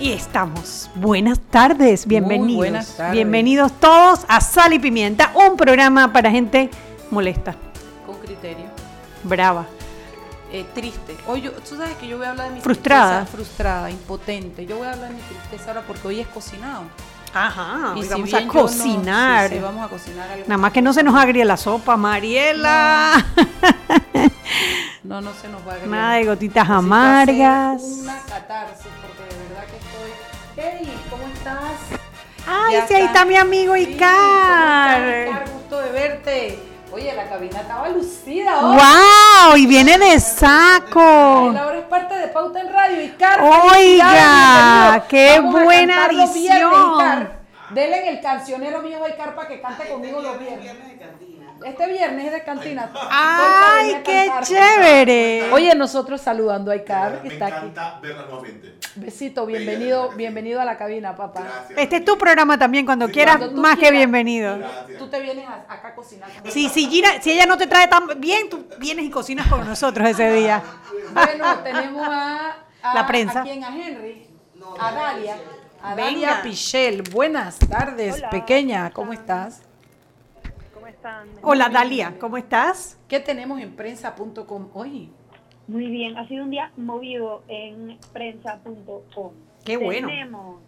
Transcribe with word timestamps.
Y 0.00 0.12
estamos. 0.12 0.88
Buenas 0.94 1.40
tardes, 1.50 2.06
bienvenidos. 2.06 2.56
buenas 2.56 2.96
tardes. 2.96 3.12
Bienvenidos 3.14 3.72
todos 3.80 4.20
a 4.28 4.40
Sal 4.40 4.72
y 4.72 4.78
Pimienta, 4.78 5.32
un 5.34 5.56
programa 5.56 6.12
para 6.12 6.30
gente 6.30 6.70
molesta, 7.10 7.56
Con 8.06 8.16
criterio. 8.18 8.66
brava. 9.24 9.66
Eh, 10.52 10.64
triste. 10.72 11.16
Hoy 11.26 11.42
yo, 11.42 11.52
tú 11.52 11.76
sabes 11.76 11.96
que 11.96 12.06
yo 12.06 12.16
voy 12.16 12.26
a 12.26 12.30
hablar 12.30 12.48
de 12.48 12.54
mi 12.54 12.60
Frustrada. 12.60 13.20
tristeza, 13.22 13.36
frustrada, 13.36 13.90
impotente. 13.90 14.64
Yo 14.66 14.78
voy 14.78 14.86
a 14.86 14.92
hablar 14.92 15.08
de 15.10 15.16
mi 15.16 15.20
tristeza 15.22 15.70
ahora 15.70 15.82
porque 15.86 16.08
hoy 16.08 16.20
es 16.20 16.28
cocinado. 16.28 16.84
Ajá, 17.34 17.92
Y 17.94 17.98
hoy 17.98 18.04
si 18.04 18.08
vamos 18.08 18.34
a 18.34 18.40
no- 18.40 18.52
cocinar. 18.52 19.48
sí, 19.50 19.56
sí, 19.56 19.60
vamos 19.60 19.84
a 19.84 19.88
cocinar 19.88 20.30
algo. 20.30 20.44
Nada 20.48 20.56
más 20.58 20.72
que 20.72 20.80
no 20.80 20.92
se 20.94 21.02
nos 21.02 21.14
agrie 21.16 21.44
la 21.44 21.56
sopa, 21.58 21.96
Mariela. 21.98 23.12
No, 25.04 25.20
no 25.20 25.32
se 25.34 25.48
nos 25.48 25.60
va 25.66 25.72
a 25.72 25.74
agregar. 25.74 25.88
Nada 25.88 26.14
de 26.14 26.24
gotitas 26.24 26.68
amargas. 26.70 27.82
Una 27.82 28.18
catarsis 28.20 28.86
porque 29.02 29.34
de 29.34 29.48
verdad 29.48 29.64
que 29.66 29.76
estoy. 29.76 29.77
Hey, 29.77 29.77
¿cómo 29.77 29.77
estás? 31.52 32.00
Ay, 32.46 32.72
Ya 32.74 32.86
sí, 32.86 32.94
ahí 32.94 33.04
está 33.04 33.24
mi 33.24 33.36
amigo 33.36 33.74
Sí, 33.74 33.84
¿cómo 33.84 33.92
estás, 33.94 34.98
Icar. 34.98 35.26
Icar? 35.28 35.50
Gusto 35.50 35.80
de 35.80 35.92
verte. 35.92 36.58
Oye, 36.90 37.14
la 37.14 37.28
cabina 37.28 37.60
estaba 37.60 37.88
lucida 37.90 38.60
hoy. 38.66 38.76
¡Wow! 38.76 39.56
Y 39.56 39.66
viene 39.66 39.98
de 39.98 40.06
Ay, 40.12 40.20
saco. 40.20 41.50
Laura 41.52 41.78
es 41.78 41.84
parte 41.84 42.14
de 42.14 42.28
Pauta 42.28 42.60
en 42.60 42.72
Radio. 42.72 43.02
Icar, 43.04 43.40
Oiga, 43.42 45.04
qué 45.08 45.38
Vamos 45.38 45.62
buena 45.64 46.08
viernes. 46.08 46.36
Icar. 46.36 47.38
Denle 47.70 47.98
en 48.08 48.16
el 48.16 48.22
cancionero 48.22 48.80
viejo 48.80 49.04
a 49.04 49.10
Icar 49.10 49.34
para 49.34 49.48
que 49.48 49.60
cante 49.60 49.86
conmigo 49.88 50.22
los 50.22 50.38
viernes. 50.40 50.72
Este 51.64 51.86
viernes 51.88 52.26
es 52.26 52.32
de 52.32 52.42
cantina. 52.44 52.90
¡Ay, 53.10 54.00
qué 54.04 54.26
cantar. 54.26 54.44
chévere! 54.44 55.50
Oye, 55.52 55.74
nosotros 55.74 56.20
saludando 56.20 56.70
a 56.70 56.76
Icar, 56.76 57.20
que 57.22 57.28
Me 57.28 57.34
está 57.34 57.46
aquí. 57.46 57.66
encanta 57.66 57.98
verla 58.00 58.22
nuevamente. 58.26 58.74
Besito, 58.96 59.44
bienvenido, 59.46 60.10
bienvenido 60.10 60.60
a 60.60 60.64
la 60.64 60.76
cabina, 60.76 61.14
papá. 61.16 61.40
Gracias. 61.42 61.78
Este 61.78 61.96
es 61.96 62.04
tu 62.04 62.16
programa 62.16 62.58
también, 62.58 62.86
cuando 62.86 63.08
quieras, 63.08 63.36
Cuando 63.38 63.60
más 63.60 63.76
que 63.78 63.90
bienvenido. 63.90 64.58
Gracias. 64.58 64.98
Tú 64.98 65.08
te 65.08 65.20
vienes 65.20 65.46
acá 65.48 65.88
a 65.88 65.94
cocinar. 65.94 66.28
Sí, 66.48 66.68
si, 66.68 66.88
Gina- 66.88 67.20
si 67.20 67.32
ella 67.32 67.46
no 67.46 67.56
te 67.56 67.66
trae 67.66 67.88
tan 67.88 68.06
bien, 68.20 68.48
tú 68.48 68.66
vienes 68.78 69.04
y 69.04 69.10
cocinas 69.10 69.46
con 69.48 69.66
nosotros 69.66 70.08
ese 70.08 70.32
día. 70.32 70.62
Bueno, 71.12 71.58
tenemos 71.64 72.06
a, 72.08 72.56
a- 72.82 72.94
La 72.94 73.06
prensa. 73.06 73.40
¿A 73.40 73.44
quién? 73.44 73.62
A 73.64 73.68
Henry. 73.76 74.26
A 74.80 74.92
Dalia. 74.92 75.36
A 75.82 75.94
Venga. 75.94 76.10
Dalia 76.10 76.42
Pichel. 76.42 77.02
Buenas 77.02 77.58
tardes, 77.58 78.22
pequeña. 78.30 78.90
¿Cómo 78.90 79.12
estás? 79.12 79.62
¿Cómo 81.00 81.22
están? 81.22 81.28
Hola, 81.42 81.68
Dalia, 81.68 82.14
¿cómo 82.18 82.36
estás? 82.36 82.98
¿Qué 83.08 83.20
tenemos 83.20 83.60
en 83.60 83.76
prensa.com 83.76 84.70
hoy? 84.74 85.12
Muy 85.68 85.86
bien, 85.86 86.16
ha 86.16 86.26
sido 86.26 86.44
un 86.44 86.50
día 86.50 86.72
movido 86.76 87.42
en 87.46 87.98
prensa.com. 88.12 89.32
Qué 89.64 89.76
bueno. 89.76 90.08
Tenemos 90.08 90.60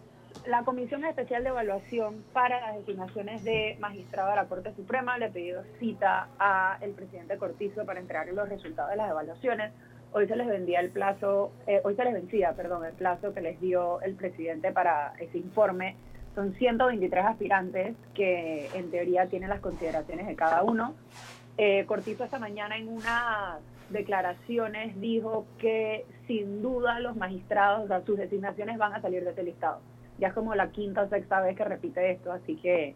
la 0.45 0.63
Comisión 0.63 1.03
Especial 1.05 1.43
de 1.43 1.49
Evaluación 1.49 2.23
para 2.31 2.61
las 2.61 2.77
designaciones 2.77 3.43
de 3.43 3.77
magistrado 3.79 4.29
de 4.29 4.35
la 4.37 4.45
Corte 4.45 4.73
Suprema 4.73 5.17
le 5.17 5.29
pedido 5.29 5.63
cita 5.79 6.29
a 6.39 6.77
el 6.81 6.91
presidente 6.91 7.37
Cortizo 7.37 7.85
para 7.85 7.99
entregarle 7.99 8.33
los 8.33 8.47
resultados 8.47 8.91
de 8.91 8.97
las 8.97 9.09
evaluaciones. 9.09 9.73
Hoy 10.13 10.27
se 10.27 10.35
les 10.35 10.47
vendía 10.47 10.79
el 10.79 10.91
plazo, 10.91 11.51
eh, 11.67 11.81
hoy 11.83 11.95
se 11.95 12.05
les 12.05 12.13
vencía, 12.13 12.53
perdón, 12.53 12.85
el 12.85 12.93
plazo 12.93 13.33
que 13.33 13.41
les 13.41 13.59
dio 13.59 14.01
el 14.01 14.15
presidente 14.15 14.71
para 14.71 15.13
ese 15.19 15.37
informe. 15.37 15.95
Son 16.35 16.53
123 16.53 17.25
aspirantes 17.25 17.95
que 18.13 18.69
en 18.73 18.89
teoría 18.89 19.25
tienen 19.27 19.49
las 19.49 19.59
consideraciones 19.59 20.27
de 20.27 20.35
cada 20.35 20.63
uno. 20.63 20.93
Eh, 21.57 21.83
Cortizo 21.87 22.23
esta 22.23 22.39
mañana 22.39 22.77
en 22.77 22.87
unas 22.87 23.59
declaraciones 23.89 24.99
dijo 25.01 25.45
que 25.59 26.05
sin 26.27 26.61
duda 26.61 26.99
los 26.99 27.15
magistrados, 27.17 27.83
o 27.85 27.87
sea, 27.87 28.01
sus 28.05 28.17
designaciones 28.17 28.77
van 28.77 28.93
a 28.93 29.01
salir 29.01 29.23
de 29.23 29.31
este 29.31 29.43
listado. 29.43 29.79
Ya 30.19 30.29
es 30.29 30.33
como 30.33 30.55
la 30.55 30.69
quinta 30.71 31.01
o 31.03 31.09
sexta 31.09 31.41
vez 31.41 31.57
que 31.57 31.63
repite 31.65 32.11
esto, 32.11 32.31
así 32.31 32.55
que 32.55 32.95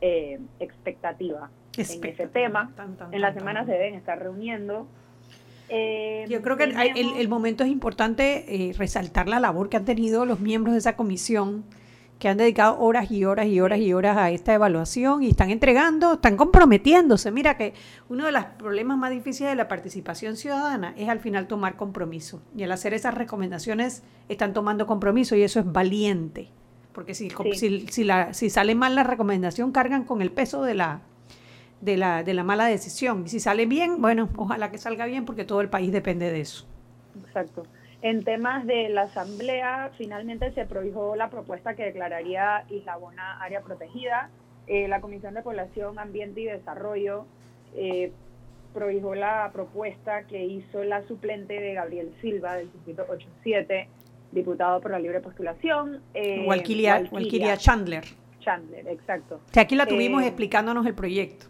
eh, 0.00 0.38
expectativa, 0.60 1.50
en 1.76 1.80
ese 1.80 1.94
Expectativa. 1.94 2.32
tema. 2.32 2.72
Tan, 2.76 2.96
tan, 2.96 3.12
En 3.12 3.20
la 3.20 3.28
tan, 3.32 3.38
semana 3.40 3.64
se 3.64 3.72
deben 3.72 3.94
estar 3.94 4.18
reuniendo. 4.18 4.86
Eh, 5.68 6.24
Yo 6.28 6.40
creo 6.40 6.56
que 6.56 6.64
el, 6.64 6.76
el 7.18 7.28
momento 7.28 7.64
es 7.64 7.70
importante 7.70 8.68
eh, 8.68 8.72
resaltar 8.78 9.28
la 9.28 9.40
labor 9.40 9.68
que 9.68 9.76
han 9.76 9.84
tenido 9.84 10.24
los 10.24 10.40
miembros 10.40 10.72
de 10.74 10.78
esa 10.78 10.94
comisión, 10.96 11.64
que 12.18 12.28
han 12.28 12.36
dedicado 12.36 12.78
horas 12.80 13.10
y 13.12 13.24
horas 13.24 13.46
y 13.46 13.60
horas 13.60 13.78
y 13.78 13.92
horas 13.92 14.16
a 14.16 14.30
esta 14.30 14.52
evaluación 14.52 15.22
y 15.22 15.28
están 15.28 15.50
entregando, 15.50 16.14
están 16.14 16.36
comprometiéndose. 16.36 17.30
Mira 17.30 17.56
que 17.56 17.74
uno 18.08 18.26
de 18.26 18.32
los 18.32 18.44
problemas 18.44 18.98
más 18.98 19.10
difíciles 19.10 19.50
de 19.50 19.56
la 19.56 19.68
participación 19.68 20.36
ciudadana 20.36 20.94
es 20.96 21.08
al 21.08 21.20
final 21.20 21.46
tomar 21.46 21.76
compromiso. 21.76 22.42
Y 22.56 22.64
al 22.64 22.72
hacer 22.72 22.92
esas 22.92 23.14
recomendaciones 23.14 24.02
están 24.28 24.52
tomando 24.52 24.86
compromiso 24.86 25.36
y 25.36 25.42
eso 25.42 25.60
es 25.60 25.72
valiente. 25.72 26.50
Porque 26.92 27.14
si, 27.14 27.30
Sí. 27.30 27.54
si, 27.54 27.86
si, 27.88 28.02
la, 28.04 28.34
si 28.34 28.50
sale 28.50 28.74
mal 28.74 28.96
la 28.96 29.04
recomendación, 29.04 29.70
cargan 29.70 30.02
con 30.02 30.20
el 30.20 30.32
peso 30.32 30.64
de 30.64 30.74
la, 30.74 31.02
de 31.80 31.96
la, 31.96 32.24
de 32.24 32.34
la 32.34 32.42
mala 32.42 32.66
decisión. 32.66 33.22
Y 33.26 33.28
si 33.28 33.38
sale 33.38 33.66
bien, 33.66 34.02
bueno, 34.02 34.28
ojalá 34.36 34.72
que 34.72 34.78
salga 34.78 35.06
bien 35.06 35.24
porque 35.24 35.44
todo 35.44 35.60
el 35.60 35.70
país 35.70 35.92
depende 35.92 36.32
de 36.32 36.40
eso. 36.40 36.66
Exacto. 37.24 37.64
En 38.00 38.22
temas 38.22 38.64
de 38.66 38.88
la 38.90 39.02
Asamblea, 39.02 39.90
finalmente 39.98 40.52
se 40.52 40.64
prohibió 40.66 41.16
la 41.16 41.30
propuesta 41.30 41.74
que 41.74 41.84
declararía 41.84 42.64
Isla 42.70 42.96
Bona 42.96 43.40
área 43.42 43.60
protegida. 43.62 44.30
Eh, 44.68 44.86
la 44.86 45.00
Comisión 45.00 45.34
de 45.34 45.42
Población, 45.42 45.98
Ambiente 45.98 46.42
y 46.42 46.44
Desarrollo 46.44 47.26
eh, 47.74 48.12
prohibió 48.72 49.14
la 49.14 49.50
propuesta 49.52 50.24
que 50.24 50.44
hizo 50.44 50.84
la 50.84 51.02
suplente 51.08 51.58
de 51.60 51.74
Gabriel 51.74 52.14
Silva 52.20 52.54
del 52.54 52.70
Distrito 52.72 53.04
87, 53.08 53.88
diputado 54.30 54.80
por 54.80 54.92
la 54.92 55.00
libre 55.00 55.20
postulación. 55.20 56.00
eh, 56.14 56.44
Walquilia, 56.46 56.94
Walquilia 56.96 57.12
Walquilia 57.12 57.56
Chandler. 57.56 58.04
Chandler, 58.40 58.86
exacto. 58.88 59.40
Que 59.52 59.58
aquí 59.60 59.74
la 59.74 59.86
tuvimos 59.86 60.22
Eh, 60.22 60.26
explicándonos 60.28 60.86
el 60.86 60.94
proyecto. 60.94 61.46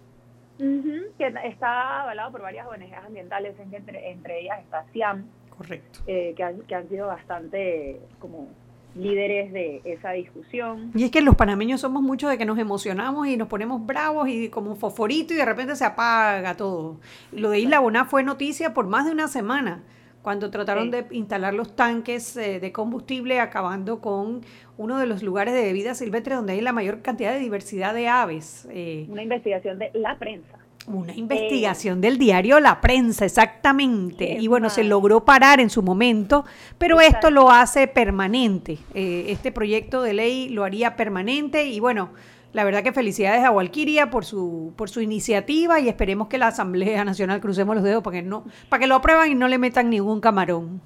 que 0.58 1.32
está 1.44 2.02
avalado 2.02 2.32
por 2.32 2.40
varias 2.42 2.66
ONGs 2.66 2.92
ambientales, 3.06 3.54
entre, 3.60 4.10
entre 4.10 4.40
ellas 4.40 4.58
está 4.60 4.84
SIAM, 4.92 5.26
Correcto. 5.58 6.00
Eh, 6.06 6.32
que, 6.36 6.42
han, 6.42 6.60
que 6.62 6.74
han 6.74 6.88
sido 6.88 7.08
bastante 7.08 8.00
como 8.18 8.48
líderes 8.94 9.52
de 9.52 9.80
esa 9.84 10.12
discusión. 10.12 10.90
Y 10.94 11.04
es 11.04 11.10
que 11.10 11.20
los 11.20 11.36
panameños 11.36 11.80
somos 11.80 12.02
muchos 12.02 12.30
de 12.30 12.38
que 12.38 12.44
nos 12.44 12.58
emocionamos 12.58 13.28
y 13.28 13.36
nos 13.36 13.48
ponemos 13.48 13.84
bravos 13.84 14.28
y 14.28 14.48
como 14.48 14.70
un 14.70 14.76
fosforito 14.76 15.34
y 15.34 15.36
de 15.36 15.44
repente 15.44 15.76
se 15.76 15.84
apaga 15.84 16.56
todo. 16.56 16.98
Lo 17.32 17.50
de 17.50 17.60
Isla 17.60 17.80
Boná 17.80 18.04
fue 18.06 18.22
noticia 18.22 18.74
por 18.74 18.86
más 18.86 19.04
de 19.06 19.12
una 19.12 19.28
semana 19.28 19.82
cuando 20.22 20.50
trataron 20.50 20.90
de 20.90 21.06
instalar 21.12 21.54
los 21.54 21.74
tanques 21.74 22.36
eh, 22.36 22.60
de 22.60 22.72
combustible 22.72 23.40
acabando 23.40 24.00
con 24.00 24.42
uno 24.76 24.98
de 24.98 25.06
los 25.06 25.22
lugares 25.22 25.54
de 25.54 25.72
vida 25.72 25.94
silvestre 25.94 26.34
donde 26.34 26.54
hay 26.54 26.60
la 26.60 26.72
mayor 26.72 27.02
cantidad 27.02 27.32
de 27.32 27.38
diversidad 27.38 27.94
de 27.94 28.08
aves. 28.08 28.68
Eh. 28.70 29.06
Una 29.08 29.22
investigación 29.22 29.78
de 29.78 29.90
la 29.94 30.18
prensa. 30.18 30.57
Una 30.88 31.12
investigación 31.12 32.00
del 32.00 32.16
diario 32.16 32.60
La 32.60 32.80
Prensa, 32.80 33.26
exactamente. 33.26 34.38
Y 34.40 34.48
bueno, 34.48 34.70
se 34.70 34.84
logró 34.84 35.24
parar 35.24 35.60
en 35.60 35.68
su 35.68 35.82
momento, 35.82 36.46
pero 36.78 37.00
esto 37.00 37.30
lo 37.30 37.50
hace 37.50 37.88
permanente. 37.88 38.78
Eh, 38.94 39.26
este 39.28 39.52
proyecto 39.52 40.00
de 40.00 40.14
ley 40.14 40.48
lo 40.48 40.64
haría 40.64 40.96
permanente 40.96 41.66
y 41.66 41.78
bueno, 41.78 42.10
la 42.54 42.64
verdad 42.64 42.82
que 42.82 42.92
felicidades 42.92 43.44
a 43.44 43.50
Walkiria 43.50 44.08
por 44.08 44.24
su, 44.24 44.72
por 44.76 44.88
su 44.88 45.02
iniciativa 45.02 45.78
y 45.78 45.88
esperemos 45.88 46.28
que 46.28 46.38
la 46.38 46.46
Asamblea 46.46 47.04
Nacional 47.04 47.42
crucemos 47.42 47.76
los 47.76 47.84
dedos 47.84 48.02
para 48.02 48.16
que, 48.16 48.22
no, 48.22 48.44
para 48.70 48.80
que 48.80 48.86
lo 48.86 48.94
aprueban 48.94 49.30
y 49.30 49.34
no 49.34 49.46
le 49.46 49.58
metan 49.58 49.90
ningún 49.90 50.22
camarón. 50.22 50.80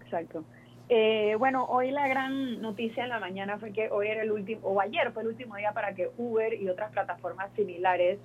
Exacto. 0.00 0.44
Eh, 0.88 1.34
bueno, 1.38 1.64
hoy 1.64 1.90
la 1.90 2.06
gran 2.06 2.60
noticia 2.60 3.02
en 3.02 3.08
la 3.08 3.18
mañana 3.18 3.58
fue 3.58 3.72
que 3.72 3.90
hoy 3.90 4.06
era 4.06 4.22
el 4.22 4.30
último, 4.30 4.60
o 4.62 4.80
ayer 4.80 5.10
fue 5.12 5.22
el 5.22 5.28
último 5.30 5.56
día 5.56 5.72
para 5.72 5.94
que 5.94 6.10
Uber 6.16 6.54
y 6.54 6.68
otras 6.68 6.92
plataformas 6.92 7.50
similares 7.56 8.18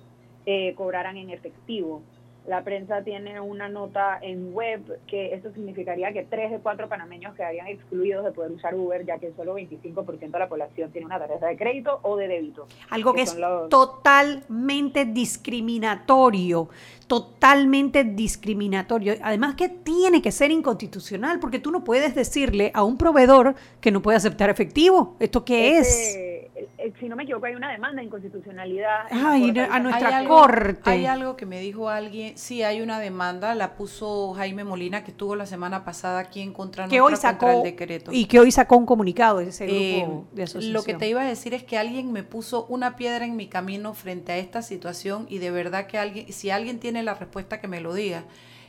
eh, 0.50 0.72
cobraran 0.76 1.18
en 1.18 1.28
efectivo. 1.28 2.00
La 2.46 2.64
prensa 2.64 3.02
tiene 3.02 3.38
una 3.38 3.68
nota 3.68 4.18
en 4.22 4.54
web 4.54 4.98
que 5.06 5.34
esto 5.34 5.52
significaría 5.52 6.10
que 6.14 6.22
tres 6.22 6.50
de 6.50 6.58
cuatro 6.58 6.88
panameños 6.88 7.34
quedarían 7.34 7.66
excluidos 7.66 8.24
de 8.24 8.32
poder 8.32 8.52
usar 8.52 8.74
Uber, 8.74 9.04
ya 9.04 9.18
que 9.18 9.30
solo 9.36 9.58
25% 9.58 10.18
de 10.18 10.38
la 10.38 10.48
población 10.48 10.90
tiene 10.90 11.04
una 11.04 11.18
tarjeta 11.18 11.48
de 11.48 11.58
crédito 11.58 12.00
o 12.00 12.16
de 12.16 12.28
débito. 12.28 12.66
Algo 12.88 13.12
que, 13.12 13.20
es 13.20 13.36
totalmente 13.68 15.04
discriminatorio, 15.04 16.70
totalmente 17.06 18.04
discriminatorio. 18.04 19.16
Además 19.20 19.54
que 19.54 19.68
tiene 19.68 20.22
que 20.22 20.32
ser 20.32 20.50
inconstitucional, 20.50 21.40
porque 21.40 21.58
tú 21.58 21.70
no 21.70 21.84
puedes 21.84 22.14
decirle 22.14 22.70
a 22.72 22.84
un 22.84 22.96
proveedor 22.96 23.54
que 23.82 23.90
no 23.90 24.00
puede 24.00 24.16
aceptar 24.16 24.48
efectivo. 24.48 25.16
¿Esto 25.20 25.44
qué 25.44 25.76
es? 25.76 26.37
Eh, 26.78 26.92
si 26.98 27.08
no 27.08 27.16
me 27.16 27.22
equivoco, 27.22 27.46
hay 27.46 27.54
una 27.54 27.70
demanda 27.70 28.00
de 28.00 28.06
inconstitucionalidad. 28.06 29.06
Ay, 29.10 29.52
a 29.70 29.78
nuestra 29.80 30.24
corte. 30.24 30.90
Hay 30.90 31.06
algo 31.06 31.36
que 31.36 31.46
me 31.46 31.60
dijo 31.60 31.88
alguien, 31.88 32.36
sí, 32.36 32.62
hay 32.62 32.80
una 32.80 32.98
demanda, 32.98 33.54
la 33.54 33.74
puso 33.74 34.34
Jaime 34.34 34.64
Molina, 34.64 35.04
que 35.04 35.12
estuvo 35.12 35.36
la 35.36 35.46
semana 35.46 35.84
pasada 35.84 36.18
aquí 36.18 36.40
en 36.40 36.52
contra, 36.52 36.88
que 36.88 37.00
hoy 37.00 37.16
sacó, 37.16 37.50
el 37.50 37.62
decreto. 37.62 38.10
Y 38.12 38.26
que 38.26 38.40
hoy 38.40 38.50
sacó 38.50 38.76
un 38.76 38.86
comunicado 38.86 39.38
de 39.38 39.48
ese 39.48 39.66
grupo 39.66 40.28
eh, 40.32 40.36
de 40.36 40.42
asociación. 40.42 40.72
Lo 40.72 40.82
que 40.82 40.94
te 40.94 41.08
iba 41.08 41.22
a 41.22 41.26
decir 41.26 41.54
es 41.54 41.62
que 41.62 41.78
alguien 41.78 42.12
me 42.12 42.22
puso 42.22 42.66
una 42.66 42.96
piedra 42.96 43.24
en 43.24 43.36
mi 43.36 43.46
camino 43.46 43.94
frente 43.94 44.32
a 44.32 44.38
esta 44.38 44.62
situación 44.62 45.26
y 45.28 45.38
de 45.38 45.50
verdad 45.50 45.86
que 45.86 45.98
alguien, 45.98 46.32
si 46.32 46.50
alguien 46.50 46.80
tiene 46.80 47.02
la 47.02 47.14
respuesta, 47.14 47.60
que 47.60 47.68
me 47.68 47.80
lo 47.80 47.94
diga. 47.94 48.24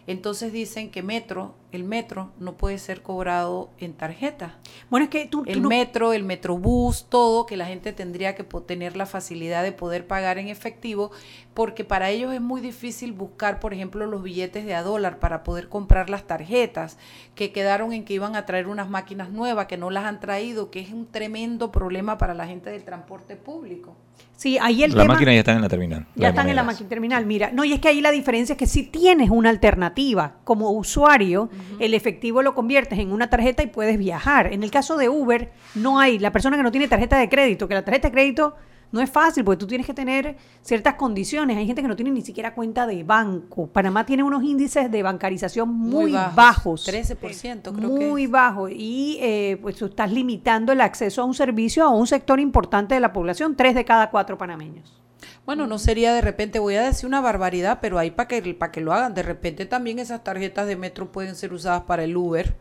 Entonces 0.09 0.51
dicen 0.51 0.89
que 0.89 1.03
metro, 1.03 1.53
el 1.71 1.83
metro 1.83 2.31
no 2.39 2.57
puede 2.57 2.79
ser 2.79 3.03
cobrado 3.03 3.69
en 3.77 3.93
tarjeta. 3.93 4.57
Bueno, 4.89 5.03
es 5.03 5.11
que 5.11 5.27
tú... 5.27 5.43
el 5.45 5.61
metro, 5.61 6.13
el 6.13 6.23
metrobús, 6.23 7.05
todo, 7.09 7.45
que 7.45 7.55
la 7.55 7.67
gente 7.67 7.93
tendría 7.93 8.33
que 8.33 8.43
tener 8.43 8.97
la 8.97 9.05
facilidad 9.05 9.61
de 9.61 9.71
poder 9.71 10.07
pagar 10.07 10.39
en 10.39 10.47
efectivo, 10.47 11.11
porque 11.59 11.83
para 11.83 12.09
ellos 12.09 12.33
es 12.33 12.39
muy 12.39 12.61
difícil 12.61 13.11
buscar, 13.11 13.59
por 13.59 13.73
ejemplo, 13.73 14.05
los 14.05 14.23
billetes 14.23 14.63
de 14.63 14.75
a 14.75 14.81
dólar 14.81 15.19
para 15.19 15.43
poder 15.43 15.67
comprar 15.67 16.09
las 16.09 16.23
tarjetas, 16.25 16.97
que 17.35 17.51
quedaron 17.51 17.91
en 17.91 18.05
que 18.05 18.13
iban 18.13 18.37
a 18.37 18.45
traer 18.45 18.67
unas 18.67 18.89
máquinas 18.89 19.29
nuevas, 19.29 19.65
que 19.65 19.75
no 19.75 19.89
las 19.89 20.05
han 20.05 20.21
traído, 20.21 20.71
que 20.71 20.79
es 20.79 20.93
un 20.93 21.05
tremendo 21.05 21.69
problema 21.69 22.17
para 22.17 22.33
la 22.33 22.47
gente 22.47 22.69
del 22.69 22.85
transporte 22.85 23.35
público. 23.35 23.97
Sí, 24.37 24.57
ahí 24.61 24.83
el 24.83 24.95
Las 24.95 25.05
máquinas 25.05 25.33
ya 25.33 25.39
están 25.39 25.57
en 25.57 25.61
la 25.63 25.67
terminal. 25.67 26.07
Ya 26.15 26.29
están 26.29 26.47
en 26.47 26.55
la 26.55 26.63
máquina 26.63 26.87
terminal. 26.87 27.25
Mira, 27.25 27.51
no, 27.51 27.65
y 27.65 27.73
es 27.73 27.81
que 27.81 27.89
ahí 27.89 27.99
la 27.99 28.11
diferencia 28.11 28.53
es 28.53 28.57
que 28.57 28.65
si 28.65 28.83
tienes 28.83 29.29
una 29.29 29.49
alternativa 29.49 30.35
como 30.45 30.71
usuario, 30.71 31.49
el 31.81 31.93
efectivo 31.93 32.41
lo 32.41 32.55
conviertes 32.55 32.99
en 32.99 33.11
una 33.11 33.29
tarjeta 33.29 33.63
y 33.63 33.67
puedes 33.67 33.97
viajar. 33.97 34.53
En 34.53 34.63
el 34.63 34.71
caso 34.71 34.95
de 34.95 35.09
Uber, 35.09 35.51
no 35.75 35.99
hay 35.99 36.19
la 36.19 36.31
persona 36.31 36.55
que 36.55 36.63
no 36.63 36.71
tiene 36.71 36.87
tarjeta 36.87 37.17
de 37.17 37.27
crédito, 37.27 37.67
que 37.67 37.73
la 37.73 37.83
tarjeta 37.83 38.07
de 38.07 38.13
crédito 38.13 38.55
no 38.91 39.01
es 39.01 39.09
fácil 39.09 39.43
porque 39.43 39.59
tú 39.59 39.67
tienes 39.67 39.85
que 39.85 39.93
tener 39.93 40.35
ciertas 40.61 40.95
condiciones. 40.95 41.57
Hay 41.57 41.65
gente 41.65 41.81
que 41.81 41.87
no 41.87 41.95
tiene 41.95 42.11
ni 42.11 42.21
siquiera 42.21 42.53
cuenta 42.53 42.87
de 42.87 43.03
banco. 43.03 43.67
Panamá 43.67 44.05
tiene 44.05 44.23
unos 44.23 44.43
índices 44.43 44.89
de 44.91 45.03
bancarización 45.03 45.69
muy, 45.69 46.11
bajos, 46.11 46.87
13% 46.87 47.75
creo 47.75 47.89
muy 47.89 48.27
bajos. 48.27 48.71
Y 48.73 49.17
eh, 49.21 49.59
pues 49.61 49.75
tú 49.75 49.85
estás 49.85 50.11
limitando 50.11 50.71
el 50.71 50.81
acceso 50.81 51.21
a 51.21 51.25
un 51.25 51.33
servicio 51.33 51.83
a 51.83 51.89
un 51.89 52.07
sector 52.07 52.39
importante 52.39 52.95
de 52.95 53.01
la 53.01 53.13
población, 53.13 53.55
tres 53.55 53.75
de 53.75 53.85
cada 53.85 54.09
cuatro 54.09 54.37
panameños. 54.37 54.99
Bueno, 55.45 55.67
no 55.67 55.79
sería 55.79 56.13
de 56.13 56.21
repente, 56.21 56.59
voy 56.59 56.75
a 56.75 56.83
decir 56.83 57.07
una 57.07 57.21
barbaridad, 57.21 57.79
pero 57.81 57.97
ahí 57.97 58.11
para 58.11 58.27
que, 58.27 58.57
que 58.71 58.81
lo 58.81 58.93
hagan. 58.93 59.13
De 59.13 59.23
repente 59.23 59.65
también 59.65 59.99
esas 59.99 60.23
tarjetas 60.23 60.67
de 60.67 60.75
metro 60.75 61.11
pueden 61.11 61.35
ser 61.35 61.53
usadas 61.53 61.83
para 61.83 62.03
el 62.03 62.15
Uber 62.15 62.55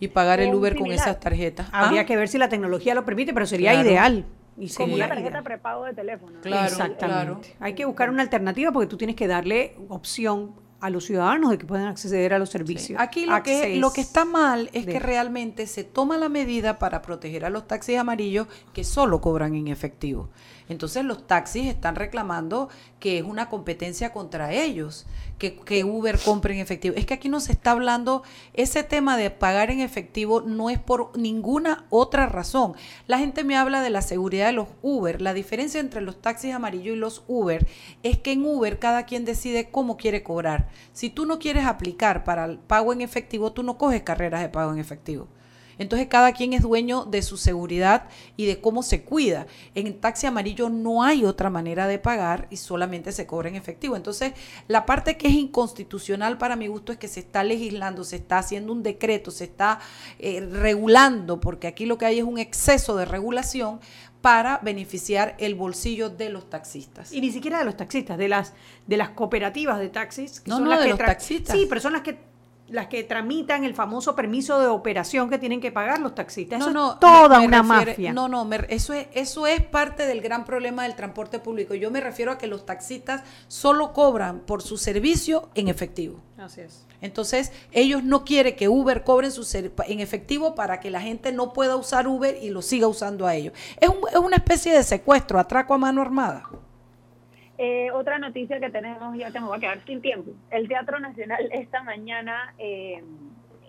y 0.00 0.08
pagar 0.08 0.40
el 0.40 0.52
Uber 0.54 0.76
con 0.76 0.90
esas 0.90 1.20
tarjetas. 1.20 1.68
Habría 1.72 2.00
ah. 2.00 2.06
que 2.06 2.16
ver 2.16 2.28
si 2.28 2.38
la 2.38 2.48
tecnología 2.48 2.94
lo 2.94 3.04
permite, 3.04 3.32
pero 3.32 3.46
sería 3.46 3.80
ideal. 3.80 4.26
Y 4.62 4.72
Como 4.72 4.94
una 4.94 5.08
tarjeta 5.08 5.42
prepago 5.42 5.84
de 5.86 5.92
teléfono. 5.92 6.38
Claro, 6.40 6.66
Exactamente. 6.66 7.56
Hay 7.58 7.74
que 7.74 7.84
buscar 7.84 8.10
una 8.10 8.22
alternativa 8.22 8.70
porque 8.70 8.86
tú 8.86 8.96
tienes 8.96 9.16
que 9.16 9.26
darle 9.26 9.76
opción 9.88 10.54
a 10.78 10.88
los 10.88 11.04
ciudadanos 11.04 11.50
de 11.50 11.58
que 11.58 11.66
puedan 11.66 11.88
acceder 11.88 12.32
a 12.32 12.38
los 12.38 12.50
servicios. 12.50 13.00
Aquí 13.00 13.26
lo 13.26 13.42
que, 13.42 13.76
lo 13.76 13.92
que 13.92 14.00
está 14.00 14.24
mal 14.24 14.70
es 14.72 14.86
que 14.86 15.00
realmente 15.00 15.66
se 15.66 15.82
toma 15.82 16.16
la 16.16 16.28
medida 16.28 16.78
para 16.78 17.02
proteger 17.02 17.44
a 17.44 17.50
los 17.50 17.66
taxis 17.66 17.98
amarillos 17.98 18.46
que 18.72 18.84
solo 18.84 19.20
cobran 19.20 19.56
en 19.56 19.66
efectivo. 19.66 20.30
Entonces 20.72 21.04
los 21.04 21.26
taxis 21.26 21.68
están 21.68 21.94
reclamando 21.94 22.68
que 22.98 23.18
es 23.18 23.24
una 23.24 23.48
competencia 23.48 24.12
contra 24.12 24.52
ellos, 24.52 25.06
que, 25.38 25.56
que, 25.56 25.84
Uber 25.84 26.18
compre 26.18 26.54
en 26.54 26.60
efectivo. 26.60 26.96
Es 26.96 27.06
que 27.06 27.14
aquí 27.14 27.28
no 27.28 27.40
se 27.40 27.52
está 27.52 27.72
hablando, 27.72 28.22
ese 28.54 28.82
tema 28.82 29.16
de 29.16 29.30
pagar 29.30 29.70
en 29.70 29.80
efectivo 29.80 30.40
no 30.40 30.70
es 30.70 30.78
por 30.78 31.16
ninguna 31.16 31.84
otra 31.90 32.26
razón. 32.26 32.74
La 33.06 33.18
gente 33.18 33.44
me 33.44 33.56
habla 33.56 33.82
de 33.82 33.90
la 33.90 34.02
seguridad 34.02 34.46
de 34.46 34.52
los 34.52 34.68
Uber. 34.82 35.20
La 35.20 35.34
diferencia 35.34 35.80
entre 35.80 36.00
los 36.00 36.20
taxis 36.20 36.54
amarillos 36.54 36.96
y 36.96 36.98
los 36.98 37.22
Uber 37.28 37.66
es 38.02 38.18
que 38.18 38.32
en 38.32 38.44
Uber 38.44 38.78
cada 38.78 39.04
quien 39.04 39.24
decide 39.24 39.70
cómo 39.70 39.96
quiere 39.96 40.22
cobrar. 40.22 40.68
Si 40.92 41.10
tú 41.10 41.26
no 41.26 41.38
quieres 41.38 41.66
aplicar 41.66 42.24
para 42.24 42.44
el 42.46 42.58
pago 42.58 42.92
en 42.92 43.02
efectivo, 43.02 43.52
tú 43.52 43.62
no 43.62 43.78
coges 43.78 44.02
carreras 44.02 44.40
de 44.40 44.48
pago 44.48 44.72
en 44.72 44.78
efectivo. 44.78 45.28
Entonces 45.78 46.08
cada 46.08 46.32
quien 46.32 46.52
es 46.52 46.62
dueño 46.62 47.04
de 47.04 47.22
su 47.22 47.36
seguridad 47.36 48.08
y 48.36 48.46
de 48.46 48.60
cómo 48.60 48.82
se 48.82 49.02
cuida. 49.02 49.46
En 49.74 49.86
el 49.86 49.98
taxi 49.98 50.26
amarillo 50.26 50.68
no 50.68 51.02
hay 51.02 51.24
otra 51.24 51.50
manera 51.50 51.86
de 51.86 51.98
pagar 51.98 52.46
y 52.50 52.56
solamente 52.56 53.12
se 53.12 53.26
cobra 53.26 53.48
en 53.48 53.56
efectivo. 53.56 53.96
Entonces 53.96 54.32
la 54.68 54.86
parte 54.86 55.16
que 55.16 55.28
es 55.28 55.34
inconstitucional 55.34 56.38
para 56.38 56.56
mi 56.56 56.66
gusto 56.66 56.92
es 56.92 56.98
que 56.98 57.08
se 57.08 57.20
está 57.20 57.44
legislando, 57.44 58.04
se 58.04 58.16
está 58.16 58.38
haciendo 58.38 58.72
un 58.72 58.82
decreto, 58.82 59.30
se 59.30 59.44
está 59.44 59.80
eh, 60.18 60.40
regulando, 60.40 61.40
porque 61.40 61.66
aquí 61.66 61.86
lo 61.86 61.98
que 61.98 62.06
hay 62.06 62.18
es 62.18 62.24
un 62.24 62.38
exceso 62.38 62.96
de 62.96 63.04
regulación 63.04 63.80
para 64.20 64.58
beneficiar 64.58 65.34
el 65.38 65.56
bolsillo 65.56 66.08
de 66.08 66.30
los 66.30 66.48
taxistas. 66.48 67.12
Y 67.12 67.20
ni 67.20 67.30
siquiera 67.32 67.58
de 67.58 67.64
los 67.64 67.76
taxistas, 67.76 68.16
de 68.16 68.28
las 68.28 68.54
de 68.86 68.96
las 68.96 69.10
cooperativas 69.10 69.78
de 69.78 69.88
taxis. 69.88 70.42
no, 70.46 70.60
no, 70.60 70.80
de 70.80 70.88
los 70.88 70.98
taxistas. 70.98 71.56
Sí, 71.56 71.66
personas 71.66 72.02
que 72.02 72.31
las 72.68 72.86
que 72.86 73.04
tramitan 73.04 73.64
el 73.64 73.74
famoso 73.74 74.16
permiso 74.16 74.58
de 74.58 74.66
operación 74.66 75.28
que 75.28 75.38
tienen 75.38 75.60
que 75.60 75.70
pagar 75.70 76.00
los 76.00 76.14
taxistas. 76.14 76.58
No, 76.58 76.66
eso 76.66 76.74
no, 76.74 76.92
es 76.94 77.00
toda 77.00 77.40
una 77.40 77.62
mafia. 77.62 78.12
No, 78.12 78.28
no, 78.28 78.48
eso, 78.68 78.92
es, 78.94 79.08
eso 79.12 79.46
es 79.46 79.62
parte 79.62 80.06
del 80.06 80.20
gran 80.20 80.44
problema 80.44 80.84
del 80.84 80.94
transporte 80.94 81.38
público. 81.38 81.74
Yo 81.74 81.90
me 81.90 82.00
refiero 82.00 82.32
a 82.32 82.38
que 82.38 82.46
los 82.46 82.64
taxistas 82.64 83.22
solo 83.48 83.92
cobran 83.92 84.40
por 84.40 84.62
su 84.62 84.78
servicio 84.78 85.50
en 85.54 85.68
efectivo. 85.68 86.20
Así 86.38 86.62
es. 86.62 86.86
Entonces, 87.00 87.52
ellos 87.72 88.04
no 88.04 88.24
quieren 88.24 88.56
que 88.56 88.68
Uber 88.68 89.04
cobre 89.04 89.30
su 89.30 89.46
en 89.86 90.00
efectivo 90.00 90.54
para 90.54 90.80
que 90.80 90.90
la 90.90 91.00
gente 91.00 91.32
no 91.32 91.52
pueda 91.52 91.76
usar 91.76 92.06
Uber 92.06 92.38
y 92.40 92.50
lo 92.50 92.62
siga 92.62 92.86
usando 92.86 93.26
a 93.26 93.34
ellos. 93.34 93.52
Es, 93.80 93.90
es 94.12 94.18
una 94.18 94.36
especie 94.36 94.72
de 94.72 94.82
secuestro, 94.82 95.38
atraco 95.38 95.74
a 95.74 95.78
mano 95.78 96.00
armada. 96.00 96.48
Eh, 97.58 97.90
otra 97.92 98.18
noticia 98.18 98.58
que 98.60 98.70
tenemos, 98.70 99.16
ya 99.16 99.30
te 99.30 99.40
me 99.40 99.46
voy 99.46 99.58
a 99.58 99.60
quedar 99.60 99.80
sin 99.84 100.00
tiempo. 100.00 100.32
El 100.50 100.68
Teatro 100.68 100.98
Nacional 101.00 101.48
esta 101.52 101.82
mañana, 101.82 102.54
eh, 102.58 103.02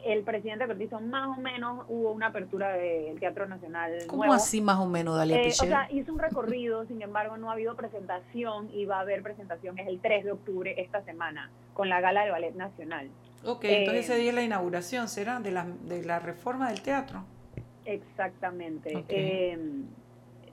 el 0.05 0.23
presidente 0.23 0.65
Cortizo 0.67 0.99
más 0.99 1.37
o 1.37 1.41
menos 1.41 1.85
hubo 1.89 2.11
una 2.11 2.27
apertura 2.27 2.73
del 2.73 3.19
Teatro 3.19 3.45
Nacional. 3.45 3.91
¿Cómo 4.07 4.33
así 4.33 4.61
más 4.61 4.79
o 4.79 4.87
menos, 4.87 5.17
Dalia 5.17 5.41
eh, 5.41 5.49
O 5.49 5.51
sea, 5.51 5.87
hizo 5.91 6.13
un 6.13 6.19
recorrido, 6.19 6.85
sin 6.85 7.01
embargo 7.01 7.37
no 7.37 7.49
ha 7.49 7.53
habido 7.53 7.75
presentación 7.75 8.69
y 8.73 8.85
va 8.85 8.97
a 8.97 9.01
haber 9.01 9.21
presentación, 9.21 9.77
es 9.77 9.87
el 9.87 9.99
3 9.99 10.25
de 10.25 10.31
octubre 10.31 10.81
esta 10.81 11.03
semana, 11.03 11.51
con 11.73 11.89
la 11.89 11.99
Gala 12.01 12.21
del 12.21 12.31
Ballet 12.31 12.55
Nacional. 12.55 13.09
Ok, 13.45 13.65
entonces 13.65 14.09
ese 14.09 14.15
día 14.15 14.29
es 14.29 14.35
la 14.35 14.43
inauguración, 14.43 15.09
¿será? 15.09 15.39
De 15.41 15.51
la, 15.51 15.65
de 15.65 16.03
la 16.03 16.19
reforma 16.19 16.69
del 16.69 16.81
teatro. 16.81 17.25
Exactamente. 17.85 19.05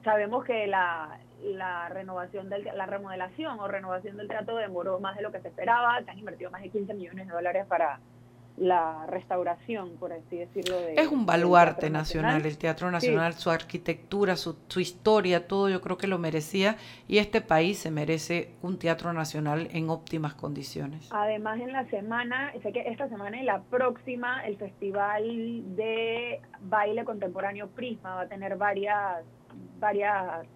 sabemos 0.02 0.44
que 0.44 0.66
la, 0.66 1.20
la 1.42 1.88
renovación 1.88 2.49
del 2.49 2.64
la 2.64 2.87
remodelación 2.87 3.59
o 3.61 3.68
renovación 3.68 4.16
del 4.16 4.28
teatro 4.28 4.56
demoró 4.56 5.00
más 5.00 5.16
de 5.16 5.23
lo 5.23 5.32
que 5.32 5.40
se 5.40 5.49
esperaba, 5.49 6.02
se 6.04 6.11
han 6.11 6.18
invertido 6.18 6.50
más 6.50 6.62
de 6.62 6.70
15 6.70 6.94
millones 6.94 7.26
de 7.26 7.32
dólares 7.32 7.66
para 7.66 8.00
la 8.61 9.06
restauración, 9.06 9.97
por 9.97 10.12
así 10.12 10.37
decirlo. 10.37 10.76
De, 10.76 10.94
es 10.94 11.09
un 11.09 11.25
baluarte 11.25 11.88
nacional, 11.88 12.44
el 12.44 12.59
Teatro 12.59 12.90
Nacional, 12.90 13.32
su 13.32 13.50
arquitectura, 13.50 14.37
su, 14.37 14.56
su, 14.68 14.80
historia, 14.80 15.49
todo 15.49 15.70
yo 15.70 15.80
creo 15.80 15.97
que 15.97 16.06
lo 16.06 16.18
merecía 16.18 16.76
y 17.09 17.18
este 17.18 17.40
país 17.40 17.78
se 17.78 17.90
merece 17.90 18.52
un 18.61 18.78
Teatro 18.78 19.14
Nacional 19.14 19.68
en 19.73 19.88
óptimas 19.88 20.35
condiciones. 20.35 21.09
Además, 21.11 21.59
en 21.61 21.73
la 21.73 21.87
semana, 21.87 22.52
sé 22.62 22.73
que 22.73 22.80
esta 22.80 23.09
semana 23.09 23.40
y 23.40 23.44
la 23.44 23.62
próxima, 23.62 24.44
el 24.44 24.59
Festival 24.59 25.75
de 25.76 26.40
Baile 26.61 27.04
Contemporáneo 27.04 27.68
Prisma 27.68 28.14
va 28.14 28.20
a 28.23 28.28
tener 28.28 28.56
varias, 28.56 29.25
varias 29.78 30.47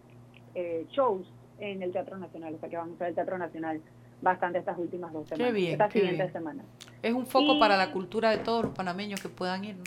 eh, 0.54 0.86
shows 0.90 1.26
en 1.58 1.82
el 1.82 1.92
Teatro 1.92 2.16
Nacional, 2.18 2.54
o 2.54 2.58
sea 2.58 2.68
que 2.68 2.76
vamos 2.76 2.96
a 2.96 3.04
ver 3.04 3.08
el 3.10 3.14
Teatro 3.14 3.38
Nacional 3.38 3.80
bastante 4.22 4.58
estas 4.58 4.78
últimas 4.78 5.12
dos 5.12 5.28
semanas. 5.28 5.48
Qué 5.48 5.52
bien, 5.60 5.72
estas 5.72 5.92
qué 5.92 5.98
siguientes 6.00 6.26
bien. 6.26 6.32
semanas. 6.32 6.66
Es 7.02 7.12
un 7.12 7.26
foco 7.26 7.54
Y- 7.54 7.60
para 7.60 7.76
la 7.76 7.92
cultura 7.92 8.30
de 8.30 8.38
todos 8.38 8.64
los 8.64 8.74
panameños 8.74 9.20
que 9.20 9.28
puedan 9.28 9.64
ir, 9.64 9.76
¿no? 9.76 9.84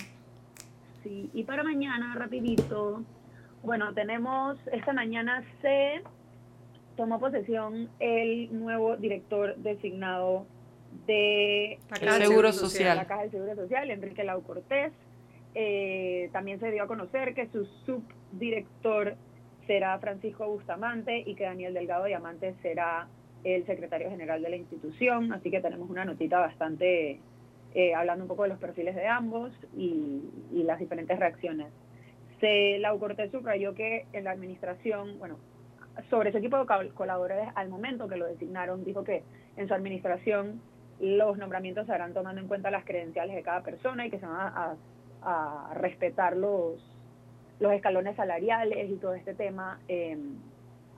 Sí, 1.03 1.29
y 1.33 1.43
para 1.43 1.63
mañana, 1.63 2.13
rapidito, 2.15 3.01
bueno, 3.63 3.93
tenemos, 3.93 4.57
esta 4.71 4.93
mañana 4.93 5.43
se 5.61 6.01
tomó 6.95 7.19
posesión 7.19 7.89
el 7.99 8.49
nuevo 8.57 8.97
director 8.97 9.55
designado 9.57 10.45
de 11.05 11.79
La 11.89 11.97
Caja 11.99 12.17
Seguro 12.17 12.27
Seguro 12.27 12.53
Social. 12.53 12.97
la 12.97 13.05
Caja 13.05 13.21
del 13.21 13.31
Seguro 13.31 13.55
Social, 13.55 13.91
Enrique 13.91 14.23
Lau 14.23 14.41
Cortés. 14.43 14.91
Eh, 15.55 16.29
también 16.33 16.59
se 16.59 16.71
dio 16.71 16.83
a 16.83 16.87
conocer 16.87 17.33
que 17.33 17.47
su 17.47 17.65
subdirector 17.85 19.15
será 19.67 19.99
Francisco 19.99 20.47
Bustamante 20.47 21.19
y 21.25 21.35
que 21.35 21.43
Daniel 21.43 21.73
Delgado 21.73 22.05
Diamante 22.05 22.55
será 22.61 23.07
el 23.43 23.65
secretario 23.65 24.09
general 24.09 24.41
de 24.41 24.49
la 24.49 24.55
institución. 24.55 25.31
Así 25.33 25.51
que 25.51 25.61
tenemos 25.61 25.89
una 25.89 26.05
notita 26.05 26.39
bastante 26.39 27.19
eh, 27.75 27.93
hablando 27.93 28.23
un 28.23 28.27
poco 28.27 28.43
de 28.43 28.49
los 28.49 28.59
perfiles 28.59 28.95
de 28.95 29.05
ambos 29.07 29.51
y, 29.75 30.23
las 30.63 30.79
diferentes 30.79 31.17
reacciones. 31.19 31.67
Se, 32.39 32.77
Lau 32.79 32.99
Cortés 32.99 33.31
subrayó 33.31 33.73
que 33.73 34.05
en 34.13 34.23
la 34.23 34.31
administración, 34.31 35.17
bueno, 35.19 35.37
sobre 36.09 36.31
su 36.31 36.37
equipo 36.39 36.57
de 36.57 36.65
col- 36.65 36.93
colaboradores 36.93 37.49
al 37.55 37.69
momento 37.69 38.07
que 38.07 38.17
lo 38.17 38.25
designaron, 38.25 38.83
dijo 38.83 39.03
que 39.03 39.23
en 39.55 39.67
su 39.67 39.73
administración 39.73 40.61
los 40.99 41.37
nombramientos 41.37 41.85
se 41.85 41.93
harán 41.93 42.13
tomando 42.13 42.41
en 42.41 42.47
cuenta 42.47 42.69
las 42.71 42.83
credenciales 42.85 43.35
de 43.35 43.43
cada 43.43 43.61
persona 43.61 44.05
y 44.05 44.09
que 44.09 44.19
se 44.19 44.25
van 44.25 44.35
a- 44.35 44.75
a 45.21 45.73
respetar 45.75 46.35
los, 46.37 46.79
los 47.59 47.71
escalones 47.73 48.15
salariales 48.15 48.89
y 48.89 48.95
todo 48.95 49.13
este 49.13 49.33
tema. 49.33 49.79
eh, 49.87 50.17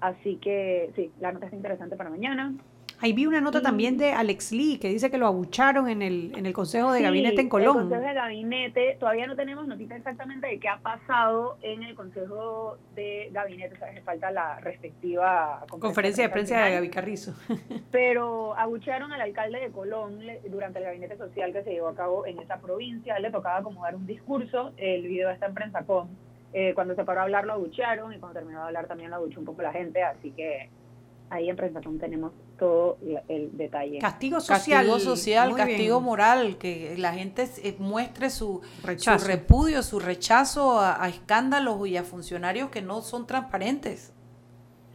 así 0.02 0.38
que 0.38 0.92
sí, 0.96 1.12
la 1.20 1.32
nota 1.32 1.46
está 1.46 1.56
interesante 1.58 1.96
para 1.96 2.10
mañana. 2.10 2.54
Ahí 3.02 3.14
vi 3.14 3.26
una 3.26 3.40
nota 3.40 3.62
también 3.62 3.98
de 3.98 4.12
Alex 4.12 4.52
Lee 4.52 4.78
que 4.78 4.90
dice 4.90 5.10
que 5.10 5.18
lo 5.18 5.26
abucharon 5.26 5.88
en 5.88 6.02
el, 6.02 6.34
en 6.36 6.46
el 6.46 6.52
Consejo 6.52 6.92
de 6.92 6.98
Sí, 7.00 7.04
Gabinete 7.06 7.36
en 7.36 7.42
El 7.42 7.50
Colón. 7.50 7.78
Consejo 7.78 8.02
de 8.02 8.14
Gabinete, 8.14 8.98
todavía 9.00 9.26
no 9.26 9.38
tenemos 9.38 9.68
notita 9.68 9.96
exactamente 9.96 10.48
de 10.48 10.60
qué 10.60 10.68
ha 10.68 10.80
pasado 10.80 11.58
en 11.62 11.84
el 11.84 11.96
Consejo 11.96 12.78
de 12.96 13.30
Gabinete, 13.32 13.76
o 13.76 13.78
sea, 13.78 14.02
falta 14.04 14.32
la 14.32 14.60
respectiva 14.60 15.66
Conferencia 15.80 16.26
de 16.26 16.30
prensa 16.30 16.62
de 16.66 16.72
Gaby 16.72 16.90
Carrizo. 16.90 17.34
Pero 17.92 18.54
abuchearon 18.58 19.14
al 19.14 19.22
alcalde 19.22 19.62
de 19.62 19.72
Colón 19.72 20.20
durante 20.50 20.80
el 20.80 20.86
gabinete 20.86 21.16
social 21.16 21.54
que 21.54 21.64
se 21.64 21.72
llevó 21.72 21.88
a 21.88 21.96
cabo 21.96 22.26
en 22.26 22.40
esa 22.40 22.60
provincia. 22.60 23.18
Le 23.20 23.32
tocaba 23.32 23.64
como 23.64 23.84
dar 23.84 23.96
un 23.96 24.06
discurso. 24.08 24.74
El 24.76 25.08
video 25.08 25.30
está 25.30 25.46
en 25.46 25.54
Prensacom. 25.54 26.10
Eh, 26.54 26.74
cuando 26.74 26.96
se 26.96 27.04
paró 27.04 27.22
a 27.22 27.24
hablar 27.24 27.46
lo 27.46 27.54
abuchearon 27.54 28.12
y 28.14 28.18
cuando 28.18 28.40
terminó 28.40 28.60
de 28.60 28.66
hablar 28.66 28.88
también 28.88 29.12
lo 29.12 29.18
abuchó 29.18 29.40
un 29.40 29.46
poco 29.46 29.62
la 29.62 29.72
gente. 29.72 30.04
Así 30.04 30.32
que 30.32 30.70
ahí 31.30 31.50
en 31.50 31.56
Prensacom 31.56 31.98
tenemos 32.00 32.32
todo 32.58 32.98
el 33.28 33.56
detalle. 33.56 34.00
Castigo 34.00 34.40
social. 34.40 34.88
Castigo 34.88 35.00
social, 35.00 35.56
castigo 35.56 35.98
bien. 36.00 36.04
moral, 36.04 36.58
que 36.58 36.96
la 36.98 37.14
gente 37.14 37.48
eh, 37.64 37.76
muestre 37.80 38.30
su, 38.30 38.62
su 38.98 39.18
repudio, 39.26 39.82
su 39.84 40.00
rechazo 40.00 40.80
a, 40.80 41.04
a 41.04 41.08
escándalos 41.10 41.88
y 41.88 41.98
a 41.98 42.04
funcionarios 42.04 42.70
que 42.70 42.82
no 42.82 43.02
son 43.02 43.28
transparentes. 43.28 44.14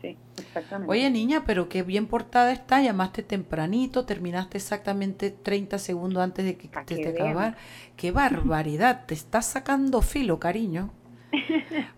Sí, 0.02 0.18
exactamente. 0.37 0.92
Oye, 0.92 1.08
niña, 1.11 1.44
pero 1.46 1.68
qué 1.70 1.82
bien 1.82 2.06
portada 2.06 2.52
está. 2.52 2.82
Llamaste 2.82 3.23
tempranito, 3.23 4.04
terminaste 4.04 4.58
exactamente 4.58 5.30
30 5.30 5.78
segundos 5.78 6.23
antes 6.23 6.44
de 6.44 6.56
que 6.58 6.68
Pa' 6.68 6.84
te, 6.84 6.96
te 6.96 7.08
acabar. 7.08 7.56
Qué 7.96 8.11
barbaridad, 8.11 9.06
te 9.06 9.14
estás 9.14 9.46
sacando 9.46 10.02
filo, 10.02 10.38
cariño. 10.38 10.90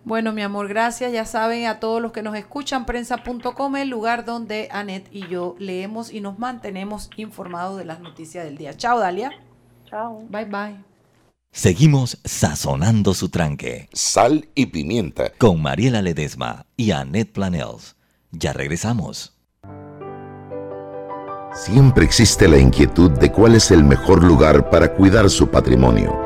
Bueno, 0.05 0.33
mi 0.33 0.43
amor, 0.43 0.69
gracias. 0.69 1.13
Ya 1.13 1.25
saben 1.25 1.67
a 1.67 1.81
todos 1.81 2.01
los 2.01 2.13
que 2.13 2.23
nos 2.23 2.37
escuchan, 2.37 2.87
prensa.com, 2.87 3.77
el 3.77 3.89
lugar 3.89 4.25
donde 4.25 4.69
Anet 4.71 5.09
y 5.11 5.27
yo 5.29 5.57
leemos 5.59 6.13
y 6.13 6.21
nos 6.21 6.39
mantenemos 6.39 7.11
informados 7.17 7.79
de 7.79 7.85
las 7.85 8.01
noticias 8.01 8.45
del 8.45 8.57
día. 8.57 8.75
Chao, 8.77 8.99
Dalia. 8.99 9.33
Chao. 9.85 10.25
Bye, 10.29 10.45
bye. 10.45 10.77
Seguimos 11.51 12.19
sazonando 12.25 13.15
su 13.15 13.31
tranque 13.31 13.89
Sal 13.93 14.49
y 14.55 14.67
pimienta. 14.67 15.31
con 15.39 15.63
Mariela 15.63 16.03
Ledesma 16.03 16.67
y 16.77 16.91
Annette 16.91 17.33
Planels. 17.33 17.97
Ya 18.31 18.53
regresamos. 18.53 19.33
Siempre 21.55 22.05
existe 22.05 22.47
la 22.49 22.59
inquietud 22.59 23.11
de 23.13 23.33
cuál 23.33 23.55
es 23.55 23.71
el 23.71 23.83
mejor 23.83 24.23
lugar 24.23 24.69
para 24.69 24.93
cuidar 24.95 25.31
su 25.31 25.49
patrimonio. 25.51 26.26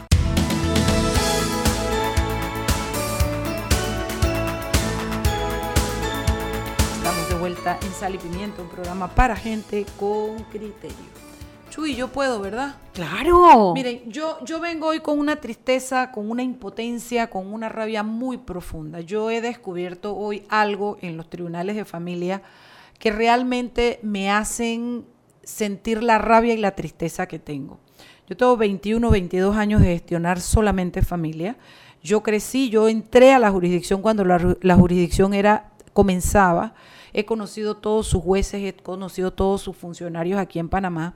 Sal 8.01 8.15
y 8.15 8.17
Pimiento, 8.17 8.63
un 8.63 8.69
programa 8.69 9.09
para 9.09 9.35
gente 9.35 9.85
con 9.99 10.39
criterio. 10.45 10.97
Chuy, 11.69 11.93
yo 11.93 12.07
puedo, 12.07 12.39
¿verdad? 12.39 12.77
Claro. 12.93 13.73
Miren, 13.75 14.09
yo, 14.09 14.43
yo 14.43 14.59
vengo 14.59 14.87
hoy 14.87 15.01
con 15.01 15.19
una 15.19 15.35
tristeza, 15.35 16.11
con 16.11 16.31
una 16.31 16.41
impotencia, 16.41 17.29
con 17.29 17.53
una 17.53 17.69
rabia 17.69 18.01
muy 18.01 18.39
profunda. 18.39 19.01
Yo 19.01 19.29
he 19.29 19.39
descubierto 19.39 20.15
hoy 20.15 20.45
algo 20.49 20.97
en 21.01 21.15
los 21.15 21.29
tribunales 21.29 21.75
de 21.75 21.85
familia 21.85 22.41
que 22.97 23.11
realmente 23.11 23.99
me 24.01 24.31
hacen 24.31 25.05
sentir 25.43 26.01
la 26.01 26.17
rabia 26.17 26.55
y 26.55 26.57
la 26.57 26.71
tristeza 26.71 27.27
que 27.27 27.37
tengo. 27.37 27.77
Yo 28.27 28.35
tengo 28.35 28.57
21, 28.57 29.11
22 29.11 29.55
años 29.55 29.79
de 29.79 29.89
gestionar 29.89 30.41
solamente 30.41 31.03
familia. 31.03 31.55
Yo 32.01 32.23
crecí, 32.23 32.71
yo 32.71 32.89
entré 32.89 33.31
a 33.31 33.37
la 33.37 33.51
jurisdicción 33.51 34.01
cuando 34.01 34.25
la, 34.25 34.57
la 34.59 34.75
jurisdicción 34.75 35.35
era 35.35 35.69
comenzaba. 35.93 36.73
He 37.13 37.25
conocido 37.25 37.75
todos 37.75 38.07
sus 38.07 38.21
jueces, 38.23 38.61
he 38.63 38.73
conocido 38.73 39.31
todos 39.31 39.61
sus 39.61 39.75
funcionarios 39.75 40.39
aquí 40.39 40.59
en 40.59 40.69
Panamá. 40.69 41.15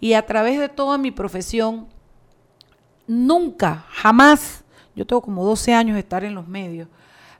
Y 0.00 0.12
a 0.14 0.24
través 0.26 0.58
de 0.58 0.68
toda 0.68 0.98
mi 0.98 1.10
profesión, 1.10 1.86
nunca, 3.06 3.84
jamás, 3.88 4.64
yo 4.94 5.06
tengo 5.06 5.22
como 5.22 5.44
12 5.44 5.74
años 5.74 5.94
de 5.94 6.00
estar 6.00 6.24
en 6.24 6.34
los 6.34 6.48
medios, 6.48 6.88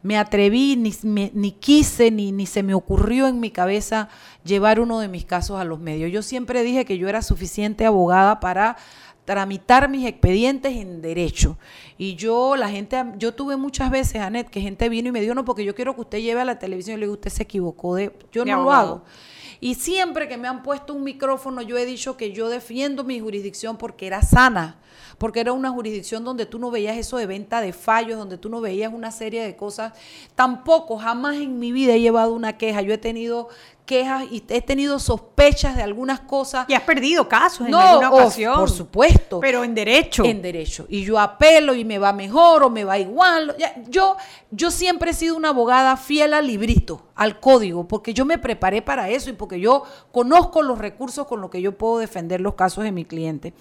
me 0.03 0.19
atreví, 0.19 0.77
ni, 0.77 0.93
ni 1.33 1.53
quise, 1.53 2.11
ni, 2.11 2.33
ni 2.33 2.47
se 2.47 2.65
me 2.65 2.75
ocurrió 2.75 3.29
en 3.29 3.39
mi 3.39 3.53
cabeza 3.53 4.09
llevar 4.45 4.81
uno 4.81 4.99
de 4.99 5.07
mis 5.07 5.25
casos 5.25 5.61
a 5.61 5.65
los 5.65 5.79
medios. 5.79 6.11
Yo 6.11 6.23
siempre 6.23 6.65
dije 6.65 6.85
que 6.85 6.99
yo 6.99 7.09
era 7.09 7.23
suficiente 7.23 7.87
abogada 7.87 8.41
para 8.41 8.77
tramitar 9.25 9.89
mis 9.89 10.07
expedientes 10.07 10.73
en 10.77 11.01
derecho. 11.01 11.59
Y 11.97 12.17
yo, 12.17 12.57
la 12.57 12.69
gente, 12.69 13.03
yo 13.17 13.35
tuve 13.35 13.57
muchas 13.57 13.91
veces, 13.91 14.21
Anet, 14.21 14.51
que 14.51 14.61
gente 14.61 14.89
vino 14.89 15.09
y 15.09 15.13
me 15.13 15.21
dijo, 15.21 15.35
no, 15.35 15.45
porque 15.45 15.65
yo 15.65 15.75
quiero 15.75 15.95
que 15.95 16.01
usted 16.03 16.19
lleve 16.19 16.41
a 16.41 16.45
la 16.45 16.59
televisión. 16.59 16.97
Y 16.97 17.01
le 17.01 17.07
digo, 17.07 17.15
usted 17.15 17.31
se 17.31 17.45
equivocó 17.45 17.95
de, 17.95 18.13
yo 18.33 18.45
no 18.45 18.65
lo 18.65 18.73
hago. 18.73 19.05
Y 19.61 19.77
siempre 19.77 20.27
que 20.27 20.37
me 20.37 20.49
han 20.49 20.65
puesto 20.65 20.93
un 20.93 21.05
micrófono, 21.05 21.63
yo 21.63 21.79
he 21.79 21.87
dicho 21.87 22.17
que 22.17 22.33
yo 22.33 22.49
defiendo 22.49 23.05
mi 23.05 23.21
jurisdicción 23.21 23.77
porque 23.77 24.09
era 24.09 24.21
sana, 24.21 24.81
porque 25.23 25.39
era 25.39 25.53
una 25.53 25.71
jurisdicción 25.71 26.25
donde 26.25 26.47
tú 26.47 26.59
no 26.59 26.73
veías 26.73 26.97
eso 26.97 27.17
de 27.17 27.27
venta 27.27 27.61
de 27.61 27.73
fallos, 27.73 28.19
donde 28.19 28.39
tú 28.39 28.49
no 28.49 28.61
veías 28.61 28.93
una 28.93 29.13
serie 29.13 29.45
de 29.45 29.55
cosas. 29.55 29.93
Tampoco, 30.35 30.99
jamás 30.99 31.37
en 31.37 31.61
mi 31.61 31.71
vida 31.71 31.95
he 31.95 32.01
llevado 32.01 32.33
una 32.33 32.59
queja. 32.59 32.83
Yo 32.83 32.93
he 32.93 32.99
tenido 32.99 33.49
quejas 33.85 34.25
y 34.31 34.45
he 34.49 34.63
tenido 34.63 34.99
sospechas 34.99 35.77
de 35.77 35.83
algunas 35.83 36.21
cosas. 36.21 36.67
Y 36.69 36.75
has 36.75 36.83
perdido 36.83 37.29
casos 37.29 37.67
en 37.67 37.75
alguna 37.75 38.11
ocasión. 38.11 38.55
Por 38.55 38.71
supuesto. 38.71 39.41
Pero 39.41 39.65
en 39.65 39.75
derecho. 39.75 40.25
En 40.25 40.41
derecho. 40.41 40.87
Y 40.89 41.05
yo 41.05 41.19
apelo 41.19 41.75
y 41.75 41.85
me 41.85 41.99
va 41.99 42.13
mejor 42.13 42.63
o 42.63 42.71
me 42.71 42.85
va 42.85 42.99
igual. 42.99 43.57
Yo, 43.89 44.17
yo 44.51 44.71
siempre 44.71 45.11
he 45.11 45.15
sido 45.15 45.37
una 45.37 45.51
abogada 45.51 45.97
fiel 45.97 46.35
al 46.35 46.47
librito, 46.47 47.03
al 47.15 47.41
código, 47.41 47.87
porque 47.89 48.15
yo 48.15 48.25
me 48.25 48.39
preparé 48.39 48.83
para 48.83 49.09
eso 49.09 49.31
y 49.31 49.35
porque 49.35 49.61
yo 49.61 49.83
conozco 50.13 50.63
los 50.63 50.79
recursos 50.79 51.27
con 51.27 51.41
los 51.41 51.51
que 51.51 51.61
yo 51.61 51.77
puedo 51.77 51.99
defender 51.99 52.41
los 52.41 52.55
casos 52.55 52.85
de 52.85 52.93
mi 52.93 53.05
cliente. 53.05 53.53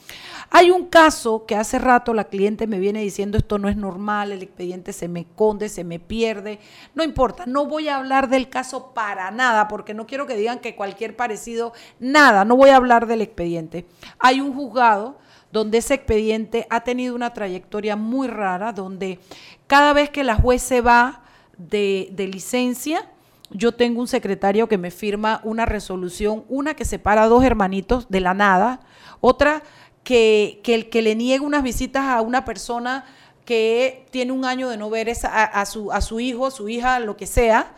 Hay 0.49 0.71
un 0.71 0.85
caso 0.85 1.45
que 1.45 1.50
hace 1.55 1.79
rato 1.79 2.13
la 2.13 2.25
cliente 2.25 2.67
me 2.67 2.79
viene 2.79 3.01
diciendo 3.01 3.37
esto 3.37 3.57
no 3.57 3.69
es 3.69 3.77
normal, 3.77 4.31
el 4.31 4.43
expediente 4.43 4.93
se 4.93 5.07
me 5.07 5.21
esconde, 5.21 5.69
se 5.69 5.83
me 5.83 5.99
pierde. 5.99 6.59
No 6.95 7.03
importa, 7.03 7.45
no 7.45 7.65
voy 7.65 7.87
a 7.87 7.97
hablar 7.97 8.29
del 8.29 8.49
caso 8.49 8.93
para 8.93 9.31
nada 9.31 9.67
porque 9.67 9.93
no 9.93 10.07
quiero 10.07 10.27
que 10.27 10.35
digan 10.35 10.59
que 10.59 10.75
cualquier 10.75 11.15
parecido, 11.15 11.73
nada, 11.99 12.45
no 12.45 12.55
voy 12.55 12.69
a 12.69 12.75
hablar 12.75 13.07
del 13.07 13.21
expediente. 13.21 13.85
Hay 14.19 14.41
un 14.41 14.53
juzgado 14.53 15.17
donde 15.51 15.79
ese 15.79 15.93
expediente 15.93 16.65
ha 16.69 16.81
tenido 16.81 17.15
una 17.15 17.33
trayectoria 17.33 17.95
muy 17.95 18.27
rara, 18.27 18.71
donde 18.71 19.19
cada 19.67 19.93
vez 19.93 20.09
que 20.09 20.23
la 20.23 20.35
juez 20.35 20.61
se 20.61 20.81
va 20.81 21.21
de, 21.57 22.29
licencia, 22.31 23.09
yo 23.49 23.73
tengo 23.73 23.99
un 23.99 24.07
secretario 24.07 24.67
que 24.67 24.77
me 24.77 24.91
firma 24.91 25.41
una 25.43 25.65
resolución, 25.65 26.45
una 26.47 26.73
que 26.73 26.85
separa 26.85 27.23
a 27.23 27.27
dos 27.27 27.43
hermanitos 27.43 28.09
de 28.09 28.21
la 28.21 28.33
nada, 28.33 28.81
otra 29.19 29.61
que, 30.03 30.61
el 30.65 30.89
que 30.89 31.01
le 31.01 31.15
niega 31.15 31.43
unas 31.43 31.63
visitas 31.63 32.05
a 32.05 32.21
una 32.21 32.45
persona 32.45 33.05
que 33.45 34.05
tiene 34.11 34.31
un 34.31 34.45
año 34.45 34.69
de 34.69 34.77
no 34.77 34.89
ver 34.89 35.11
a, 35.23 35.65
su, 35.65 35.91
a 35.91 36.01
su 36.01 36.19
hijo, 36.19 36.45
a 36.45 36.51
su 36.51 36.69
hija, 36.69 36.99
lo 36.99 37.17
que 37.17 37.27
sea, 37.27 37.73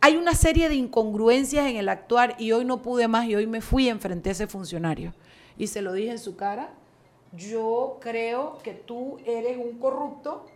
hay 0.00 0.16
una 0.16 0.34
serie 0.34 0.68
de 0.68 0.74
incongruencias 0.74 1.66
en 1.66 1.76
el 1.76 1.88
actuar 1.88 2.36
y 2.38 2.52
hoy 2.52 2.64
no 2.64 2.82
pude 2.82 3.08
más 3.08 3.26
y 3.26 3.34
hoy 3.34 3.46
me 3.46 3.60
fui 3.60 3.84
y 3.84 3.88
enfrenté 3.88 4.30
a 4.30 4.32
ese 4.32 4.46
funcionario. 4.46 5.14
Y 5.58 5.66
se 5.68 5.82
lo 5.82 5.92
dije 5.92 6.10
en 6.10 6.18
su 6.18 6.36
cara, 6.36 6.72
yo 7.32 7.98
creo 8.00 8.58
que 8.62 8.72
tú 8.72 9.18
eres 9.26 9.58
un 9.58 9.78
corrupto 9.78 10.46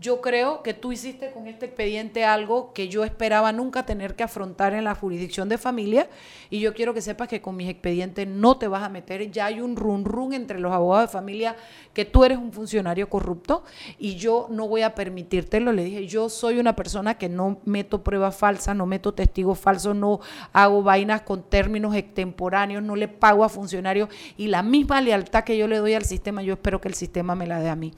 yo 0.00 0.20
creo 0.20 0.62
que 0.62 0.74
tú 0.74 0.92
hiciste 0.92 1.32
con 1.32 1.46
este 1.46 1.66
expediente 1.66 2.24
algo 2.24 2.72
que 2.72 2.88
yo 2.88 3.04
esperaba 3.04 3.52
nunca 3.52 3.84
tener 3.84 4.14
que 4.14 4.22
afrontar 4.22 4.74
en 4.74 4.84
la 4.84 4.94
jurisdicción 4.94 5.48
de 5.48 5.58
familia 5.58 6.08
y 6.50 6.60
yo 6.60 6.74
quiero 6.74 6.94
que 6.94 7.00
sepas 7.00 7.28
que 7.28 7.40
con 7.40 7.56
mis 7.56 7.68
expedientes 7.68 8.26
no 8.26 8.58
te 8.58 8.68
vas 8.68 8.82
a 8.82 8.88
meter. 8.88 9.30
Ya 9.30 9.46
hay 9.46 9.60
un 9.60 9.76
run 9.76 10.04
run 10.04 10.32
entre 10.32 10.60
los 10.60 10.72
abogados 10.72 11.10
de 11.10 11.12
familia 11.12 11.56
que 11.92 12.04
tú 12.04 12.24
eres 12.24 12.38
un 12.38 12.52
funcionario 12.52 13.08
corrupto 13.08 13.64
y 13.98 14.16
yo 14.16 14.46
no 14.50 14.68
voy 14.68 14.82
a 14.82 14.94
permitírtelo. 14.94 15.72
Le 15.72 15.84
dije, 15.84 16.06
yo 16.06 16.28
soy 16.28 16.58
una 16.58 16.76
persona 16.76 17.18
que 17.18 17.28
no 17.28 17.58
meto 17.64 18.04
pruebas 18.04 18.36
falsas, 18.36 18.76
no 18.76 18.86
meto 18.86 19.14
testigos 19.14 19.58
falsos, 19.58 19.96
no 19.96 20.20
hago 20.52 20.82
vainas 20.82 21.22
con 21.22 21.42
términos 21.42 21.94
extemporáneos, 21.94 22.82
no 22.82 22.94
le 22.94 23.08
pago 23.08 23.44
a 23.44 23.48
funcionarios 23.48 24.08
y 24.36 24.46
la 24.48 24.62
misma 24.62 25.00
lealtad 25.00 25.44
que 25.44 25.58
yo 25.58 25.66
le 25.66 25.78
doy 25.78 25.94
al 25.94 26.04
sistema, 26.04 26.42
yo 26.42 26.54
espero 26.54 26.80
que 26.80 26.88
el 26.88 26.94
sistema 26.94 27.34
me 27.34 27.46
la 27.46 27.60
dé 27.60 27.68
a 27.68 27.76
mí. 27.76 27.92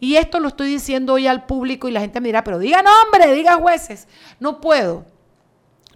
Y 0.00 0.16
esto 0.16 0.40
lo 0.40 0.48
estoy 0.48 0.68
diciendo 0.68 1.14
hoy 1.14 1.26
al 1.26 1.46
público 1.46 1.88
y 1.88 1.92
la 1.92 2.00
gente 2.00 2.20
me 2.20 2.28
dirá, 2.28 2.44
pero 2.44 2.58
diga 2.58 2.82
nombre, 2.82 3.32
diga 3.34 3.56
jueces. 3.56 4.08
No 4.40 4.60
puedo. 4.60 5.04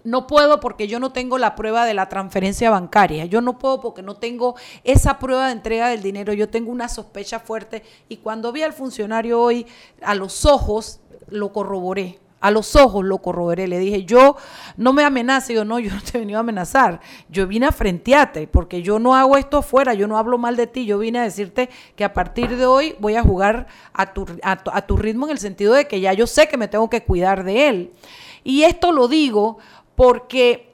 No 0.03 0.27
puedo 0.27 0.59
porque 0.59 0.87
yo 0.87 0.99
no 0.99 1.13
tengo 1.13 1.37
la 1.37 1.55
prueba 1.55 1.85
de 1.85 1.93
la 1.93 2.09
transferencia 2.09 2.69
bancaria. 2.69 3.25
Yo 3.25 3.39
no 3.39 3.57
puedo 3.57 3.79
porque 3.79 4.01
no 4.01 4.15
tengo 4.15 4.55
esa 4.83 5.17
prueba 5.17 5.47
de 5.47 5.53
entrega 5.53 5.87
del 5.87 6.01
dinero. 6.01 6.33
Yo 6.33 6.49
tengo 6.49 6.71
una 6.71 6.89
sospecha 6.89 7.39
fuerte. 7.39 7.83
Y 8.09 8.17
cuando 8.17 8.51
vi 8.51 8.63
al 8.63 8.73
funcionario 8.73 9.41
hoy 9.41 9.65
a 10.01 10.13
los 10.15 10.45
ojos, 10.45 10.99
lo 11.29 11.53
corroboré 11.53 12.19
a 12.43 12.51
los 12.51 12.75
ojos 12.75 13.05
lo 13.05 13.19
corroboré. 13.19 13.69
Le 13.69 13.79
dije, 13.79 14.03
yo 14.03 14.35
no 14.75 14.91
me 14.91 15.05
amenace. 15.05 15.53
Yo 15.53 15.63
no, 15.63 15.79
yo 15.79 15.93
no 15.95 16.01
te 16.01 16.17
he 16.17 16.19
venido 16.19 16.39
a 16.39 16.41
amenazar. 16.41 16.99
Yo 17.29 17.47
vine 17.47 17.67
a 17.67 17.71
frentearte 17.71 18.47
porque 18.47 18.81
yo 18.81 18.99
no 18.99 19.15
hago 19.15 19.37
esto 19.37 19.59
afuera, 19.59 19.93
yo 19.93 20.09
no 20.09 20.17
hablo 20.17 20.37
mal 20.37 20.57
de 20.57 20.67
ti. 20.67 20.85
Yo 20.85 20.99
vine 20.99 21.19
a 21.19 21.23
decirte 21.23 21.69
que 21.95 22.03
a 22.03 22.11
partir 22.11 22.57
de 22.57 22.65
hoy 22.65 22.95
voy 22.99 23.15
a 23.15 23.23
jugar 23.23 23.67
a 23.93 24.13
tu, 24.13 24.25
a 24.43 24.81
tu 24.81 24.97
ritmo 24.97 25.25
en 25.25 25.31
el 25.31 25.39
sentido 25.39 25.73
de 25.73 25.87
que 25.87 26.01
ya 26.01 26.11
yo 26.11 26.27
sé 26.27 26.49
que 26.49 26.57
me 26.57 26.67
tengo 26.67 26.89
que 26.89 27.03
cuidar 27.03 27.45
de 27.45 27.69
él. 27.69 27.91
Y 28.43 28.63
esto 28.63 28.91
lo 28.91 29.07
digo 29.07 29.57
porque 29.95 30.72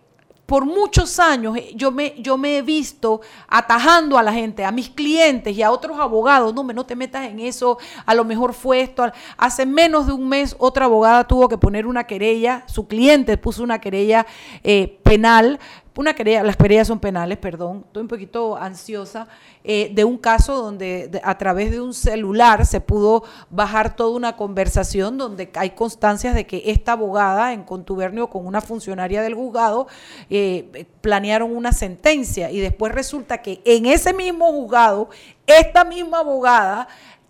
por 0.50 0.66
muchos 0.66 1.20
años 1.20 1.56
eh, 1.56 1.74
yo 1.76 1.92
me, 1.92 2.16
yo 2.18 2.36
me 2.36 2.58
he 2.58 2.62
visto 2.64 3.22
atajando 3.48 4.18
a 4.18 4.24
la 4.24 4.34
gente, 4.34 4.66
a 4.66 4.72
mis 4.72 4.90
clientes 4.90 5.56
y 5.56 5.62
a 5.62 5.70
otros 5.70 6.00
abogados. 6.00 6.56
No, 6.56 6.64
no 6.64 6.86
te 6.88 6.96
metas 6.96 7.28
en 7.28 7.40
eso, 7.40 7.78
a 8.04 8.16
lo 8.16 8.26
mejor 8.26 8.56
fue 8.56 8.82
esto. 8.82 9.12
Hace 9.38 9.68
menos 9.68 10.08
de 10.08 10.14
un 10.14 10.28
mes 10.28 10.56
otra 10.58 10.86
abogada 10.86 11.28
tuvo 11.28 11.48
que 11.48 11.60
poner 11.60 11.86
una 11.86 12.06
querella, 12.06 12.64
su 12.66 12.88
cliente 12.88 13.38
puso 13.38 13.62
una 13.62 13.80
querella 13.80 14.26
eh, 14.64 15.00
penal 15.04 15.60
una 16.00 16.16
las 16.44 16.56
querellas 16.56 16.88
son 16.88 17.02
penales, 17.02 17.38
perdón, 17.38 17.84
estoy 17.86 18.04
un 18.04 18.08
poquito 18.08 18.56
ansiosa, 18.56 19.28
eh, 19.66 19.92
de 19.94 20.06
un 20.06 20.18
caso 20.18 20.56
donde 20.56 21.20
a 21.22 21.38
través 21.38 21.72
de 21.72 21.82
un 21.82 21.94
celular 21.94 22.66
se 22.66 22.80
pudo 22.80 23.26
bajar 23.50 23.98
toda 23.98 24.16
una 24.16 24.38
conversación 24.38 25.18
donde 25.18 25.52
hay 25.56 25.72
constancias 25.72 26.34
de 26.36 26.48
que 26.48 26.64
esta 26.68 26.94
abogada 26.94 27.52
en 27.52 27.64
contubernio 27.64 28.30
con 28.30 28.48
una 28.48 28.62
funcionaria 28.62 29.22
del 29.22 29.36
juzgado 29.36 29.88
eh, 30.30 30.86
planearon 31.02 31.54
una 31.54 31.74
sentencia 31.74 32.50
y 32.50 32.62
después 32.62 32.94
resulta 32.94 33.42
que 33.42 33.62
en 33.66 33.86
ese 33.86 34.14
mismo 34.14 34.54
juzgado, 34.54 35.10
esta 35.46 35.84
misma 35.84 36.20
abogada 36.20 36.88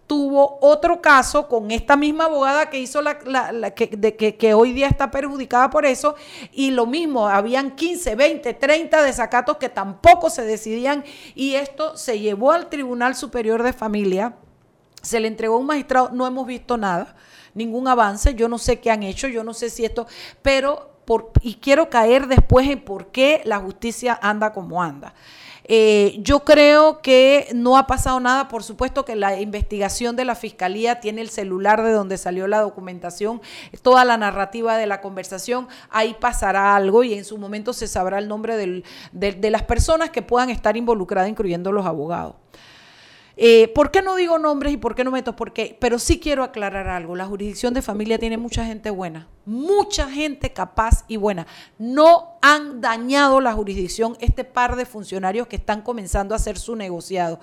tuvo 0.10 0.58
otro 0.62 1.04
caso 1.04 1.48
con 1.48 1.70
esta 1.70 1.96
misma 1.96 2.26
abogada 2.26 2.72
que 2.72 2.80
hizo 2.80 3.00
la, 3.00 3.20
que, 3.76 4.36
que, 4.40 4.54
hoy 4.56 4.74
día 4.74 4.88
está 4.88 5.12
perjudicada 5.12 5.70
por 5.70 5.86
eso 5.86 6.16
y 6.52 6.72
lo 6.72 6.88
mismo, 6.88 7.28
habían 7.28 7.76
15, 7.76 8.16
20, 8.16 8.56
30 8.56 9.04
desacatos 9.04 9.58
que 9.58 9.70
tampoco 9.70 10.32
se 10.32 10.44
decidían 10.46 11.04
y 11.36 11.54
esto 11.54 11.96
se 11.96 12.20
llevó 12.20 12.54
al 12.54 12.70
Tribunal 12.70 13.16
Superior 13.16 13.62
de 13.62 13.72
Familia, 13.72 14.34
se 15.04 15.20
le 15.20 15.28
entregó 15.28 15.58
a 15.58 15.60
un 15.60 15.68
magistrado, 15.68 16.10
no 16.12 16.26
hemos 16.26 16.48
visto 16.48 16.76
nada, 16.76 17.16
ningún 17.54 17.88
avance, 17.88 18.34
yo 18.34 18.50
no 18.50 18.58
sé 18.58 18.80
qué 18.80 18.90
han 18.90 19.04
hecho, 19.04 19.28
yo 19.28 19.44
no 19.44 19.54
sé 19.54 19.70
si 19.70 19.86
esto, 19.86 20.08
pero 20.42 20.90
por, 21.06 21.30
y 21.44 21.56
quiero 21.56 21.92
caer 21.92 22.26
después 22.26 22.68
en 22.68 22.84
por 22.84 23.12
qué 23.12 23.44
la 23.46 23.60
justicia 23.60 24.18
anda 24.24 24.54
como 24.54 24.82
anda. 24.82 25.14
Eh, 25.72 26.18
yo 26.24 26.40
creo 26.40 27.00
que 27.00 27.48
no 27.54 27.78
ha 27.78 27.86
pasado 27.86 28.20
nada. 28.20 28.48
Por 28.48 28.64
supuesto 28.64 29.06
que 29.06 29.16
la 29.16 29.40
investigación 29.40 30.16
de 30.16 30.26
la 30.26 30.34
fiscalía 30.34 31.00
tiene 31.00 31.22
el 31.22 31.30
celular 31.30 31.84
de 31.84 31.92
donde 31.92 32.18
salió 32.18 32.48
la 32.48 32.60
documentación, 32.60 33.40
toda 33.84 34.04
la 34.04 34.18
narrativa 34.18 34.78
de 34.78 34.88
la 34.88 35.00
conversación. 35.00 35.68
Ahí 35.92 36.18
pasará 36.20 36.76
algo 36.76 37.04
y 37.04 37.14
en 37.14 37.24
su 37.24 37.38
momento 37.38 37.72
se 37.74 37.88
sabrá 37.88 38.18
el 38.18 38.28
nombre 38.28 38.58
de 38.58 39.50
las 39.52 39.64
personas 39.64 40.10
que 40.10 40.24
puedan 40.24 40.50
estar 40.50 40.76
involucradas, 40.76 41.30
incluyendo 41.30 41.72
los 41.72 41.86
abogados. 41.86 42.34
Eh, 43.42 43.70
¿Por 43.70 43.90
qué 43.90 44.02
no 44.02 44.18
digo 44.18 44.38
nombres 44.38 44.74
y 44.74 44.78
por 44.78 44.96
qué 44.96 45.06
no 45.06 45.12
meto? 45.12 45.34
Porque, 45.34 45.78
pero 45.80 45.98
sí 45.98 46.20
quiero 46.20 46.44
aclarar 46.44 46.90
algo. 46.90 47.16
La 47.16 47.26
jurisdicción 47.26 47.74
de 47.74 47.82
familia 47.82 48.18
tiene 48.20 48.38
mucha 48.38 48.66
gente 48.66 48.90
buena, 48.90 49.30
mucha 49.46 50.10
gente 50.10 50.54
capaz 50.54 51.06
y 51.08 51.18
buena. 51.18 51.48
No 51.78 52.38
han 52.42 52.82
dañado 52.82 53.42
la 53.42 53.54
jurisdicción 53.54 54.16
este 54.22 54.44
par 54.44 54.76
de 54.76 54.86
funcionarios 54.86 55.48
que 55.48 55.58
están 55.58 55.82
comenzando 55.82 56.34
a 56.34 56.38
hacer 56.38 56.58
su 56.58 56.76
negociado. 56.76 57.40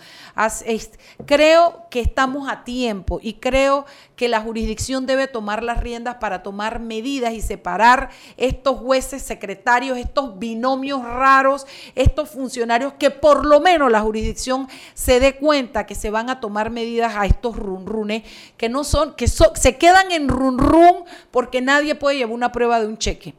creo 1.27 1.87
que 1.91 2.01
estamos 2.01 2.49
a 2.49 2.65
tiempo 2.65 3.19
y 3.23 3.35
creo 3.35 3.85
que 4.15 4.29
la 4.29 4.41
jurisdicción 4.41 5.05
debe 5.05 5.27
tomar 5.27 5.63
las 5.63 5.81
riendas 5.81 6.17
para 6.17 6.43
tomar 6.43 6.81
medidas 6.81 7.35
y 7.35 7.41
separar 7.43 8.11
estos 8.37 8.79
jueces, 8.79 9.23
secretarios, 9.23 9.99
estos 9.99 10.39
binomios 10.39 11.03
raros, 11.03 11.67
estos 11.95 12.31
funcionarios 12.31 12.95
que 12.95 13.11
por 13.11 13.45
lo 13.45 13.61
menos 13.61 13.91
la 13.91 14.01
jurisdicción 14.01 14.69
se 14.95 15.21
dé 15.21 15.37
cuenta 15.37 15.85
que 15.85 15.95
se 15.95 16.11
van 16.11 16.31
a 16.31 16.41
tomar 16.41 16.71
medidas 16.71 17.17
a 17.17 17.27
estos 17.27 17.57
runrunes 17.57 18.23
que 18.57 18.69
no 18.69 18.85
son, 18.85 19.15
que 19.15 19.29
se 19.29 19.77
quedan 19.77 20.13
en 20.13 20.29
run 20.29 20.59
run 20.59 21.05
porque 21.31 21.61
nadie 21.61 21.96
puede 21.97 22.19
llevar 22.19 22.35
una 22.35 22.53
prueba 22.53 22.81
de 22.81 22.87
un 22.87 22.99
cheque. 22.99 23.35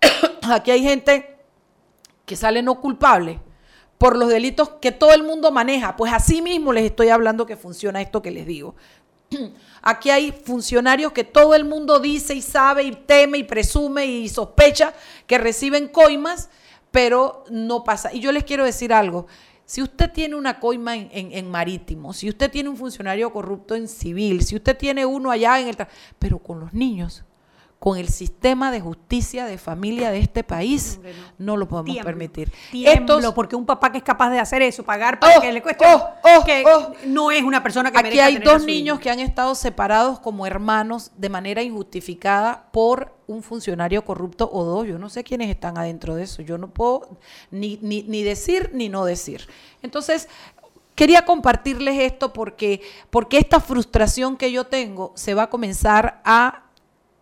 Aquí 0.42 0.70
hay 0.70 0.82
gente 0.82 1.38
que 2.24 2.36
sale 2.36 2.62
no 2.62 2.80
culpable 2.80 3.40
por 3.98 4.16
los 4.16 4.28
delitos 4.28 4.70
que 4.80 4.92
todo 4.92 5.12
el 5.12 5.24
mundo 5.24 5.50
maneja. 5.50 5.96
Pues 5.96 6.12
así 6.12 6.40
mismo 6.40 6.72
les 6.72 6.84
estoy 6.84 7.08
hablando 7.08 7.46
que 7.46 7.56
funciona 7.56 8.00
esto 8.00 8.22
que 8.22 8.30
les 8.30 8.46
digo. 8.46 8.76
Aquí 9.82 10.10
hay 10.10 10.32
funcionarios 10.32 11.12
que 11.12 11.24
todo 11.24 11.54
el 11.54 11.64
mundo 11.64 11.98
dice 11.98 12.34
y 12.34 12.42
sabe 12.42 12.84
y 12.84 12.92
teme 12.92 13.38
y 13.38 13.44
presume 13.44 14.06
y 14.06 14.28
sospecha 14.28 14.94
que 15.26 15.38
reciben 15.38 15.88
coimas, 15.88 16.48
pero 16.90 17.44
no 17.50 17.84
pasa. 17.84 18.12
Y 18.12 18.20
yo 18.20 18.32
les 18.32 18.44
quiero 18.44 18.64
decir 18.64 18.92
algo. 18.92 19.26
Si 19.64 19.82
usted 19.82 20.10
tiene 20.10 20.34
una 20.34 20.60
coima 20.60 20.96
en, 20.96 21.50
marítimo, 21.50 22.14
si 22.14 22.30
usted 22.30 22.50
tiene 22.50 22.70
un 22.70 22.78
funcionario 22.78 23.30
corrupto 23.30 23.74
en 23.74 23.86
civil, 23.86 24.42
si 24.42 24.56
usted 24.56 24.74
tiene 24.74 25.04
uno 25.04 25.30
allá 25.30 25.60
en 25.60 25.68
el... 25.68 25.76
Pero 26.18 26.38
con 26.38 26.58
los 26.58 26.72
niños, 26.72 27.22
con 27.78 27.96
el 27.96 28.08
sistema 28.08 28.72
de 28.72 28.80
justicia 28.80 29.44
de 29.44 29.56
familia 29.56 30.10
de 30.10 30.18
este 30.18 30.42
país, 30.42 30.98
no. 31.38 31.56
lo 31.56 31.68
podemos 31.68 31.96
permitir. 32.04 32.52
Tiemblo, 32.72 33.32
porque 33.34 33.54
un 33.54 33.66
papá 33.66 33.92
que 33.92 33.98
es 33.98 34.04
capaz 34.04 34.30
de 34.30 34.40
hacer 34.40 34.62
eso, 34.62 34.82
pagar 34.82 35.20
para 35.20 35.38
oh, 35.38 35.40
que 35.40 35.52
le 35.52 35.62
cueste, 35.62 35.84
oh, 35.86 36.08
oh, 36.22 36.44
que 36.44 36.64
no 37.06 37.30
es 37.30 37.42
una 37.44 37.62
persona 37.62 37.92
que 37.92 37.98
Aquí 37.98 38.18
hay 38.18 38.38
dos 38.38 38.64
niños 38.64 38.98
que 38.98 39.10
han 39.10 39.20
estado 39.20 39.54
separados 39.54 40.18
como 40.18 40.46
hermanos 40.46 41.12
de 41.16 41.28
manera 41.28 41.62
injustificada 41.62 42.68
por 42.72 43.14
un 43.28 43.42
funcionario 43.42 44.04
corrupto 44.04 44.50
o 44.52 44.64
dos. 44.64 44.86
Yo 44.86 44.98
no 44.98 45.08
sé 45.08 45.22
quiénes 45.22 45.50
están 45.50 45.78
adentro 45.78 46.16
de 46.16 46.24
eso. 46.24 46.42
Yo 46.42 46.58
no 46.58 46.68
puedo 46.68 47.18
ni, 47.50 47.78
ni, 47.82 48.02
ni 48.02 48.22
decir 48.22 48.70
ni 48.72 48.88
no 48.88 49.04
decir. 49.04 49.46
Entonces, 49.82 50.28
quería 50.94 51.24
compartirles 51.24 52.00
esto 52.00 52.32
porque, 52.32 52.80
porque 53.10 53.38
esta 53.38 53.60
frustración 53.60 54.36
que 54.36 54.50
yo 54.50 54.64
tengo 54.64 55.12
se 55.14 55.34
va 55.34 55.44
a 55.44 55.50
comenzar 55.50 56.20
a 56.24 56.64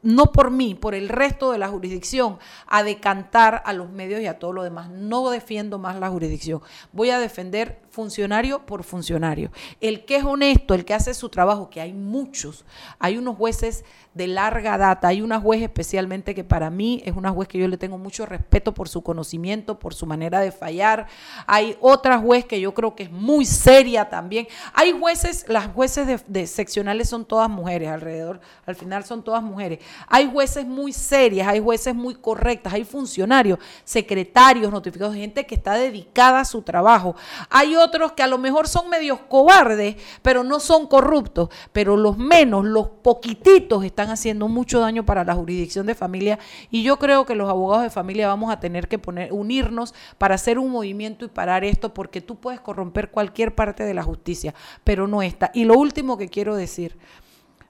no 0.06 0.26
por 0.32 0.52
mí, 0.52 0.74
por 0.76 0.94
el 0.94 1.08
resto 1.08 1.50
de 1.50 1.58
la 1.58 1.68
jurisdicción, 1.68 2.38
a 2.66 2.84
decantar 2.84 3.62
a 3.66 3.72
los 3.72 3.90
medios 3.90 4.20
y 4.20 4.26
a 4.26 4.38
todo 4.38 4.52
lo 4.52 4.62
demás. 4.62 4.88
No 4.88 5.28
defiendo 5.30 5.78
más 5.78 5.96
la 5.96 6.08
jurisdicción. 6.08 6.62
Voy 6.92 7.10
a 7.10 7.18
defender 7.18 7.80
funcionario 7.90 8.64
por 8.66 8.84
funcionario. 8.84 9.50
El 9.80 10.04
que 10.04 10.16
es 10.16 10.24
honesto, 10.24 10.74
el 10.74 10.84
que 10.84 10.94
hace 10.94 11.12
su 11.12 11.28
trabajo, 11.28 11.70
que 11.70 11.80
hay 11.80 11.92
muchos, 11.92 12.64
hay 13.00 13.18
unos 13.18 13.36
jueces 13.36 13.84
de 14.16 14.26
larga 14.26 14.78
data. 14.78 15.08
Hay 15.08 15.20
una 15.20 15.38
juez 15.38 15.62
especialmente 15.62 16.34
que 16.34 16.42
para 16.42 16.70
mí 16.70 17.02
es 17.04 17.14
una 17.14 17.30
juez 17.30 17.48
que 17.48 17.58
yo 17.58 17.68
le 17.68 17.76
tengo 17.76 17.98
mucho 17.98 18.24
respeto 18.24 18.72
por 18.72 18.88
su 18.88 19.02
conocimiento, 19.02 19.78
por 19.78 19.92
su 19.92 20.06
manera 20.06 20.40
de 20.40 20.52
fallar. 20.52 21.06
Hay 21.46 21.76
otra 21.80 22.18
juez 22.18 22.46
que 22.46 22.58
yo 22.58 22.72
creo 22.72 22.96
que 22.96 23.04
es 23.04 23.10
muy 23.10 23.44
seria 23.44 24.08
también. 24.08 24.48
Hay 24.72 24.92
jueces, 24.92 25.44
las 25.48 25.66
jueces 25.68 26.24
de, 26.26 26.46
seccionales 26.46 27.10
son 27.10 27.26
todas 27.26 27.50
mujeres 27.50 27.90
alrededor, 27.90 28.40
al 28.64 28.74
final 28.74 29.04
son 29.04 29.22
todas 29.22 29.42
mujeres. 29.42 29.80
Hay 30.09 30.30
jueces 30.30 30.66
muy 30.66 30.92
serias, 30.92 31.48
hay 31.48 31.61
jueces 31.61 31.94
muy 31.94 32.14
correctas, 32.14 32.72
hay 32.72 32.85
funcionarios, 32.85 33.59
secretarios 33.85 34.72
notificados, 34.72 35.14
gente 35.14 35.46
que 35.46 35.54
está 35.54 35.74
dedicada 35.74 36.40
a 36.40 36.44
su 36.44 36.62
trabajo. 36.62 37.16
Hay 37.50 37.76
otros 37.76 38.12
que 38.12 38.22
a 38.22 38.26
lo 38.26 38.38
mejor 38.38 38.68
son 38.68 38.88
medios 38.88 39.20
cobardes, 39.28 39.96
pero 40.22 40.44
no 40.44 40.61
son 40.61 40.87
corruptos, 40.87 41.48
pero 41.72 41.96
los 41.96 42.18
menos, 42.18 42.64
los 42.64 42.88
poquititos 42.88 43.85
están 43.85 44.11
haciendo 44.11 44.48
mucho 44.48 44.80
daño 44.80 45.04
para 45.04 45.24
la 45.24 45.35
jurisdicción 45.35 45.87
de 45.87 45.94
familia 45.94 46.38
y 46.70 46.82
yo 46.82 46.98
creo 46.98 47.24
que 47.26 47.35
los 47.35 47.48
abogados 47.48 47.85
de 47.85 47.90
familia 47.90 48.28
vamos 48.28 48.50
a 48.52 48.61
tener 48.61 48.88
que 48.88 49.00
unirnos 49.30 49.94
para 50.18 50.35
hacer 50.35 50.59
un 50.59 50.70
movimiento 50.70 51.24
y 51.24 51.28
parar 51.28 51.64
esto 51.64 51.92
porque 51.94 52.20
tú 52.20 52.37
puedes 52.37 52.61
corromper 52.61 53.11
cualquier 53.11 53.54
parte 53.54 53.85
de 53.85 53.94
la 53.94 54.02
justicia, 54.02 54.54
pero 54.85 55.06
no 55.06 55.22
esta. 55.22 55.50
Y 55.54 55.64
lo 55.64 55.74
último 55.74 56.16
que 56.16 56.28
quiero 56.28 56.56
decir, 56.56 56.96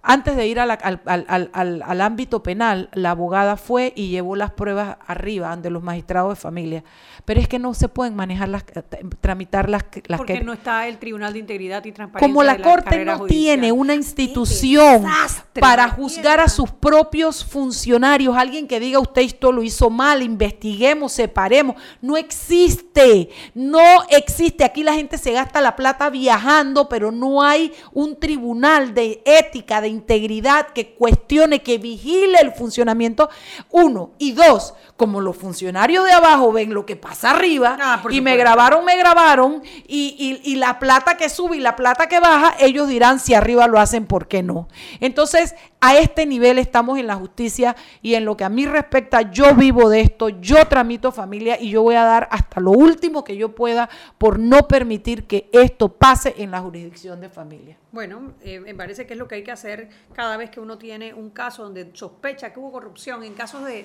antes 0.09 0.37
de 0.37 0.47
ir 0.47 0.61
al, 0.61 0.71
al, 0.71 2.01
ámbito 2.01 2.41
penal, 2.41 2.89
la 2.93 3.11
abogada 3.11 3.57
fue 3.57 3.93
y 3.97 4.07
llevó 4.09 4.37
las 4.37 4.53
pruebas 4.53 4.99
arriba 5.05 5.51
ante 5.51 5.69
los 5.69 5.83
magistrados 5.83 6.31
de 6.31 6.37
familia. 6.37 6.85
Pero 7.25 7.41
es 7.41 7.49
que 7.49 7.59
no 7.59 7.75
se 7.75 7.89
pueden 7.89 8.15
manejar 8.15 8.49
las, 8.49 8.63
eh, 8.73 8.85
tramitar 9.21 9.69
las, 9.69 9.85
las 10.07 10.19
Porque 10.19 10.41
no 10.43 10.53
está 10.53 10.87
el 10.87 10.99
Tribunal 10.99 11.33
de 11.33 11.41
Integridad 11.41 11.85
y 11.85 11.91
Transparencia. 11.91 12.33
Como 12.33 12.45
la, 12.45 12.63
Corte 12.63 13.05
no 13.05 13.25
tiene 13.25 13.73
una 13.73 13.97
institución 13.97 15.05
para 15.59 15.89
juzgar 15.89 16.39
a 16.39 16.49
sus 16.49 16.71
propios 16.71 17.45
funcionarios, 17.45 18.37
alguien 18.37 18.69
que 18.69 18.79
diga 18.79 19.01
usted 19.01 19.23
esto 19.23 19.51
lo 19.51 19.65
hizo 19.65 19.91
mal, 19.91 20.23
investiguemos, 20.23 21.11
separemos. 21.11 21.75
No 22.01 22.17
existe, 22.17 23.31
no 23.55 24.05
existe. 24.09 24.63
Aquí 24.63 24.85
la 24.85 24.95
gente 24.95 25.19
se 25.19 25.33
gasta 25.33 25.61
la 25.61 25.75
plata 25.75 26.11
viajando, 26.11 26.89
pero 26.89 27.11
no 27.11 27.43
hay 27.43 27.73
un 27.93 28.21
tribunal 28.21 28.95
de 28.95 29.21
ética, 29.25 29.81
de 29.81 29.96
integridad 29.97 30.69
que 30.69 30.95
cuestione, 30.95 31.63
que 31.63 31.79
vigile 31.79 32.39
el 32.41 32.53
funcionamiento, 32.53 33.29
uno. 33.71 34.11
Y 34.19 34.33
dos, 34.33 34.75
como 34.97 35.21
los 35.21 35.37
funcionarios 35.37 36.05
de 36.05 36.13
abajo 36.13 36.53
ven 36.53 36.73
lo 36.73 36.87
que 36.87 36.97
pasa 36.97 37.31
arriba 37.31 37.77
ah, 37.81 38.03
y 38.11 38.21
me 38.21 38.37
grabaron, 38.37 38.85
me 38.85 38.97
grabaron, 38.97 39.63
y, 39.87 40.41
y, 40.45 40.57
la 40.57 40.79
plata 40.79 41.17
que 41.17 41.29
sube 41.29 41.57
y 41.57 41.61
la 41.61 41.77
plata 41.77 42.09
que 42.09 42.21
baja, 42.21 42.55
ellos 42.59 42.89
dirán 42.89 43.21
si 43.21 43.35
arriba 43.35 43.67
lo 43.67 43.79
hacen, 43.79 44.07
¿por 44.07 44.29
qué 44.29 44.43
no? 44.43 44.69
Entonces, 45.01 45.55
a 45.81 45.97
este 45.99 46.27
nivel 46.27 46.59
estamos 46.59 46.99
en 46.99 47.07
la 47.07 47.17
justicia 47.17 47.77
y 48.03 48.15
en 48.15 48.25
lo 48.25 48.37
que 48.37 48.45
a 48.45 48.49
mí 48.49 48.67
respecta, 48.67 49.31
yo 49.31 49.55
vivo 49.55 49.89
de 49.89 50.01
esto, 50.01 50.29
yo 50.29 50.67
tramito 50.67 51.13
familia 51.13 51.61
y 51.61 51.71
yo 51.71 51.83
voy 51.83 51.95
a 51.95 52.05
dar 52.05 52.29
hasta 52.31 52.61
lo 52.61 52.71
último 52.71 53.25
que 53.25 53.37
yo 53.37 53.55
pueda 53.55 53.89
por 54.19 54.39
no 54.39 54.69
permitir 54.69 55.27
que 55.27 55.49
esto 55.53 55.89
pase 55.89 56.35
en 56.39 56.51
la 56.51 56.61
jurisdicción 56.61 57.21
de 57.21 57.29
familia. 57.29 57.77
Bueno, 57.93 58.35
eh, 58.43 58.61
me 58.61 58.75
parece 58.75 59.07
que 59.07 59.15
es 59.15 59.19
lo 59.19 59.27
que 59.29 59.37
hay 59.37 59.43
que 59.43 59.53
hacer 59.53 59.89
cada 60.13 60.37
vez 60.37 60.51
que 60.51 60.61
uno 60.61 60.77
tiene 60.77 61.15
un 61.15 61.31
caso 61.31 61.63
donde 61.63 61.91
sospecha 61.95 62.53
que 62.53 62.61
hubo 62.61 62.73
corrupción, 62.73 63.23
en 63.23 63.35
casos 63.35 63.65
de, 63.65 63.85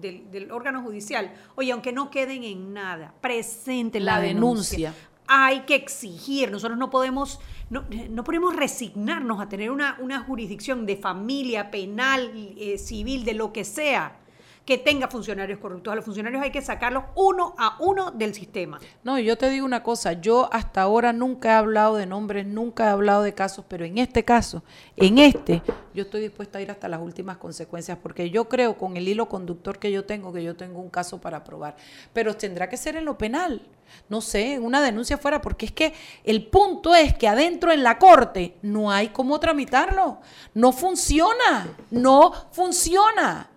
del, 0.00 0.50
órgano 0.50 0.82
judicial. 0.82 1.32
Oye, 1.54 1.72
aunque 1.72 1.92
no 1.92 2.10
queden 2.10 2.44
en 2.44 2.72
nada, 2.72 3.14
presenten 3.20 4.04
la, 4.04 4.20
denuncia. 4.20 4.94
Hay 5.32 5.60
que 5.60 5.76
exigir, 5.76 6.50
nosotros 6.50 6.76
no 6.76 6.90
podemos, 6.90 7.38
no, 7.68 7.84
no 8.10 8.24
podemos 8.24 8.56
resignarnos 8.56 9.40
a 9.40 9.48
tener 9.48 9.70
una, 9.70 9.96
una 10.00 10.18
jurisdicción 10.24 10.86
de 10.86 10.96
familia, 10.96 11.70
penal, 11.70 12.32
eh, 12.58 12.78
civil, 12.78 13.24
de 13.24 13.34
lo 13.34 13.52
que 13.52 13.62
sea 13.64 14.16
que 14.64 14.78
tenga 14.78 15.08
funcionarios 15.08 15.58
corruptos. 15.58 15.92
A 15.92 15.96
los 15.96 16.04
funcionarios 16.04 16.42
hay 16.42 16.50
que 16.50 16.62
sacarlos 16.62 17.04
uno 17.16 17.54
a 17.58 17.76
uno 17.80 18.10
del 18.12 18.34
sistema. 18.34 18.78
No, 19.02 19.18
yo 19.18 19.36
te 19.36 19.50
digo 19.50 19.66
una 19.66 19.82
cosa, 19.82 20.12
yo 20.12 20.48
hasta 20.52 20.82
ahora 20.82 21.12
nunca 21.12 21.48
he 21.48 21.52
hablado 21.54 21.96
de 21.96 22.06
nombres, 22.06 22.46
nunca 22.46 22.84
he 22.84 22.88
hablado 22.88 23.22
de 23.22 23.34
casos, 23.34 23.64
pero 23.68 23.84
en 23.84 23.98
este 23.98 24.24
caso, 24.24 24.62
en 24.96 25.18
este, 25.18 25.62
yo 25.94 26.02
estoy 26.02 26.20
dispuesta 26.20 26.58
a 26.58 26.62
ir 26.62 26.70
hasta 26.70 26.88
las 26.88 27.00
últimas 27.00 27.36
consecuencias, 27.38 27.98
porque 28.00 28.30
yo 28.30 28.48
creo 28.48 28.76
con 28.76 28.96
el 28.96 29.08
hilo 29.08 29.28
conductor 29.28 29.78
que 29.78 29.90
yo 29.90 30.04
tengo, 30.04 30.32
que 30.32 30.44
yo 30.44 30.54
tengo 30.54 30.80
un 30.80 30.90
caso 30.90 31.20
para 31.20 31.42
probar, 31.42 31.74
pero 32.12 32.36
tendrá 32.36 32.68
que 32.68 32.76
ser 32.76 32.96
en 32.96 33.04
lo 33.06 33.18
penal. 33.18 33.62
No 34.08 34.20
sé, 34.20 34.58
una 34.58 34.80
denuncia 34.80 35.18
fuera, 35.18 35.40
porque 35.40 35.66
es 35.66 35.72
que 35.72 35.92
el 36.24 36.46
punto 36.46 36.94
es 36.94 37.14
que 37.14 37.28
adentro 37.28 37.72
en 37.72 37.82
la 37.82 37.98
corte 37.98 38.56
no 38.62 38.90
hay 38.90 39.08
cómo 39.08 39.38
tramitarlo. 39.38 40.18
No 40.54 40.72
funciona, 40.72 41.76
no 41.90 42.32
funciona. 42.52 43.49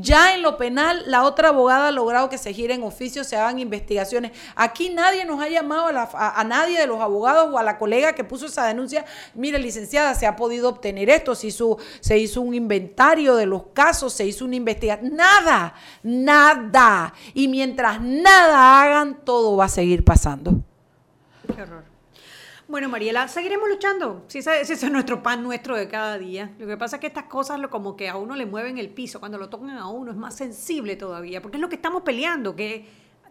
Ya 0.00 0.34
en 0.34 0.42
lo 0.42 0.56
penal, 0.56 1.02
la 1.06 1.24
otra 1.24 1.48
abogada 1.48 1.88
ha 1.88 1.92
logrado 1.92 2.28
que 2.28 2.38
se 2.38 2.52
giren 2.52 2.82
oficios, 2.82 3.26
se 3.26 3.36
hagan 3.36 3.58
investigaciones. 3.58 4.32
Aquí 4.54 4.90
nadie 4.90 5.24
nos 5.24 5.40
ha 5.40 5.48
llamado 5.48 5.88
a, 5.88 6.44
nadie 6.44 6.78
de 6.78 6.86
los 6.86 7.00
abogados 7.00 7.52
o 7.52 7.58
a 7.58 7.62
la 7.62 7.78
colega 7.78 8.12
que 8.12 8.24
puso 8.24 8.46
esa 8.46 8.66
denuncia. 8.66 9.04
Mire, 9.34 9.58
licenciada, 9.58 10.14
se 10.14 10.26
ha 10.26 10.36
podido 10.36 10.68
obtener 10.68 11.10
esto, 11.10 11.34
se 11.34 11.48
hizo, 11.48 11.78
se 12.00 12.18
hizo 12.18 12.40
un 12.40 12.54
inventario 12.54 13.34
de 13.34 13.46
los 13.46 13.64
casos, 13.72 14.12
se 14.12 14.26
hizo 14.26 14.44
una 14.44 14.56
investigación. 14.56 15.16
Nada, 15.16 15.74
nada. 16.02 17.14
Y 17.34 17.48
mientras 17.48 18.00
nada 18.00 18.82
hagan, 18.82 19.24
todo 19.24 19.56
va 19.56 19.64
a 19.64 19.68
seguir 19.68 20.04
pasando. 20.04 20.60
Qué 21.54 21.62
horror. 21.62 21.97
Bueno, 22.68 22.90
Mariela, 22.90 23.26
seguiremos 23.28 23.66
luchando. 23.66 24.24
Si 24.26 24.40
ese, 24.40 24.60
ese, 24.60 24.74
es 24.74 24.92
nuestro 24.92 25.22
pan 25.22 25.42
nuestro 25.42 25.74
de 25.74 25.88
cada 25.88 26.18
día. 26.18 26.54
Lo 26.58 26.66
que 26.66 26.76
pasa 26.76 26.96
es 26.96 27.00
que 27.00 27.06
estas 27.06 27.24
cosas 27.24 27.58
lo, 27.58 27.70
como 27.70 27.96
que 27.96 28.10
a 28.10 28.16
uno 28.16 28.36
le 28.36 28.44
mueven 28.44 28.76
el 28.76 28.90
piso. 28.90 29.20
Cuando 29.20 29.38
lo 29.38 29.48
tocan 29.48 29.70
a 29.70 29.88
uno 29.88 30.10
es 30.10 30.18
más 30.18 30.36
sensible 30.36 30.94
todavía. 30.94 31.40
Porque 31.40 31.56
es 31.56 31.62
lo 31.62 31.70
que 31.70 31.76
estamos 31.76 32.02
peleando, 32.02 32.54
que 32.54 32.86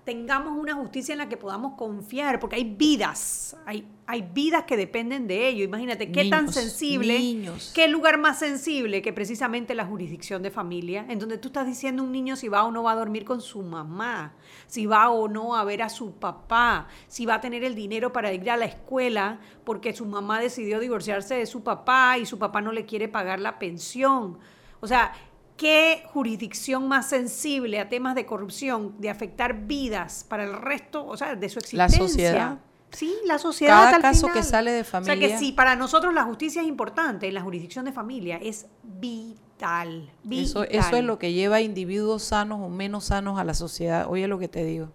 tengamos 0.07 0.57
una 0.57 0.73
justicia 0.73 1.11
en 1.11 1.17
la 1.17 1.27
que 1.27 1.35
podamos 1.35 1.73
confiar, 1.73 2.39
porque 2.39 2.55
hay 2.55 2.63
vidas, 2.63 3.57
hay, 3.65 3.85
hay 4.05 4.21
vidas 4.21 4.63
que 4.63 4.77
dependen 4.77 5.27
de 5.27 5.49
ello. 5.49 5.65
Imagínate 5.65 6.13
qué 6.13 6.29
tan 6.29 6.49
sensible, 6.49 7.19
qué 7.73 7.89
lugar 7.89 8.17
más 8.17 8.39
sensible 8.39 9.01
que 9.01 9.11
precisamente 9.11 9.75
la 9.75 9.85
jurisdicción 9.85 10.41
de 10.43 10.49
familia, 10.49 11.05
en 11.09 11.19
donde 11.19 11.37
tú 11.37 11.49
estás 11.49 11.67
diciendo 11.67 12.03
un 12.03 12.13
niño 12.13 12.37
si 12.37 12.47
va 12.47 12.63
o 12.63 12.71
no 12.71 12.83
va 12.83 12.93
a 12.93 12.95
dormir 12.95 13.25
con 13.25 13.41
su 13.41 13.61
mamá, 13.63 14.33
si 14.65 14.85
va 14.85 15.09
o 15.09 15.27
no 15.27 15.57
a 15.57 15.65
ver 15.65 15.81
a 15.81 15.89
su 15.89 16.13
papá, 16.13 16.87
si 17.09 17.25
va 17.25 17.33
a 17.33 17.41
tener 17.41 17.65
el 17.65 17.75
dinero 17.75 18.13
para 18.13 18.31
ir 18.31 18.49
a 18.49 18.55
la 18.55 18.63
escuela 18.63 19.41
porque 19.65 19.91
su 19.93 20.05
mamá 20.05 20.39
decidió 20.39 20.79
divorciarse 20.79 21.35
de 21.35 21.45
su 21.45 21.63
papá 21.63 22.17
y 22.17 22.25
su 22.25 22.39
papá 22.39 22.61
no 22.61 22.71
le 22.71 22.85
quiere 22.85 23.09
pagar 23.09 23.41
la 23.41 23.59
pensión. 23.59 24.37
O 24.79 24.87
sea, 24.87 25.11
¿Qué 25.57 26.03
jurisdicción 26.13 26.87
más 26.87 27.09
sensible 27.09 27.79
a 27.79 27.89
temas 27.89 28.15
de 28.15 28.25
corrupción, 28.25 28.95
de 28.99 29.09
afectar 29.09 29.65
vidas 29.65 30.25
para 30.29 30.43
el 30.43 30.53
resto, 30.53 31.05
o 31.05 31.17
sea, 31.17 31.35
de 31.35 31.49
su 31.49 31.59
existencia? 31.59 31.99
La 31.99 32.07
sociedad. 32.07 32.57
Sí, 32.91 33.13
la 33.25 33.37
sociedad. 33.37 33.91
Cada 33.91 33.99
caso 33.99 34.27
que 34.31 34.43
sale 34.43 34.71
de 34.71 34.83
familia. 34.83 35.13
O 35.13 35.17
sea 35.17 35.27
que 35.27 35.37
sí, 35.37 35.51
para 35.51 35.75
nosotros 35.75 36.13
la 36.13 36.23
justicia 36.23 36.61
es 36.61 36.67
importante, 36.67 37.31
la 37.31 37.41
jurisdicción 37.41 37.85
de 37.85 37.91
familia 37.91 38.37
es 38.37 38.67
vital. 38.83 40.09
vital. 40.23 40.45
Eso, 40.45 40.63
eso 40.63 40.95
es 40.95 41.03
lo 41.03 41.17
que 41.17 41.33
lleva 41.33 41.57
a 41.57 41.61
individuos 41.61 42.23
sanos 42.23 42.59
o 42.61 42.69
menos 42.69 43.05
sanos 43.05 43.39
a 43.39 43.43
la 43.43 43.55
sociedad. 43.55 44.07
Oye 44.07 44.27
lo 44.27 44.37
que 44.39 44.47
te 44.47 44.63
digo. 44.63 44.89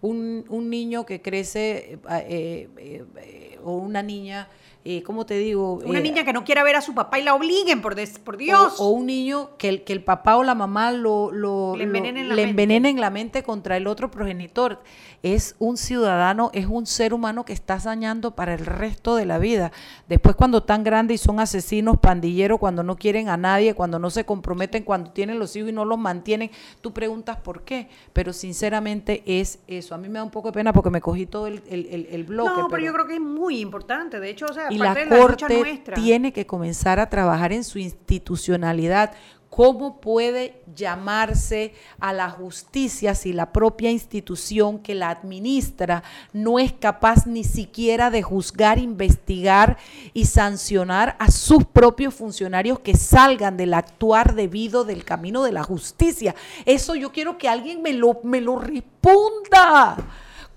un, 0.00 0.44
un 0.48 0.70
niño 0.70 1.06
que 1.06 1.20
crece 1.22 1.98
eh, 2.10 2.68
eh, 2.76 3.04
eh, 3.16 3.58
o 3.62 3.76
una 3.76 4.02
niña 4.02 4.48
eh, 4.84 5.02
¿cómo 5.02 5.26
te 5.26 5.34
digo? 5.38 5.74
Una 5.84 5.98
Eh, 5.98 6.02
niña 6.02 6.24
que 6.24 6.32
no 6.32 6.42
quiera 6.44 6.62
ver 6.64 6.74
a 6.76 6.80
su 6.80 6.94
papá 6.94 7.18
y 7.18 7.22
la 7.22 7.34
obliguen, 7.34 7.82
por, 7.82 7.94
des- 7.94 8.18
por 8.18 8.36
Dios. 8.38 8.80
O, 8.80 8.86
o 8.86 8.90
un 8.90 9.06
niño 9.06 9.50
que 9.58 9.68
el, 9.68 9.84
que 9.84 9.92
el 9.92 10.02
papá 10.02 10.36
o 10.36 10.42
la 10.42 10.54
mamá 10.54 10.90
lo, 10.92 11.30
lo- 11.30 11.76
Le 11.76 11.84
lo- 11.84 11.84
envenenen 11.84 12.28
la 12.28 12.34
le 12.34 12.42
mente. 12.46 12.50
envenenen 12.62 13.00
la 13.00 13.10
mente 13.10 13.42
contra 13.42 13.76
el 13.76 13.86
otro 13.86 14.10
progenitor. 14.10 14.80
Es 15.22 15.54
un 15.58 15.76
ciudadano, 15.76 16.50
es 16.54 16.64
un 16.66 16.86
ser 16.86 17.12
humano 17.12 17.44
que 17.44 17.52
estás 17.52 17.84
dañando 17.84 18.34
para 18.34 18.54
el 18.54 18.64
resto 18.64 19.16
de 19.16 19.26
la 19.26 19.38
vida. 19.38 19.70
Después 20.08 20.34
cuando 20.34 20.58
están 20.58 20.82
grandes 20.82 21.20
y 21.20 21.24
son 21.24 21.40
asesinos, 21.40 21.98
pandilleros, 21.98 22.58
cuando 22.58 22.82
no 22.82 22.96
quieren 22.96 23.28
a 23.28 23.36
nadie, 23.36 23.74
cuando 23.74 23.98
no 23.98 24.08
se 24.08 24.24
comprometen, 24.24 24.82
cuando 24.82 25.10
tienen 25.10 25.38
los 25.38 25.54
hijos 25.56 25.68
y 25.68 25.72
no 25.72 25.84
los 25.84 25.98
mantienen, 25.98 26.50
tú 26.80 26.92
preguntas 26.92 27.36
por 27.36 27.64
qué. 27.64 27.88
Pero 28.14 28.32
sinceramente 28.32 29.22
es 29.26 29.58
eso. 29.66 29.94
A 29.94 29.98
mí 29.98 30.08
me 30.08 30.18
da 30.18 30.24
un 30.24 30.30
poco 30.30 30.48
de 30.48 30.52
pena 30.54 30.72
porque 30.72 30.88
me 30.90 31.00
cogí 31.02 31.26
todo 31.26 31.46
el, 31.46 31.62
el, 31.68 31.86
el- 31.90 32.06
el 32.10 32.24
bloque. 32.24 32.50
no, 32.56 32.68
pero, 32.68 32.82
yo 32.82 32.92
creo 32.94 33.06
que 33.06 33.14
es 33.14 33.20
muy 33.20 33.60
importante. 33.60 34.20
De 34.20 34.30
hecho, 34.30 34.46
o 34.46 34.52
sea, 34.54 34.72
y 34.72 34.78
la 34.78 34.94
de 34.94 35.04
la 35.04 35.16
lucha 35.18 35.46
Corte 35.48 35.58
nuestra. 35.60 35.94
tiene 35.96 36.32
que 36.32 36.46
comenzar 36.46 36.98
a 36.98 37.10
trabajar 37.10 37.52
en 37.52 37.64
su 37.64 37.78
institucionalidad. 37.78 39.12
¿Cómo 39.50 40.00
puede 40.00 40.62
llamarse 40.76 41.74
a 41.98 42.12
la 42.12 42.30
justicia 42.30 43.16
si 43.16 43.32
la 43.32 43.52
propia 43.52 43.90
institución 43.90 44.78
que 44.78 44.94
la 44.94 45.10
administra 45.10 46.04
no 46.32 46.60
es 46.60 46.72
capaz 46.72 47.26
ni 47.26 47.42
siquiera 47.42 48.10
de 48.10 48.22
juzgar, 48.22 48.78
investigar 48.78 49.76
y 50.14 50.26
sancionar 50.26 51.16
a 51.18 51.32
sus 51.32 51.64
propios 51.64 52.14
funcionarios 52.14 52.78
que 52.78 52.96
salgan 52.96 53.56
del 53.56 53.74
actuar 53.74 54.36
debido 54.36 54.84
del 54.84 55.04
camino 55.04 55.42
de 55.42 55.50
la 55.50 55.64
justicia? 55.64 56.36
Eso 56.64 56.94
yo 56.94 57.10
quiero 57.10 57.36
que 57.36 57.48
alguien 57.48 57.82
me 57.82 57.92
lo, 57.92 58.20
me 58.22 58.40
lo 58.40 58.56
responda. 58.56 59.96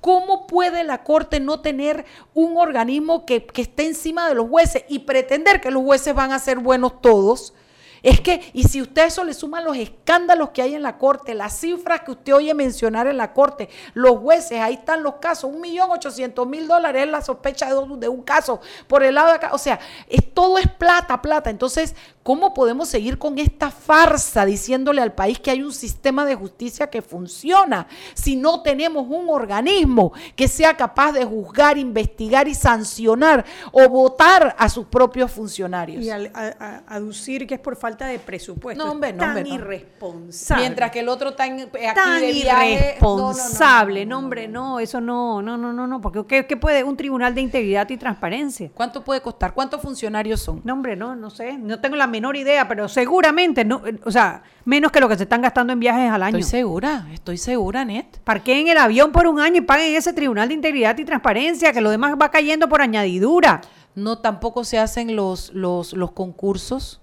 ¿Cómo 0.02 0.46
puede 0.46 0.84
la 0.84 1.04
Corte 1.04 1.40
no 1.40 1.62
tener 1.62 2.06
un 2.36 2.58
organismo 2.58 3.26
que, 3.26 3.44
que 3.44 3.64
esté 3.64 3.88
encima 3.88 4.30
de 4.30 4.36
los 4.36 4.48
jueces 4.48 4.84
y 4.88 5.00
pretender 5.00 5.62
que 5.62 5.72
los 5.72 5.82
jueces 5.82 6.14
van 6.14 6.32
a 6.32 6.38
ser 6.38 6.60
buenos 6.60 7.02
todos? 7.02 7.56
Es 8.04 8.20
que, 8.20 8.52
y 8.54 8.66
si 8.66 8.82
usted 8.82 9.06
eso 9.06 9.24
le 9.24 9.34
suma 9.34 9.62
los 9.62 9.78
escándalos 9.78 10.50
que 10.50 10.62
hay 10.62 10.76
en 10.76 10.84
la 10.84 10.98
Corte, 10.98 11.34
las 11.34 11.58
cifras 11.58 12.02
que 12.02 12.12
usted 12.12 12.34
oye 12.34 12.54
mencionar 12.54 13.08
en 13.08 13.16
la 13.16 13.34
Corte, 13.34 13.70
los 13.94 14.20
jueces, 14.20 14.60
ahí 14.60 14.74
están 14.74 15.04
los 15.04 15.16
casos, 15.16 15.46
un 15.46 15.62
millón 15.62 15.90
ochocientos 15.90 16.46
mil 16.46 16.68
dólares 16.68 17.06
es 17.06 17.10
la 17.10 17.22
sospecha 17.22 17.68
de 17.68 17.78
un, 17.78 18.00
de 18.02 18.10
un 18.10 18.22
caso 18.22 18.60
por 18.88 19.04
el 19.04 19.16
lado 19.16 19.30
de 19.30 19.36
acá. 19.36 19.52
O 19.54 19.58
sea, 19.58 19.80
es, 20.10 20.34
todo 20.34 20.58
es 20.58 20.68
plata, 20.68 21.22
plata. 21.22 21.50
Entonces, 21.50 21.96
¿cómo 22.24 22.54
podemos 22.54 22.88
seguir 22.88 23.18
con 23.18 23.38
esta 23.38 23.70
farsa 23.70 24.46
diciéndole 24.46 25.02
al 25.02 25.14
país 25.14 25.40
que 25.40 25.52
hay 25.52 25.62
un 25.62 25.74
sistema 25.74 26.26
de 26.26 26.36
justicia 26.36 26.90
que 26.90 27.02
funciona 27.02 27.86
si 28.14 28.36
no 28.38 28.62
tenemos 28.62 29.06
un 29.10 29.30
organismo 29.30 30.14
que 30.36 30.48
sea 30.48 30.76
capaz 30.78 31.12
de 31.12 31.26
juzgar, 31.26 31.78
investigar 31.78 32.48
y 32.48 32.56
sancionar 32.56 33.44
o 33.72 33.88
votar 33.90 34.56
a 34.58 34.70
sus 34.70 34.86
propios 34.86 35.32
funcionarios? 35.32 36.04
Y 36.04 36.10
al, 36.10 36.32
a- 36.34 36.54
a- 36.88 36.96
aducir 36.96 37.46
que 37.46 37.56
es 37.56 37.60
por 37.60 37.76
falta 37.76 38.08
de 38.08 38.20
presupuesto. 38.20 38.84
No, 38.86 38.92
hombre, 38.92 39.12
no, 39.14 39.20
tan 39.20 39.30
hombre, 39.30 39.44
no. 39.50 39.56
irresponsable. 39.56 40.64
Mientras 40.64 40.92
que 40.92 41.00
el 41.02 41.10
otro 41.10 41.30
está 41.32 41.46
en- 41.46 41.60
aquí 41.62 41.70
tan 41.96 42.22
de 42.22 42.32
viaje. 42.32 42.74
irresponsable. 42.74 44.06
No, 44.06 44.20
hombre, 44.20 44.48
no, 44.48 44.80
eso 44.80 45.02
no, 45.02 45.42
no, 45.42 45.58
no, 45.58 45.74
no, 45.74 45.88
no. 45.88 46.02
Porque 46.02 46.26
¿qué, 46.26 46.46
qué 46.48 46.58
puede 46.58 46.84
un 46.84 46.96
tribunal 46.98 47.34
de 47.36 47.42
integridad 47.42 47.90
y 47.90 47.98
transparencia? 47.98 48.70
¿Cuánto 48.74 49.04
puede 49.04 49.22
costar? 49.22 49.54
¿Cuántos 49.54 49.82
funcionarios 49.82 50.42
son? 50.42 50.62
No, 50.64 50.74
hombre, 50.74 50.96
no, 50.96 51.16
no 51.16 51.30
sé. 51.30 51.58
No 51.58 51.80
tengo 51.80 51.96
la 51.96 52.08
menor 52.14 52.38
idea, 52.38 52.68
pero 52.70 52.88
seguramente, 52.88 53.66
no, 53.66 53.82
o 54.06 54.12
sea, 54.12 54.44
menos 54.64 54.92
que 54.92 55.02
lo 55.02 55.10
que 55.10 55.18
se 55.18 55.24
están 55.24 55.42
gastando 55.42 55.74
en 55.74 55.80
viajes 55.80 56.10
al 56.10 56.24
año. 56.24 56.38
Estoy 56.38 56.60
segura, 56.60 57.08
estoy 57.12 57.38
segura, 57.38 57.84
Net. 57.84 58.06
Parqueen 58.24 58.70
el 58.70 58.78
avión 58.78 59.12
por 59.12 59.28
un 59.28 59.42
año 59.42 59.58
y 59.58 59.62
paguen 59.62 59.94
ese 59.96 60.14
tribunal 60.14 60.48
de 60.48 60.54
integridad 60.54 60.98
y 60.98 61.04
transparencia, 61.04 61.74
que 61.74 61.82
lo 61.82 61.90
demás 61.90 62.16
va 62.22 62.32
cayendo 62.32 62.70
por 62.70 62.82
añadidura. 62.82 63.60
No, 63.96 64.20
tampoco 64.20 64.64
se 64.64 64.80
hacen 64.80 65.16
los, 65.16 65.52
los, 65.54 65.94
los 65.94 66.12
concursos. 66.12 67.02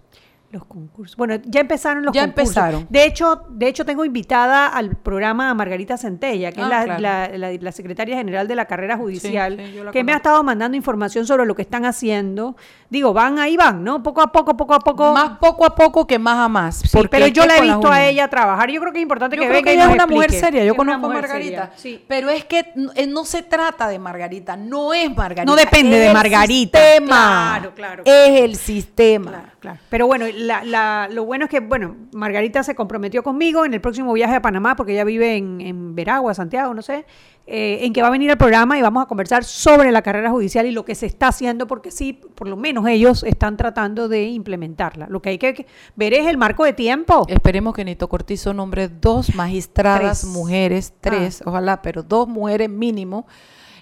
Los 0.52 0.64
concursos. 0.64 1.16
Bueno, 1.16 1.36
ya 1.44 1.60
empezaron 1.60 2.04
los 2.04 2.12
Ya 2.12 2.22
concursos. 2.24 2.56
empezaron. 2.56 2.86
De 2.90 3.04
hecho, 3.04 3.44
de 3.50 3.68
hecho 3.68 3.84
tengo 3.84 4.04
invitada 4.04 4.66
al 4.66 4.96
programa 4.96 5.48
a 5.48 5.54
Margarita 5.54 5.96
Centella, 5.96 6.50
que 6.50 6.60
Ah, 6.60 6.64
es 6.64 6.68
la, 6.68 6.84
claro. 6.96 7.00
la- 7.36 7.38
la- 7.52 7.58
la 7.60 7.72
secretaria 7.72 8.16
general 8.16 8.48
de 8.48 8.56
la 8.56 8.64
carrera 8.64 8.96
judicial, 8.96 9.56
sí, 9.56 9.80
que 9.92 10.02
me 10.02 10.12
ha 10.12 10.16
estado 10.16 10.42
mandando 10.42 10.76
información 10.76 11.24
sobre 11.24 11.46
lo 11.46 11.54
que 11.54 11.62
están 11.62 11.84
haciendo. 11.84 12.56
Digo, 12.88 13.12
van 13.12 13.38
ahí 13.38 13.56
van, 13.56 13.84
¿no? 13.84 14.02
Poco 14.02 14.22
a 14.22 14.32
poco, 14.32 14.56
poco 14.56 14.74
a 14.74 14.80
poco. 14.80 15.12
Más 15.12 15.38
poco 15.38 15.64
a 15.64 15.74
poco 15.76 16.04
que 16.08 16.18
más 16.18 16.38
a 16.38 16.48
más. 16.48 16.78
Sí, 16.84 16.98
pero 17.08 17.28
yo 17.28 17.46
la 17.46 17.58
he 17.58 17.60
visto 17.62 17.88
a 17.88 18.04
ella 18.04 18.26
trabajar. 18.26 18.68
Yo 18.72 18.80
creo 18.80 18.92
que 18.92 18.98
es 18.98 19.02
importante 19.04 19.36
Yo 19.36 19.42
que 19.42 19.48
creo 19.48 19.58
venga 19.58 19.70
que 19.70 19.74
y 19.74 19.76
ella 19.80 19.88
es 19.88 19.94
una 19.94 20.06
mujer 20.08 20.32
seria. 20.32 20.64
Yo 20.64 20.72
Es 20.72 20.76
conozco 20.76 21.06
a 21.06 21.10
Margarita. 21.10 21.70
Pero 22.08 22.28
es 22.28 22.44
que 22.44 22.72
eh, 22.96 23.06
no 23.06 23.24
se 23.24 23.44
trata 23.44 23.86
de 23.86 24.00
Margarita. 24.00 24.56
No 24.56 24.92
es 24.92 25.08
Margarita. 25.16 25.44
No 25.44 25.54
depende 25.54 25.94
es 25.96 26.00
de 26.00 26.06
el 26.08 26.12
Margarita. 26.12 26.78
Sistema. 26.80 27.56
Claro, 27.60 27.74
claro. 27.76 28.02
Es 28.04 28.40
el 28.42 28.56
sistema. 28.56 29.30
Claro, 29.30 29.48
claro. 29.60 29.78
Pero 29.88 30.06
bueno, 30.08 30.26
la- 30.40 30.64
la- 30.64 31.08
lo 31.10 31.24
bueno 31.24 31.44
es 31.44 31.50
que, 31.50 31.60
bueno, 31.60 31.96
Margarita 32.12 32.62
se 32.62 32.74
comprometió 32.74 33.22
conmigo 33.22 33.64
en 33.64 33.74
el 33.74 33.80
próximo 33.80 34.12
viaje 34.12 34.34
a 34.34 34.42
Panamá, 34.42 34.76
porque 34.76 34.92
ella 34.92 35.04
vive 35.04 35.36
en, 35.36 35.60
en 35.60 35.94
Veragua, 35.94 36.34
Santiago, 36.34 36.74
no 36.74 36.82
sé, 36.82 37.04
eh, 37.46 37.78
en 37.82 37.92
que 37.92 38.00
va 38.02 38.08
a 38.08 38.10
venir 38.10 38.30
al 38.30 38.38
programa 38.38 38.78
y 38.78 38.82
vamos 38.82 39.02
a 39.02 39.06
conversar 39.06 39.42
sobre 39.44 39.90
la 39.92 40.02
carrera 40.02 40.30
judicial 40.30 40.66
y 40.66 40.70
lo 40.70 40.84
que 40.84 40.94
se 40.94 41.06
está 41.06 41.28
haciendo, 41.28 41.66
porque 41.66 41.90
sí, 41.90 42.12
por 42.12 42.46
lo 42.48 42.56
menos 42.56 42.86
ellos 42.86 43.24
están 43.24 43.56
tratando 43.56 44.08
de 44.08 44.24
implementarla. 44.24 45.06
Lo 45.08 45.20
que 45.20 45.30
hay 45.30 45.38
que 45.38 45.66
ver 45.96 46.14
es 46.14 46.26
el 46.26 46.36
marco 46.38 46.64
de 46.64 46.72
tiempo. 46.72 47.24
Esperemos 47.28 47.74
que 47.74 47.84
Nito 47.84 48.08
Cortizo 48.08 48.54
nombre 48.54 48.88
dos 48.88 49.34
magistradas, 49.34 50.20
Tres. 50.20 50.32
mujeres, 50.32 50.94
tres, 51.00 51.40
Ah. 51.42 51.50
ojalá, 51.50 51.82
pero 51.82 52.02
dos 52.02 52.28
mujeres 52.28 52.68
mínimo, 52.70 53.26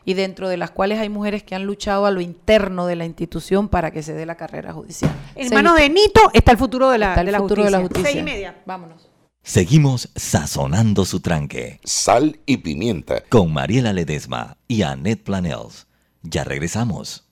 y 0.08 0.14
dentro 0.14 0.48
de 0.48 0.56
las 0.56 0.70
cuales 0.70 1.00
hay 1.00 1.10
mujeres 1.10 1.42
que 1.42 1.54
han 1.54 1.66
luchado 1.66 2.06
a 2.06 2.10
lo 2.10 2.22
interno 2.22 2.86
de 2.86 2.96
la 2.96 3.04
institución 3.04 3.68
para 3.68 3.90
que 3.90 4.02
se 4.02 4.14
dé 4.14 4.24
la 4.24 4.36
carrera 4.36 4.72
judicial. 4.72 5.12
En 5.34 5.52
manos 5.52 5.76
de 5.76 5.90
Nito 5.90 6.30
está 6.32 6.52
el 6.52 6.56
futuro 6.56 6.88
de 6.88 6.96
la, 6.96 7.08
Está 7.10 7.20
el 7.20 7.26
de 7.26 7.32
la 7.32 7.38
futuro 7.40 7.62
de 7.62 7.70
la 7.70 7.80
justicia. 7.80 8.10
Seis 8.10 8.22
y 8.22 8.24
media. 8.24 8.62
Vámonos. 8.64 9.06
Seguimos 9.42 10.08
sazonando 10.16 11.04
su 11.04 11.20
tranque 11.20 11.78
Sal 11.84 12.40
y 12.46 12.56
pimienta. 12.56 13.22
con 13.28 13.52
Mariela 13.52 13.92
Ledesma 13.92 14.56
y 14.66 14.80
Annette 14.80 15.24
Planels. 15.24 15.86
Ya 16.22 16.42
regresamos. 16.42 17.28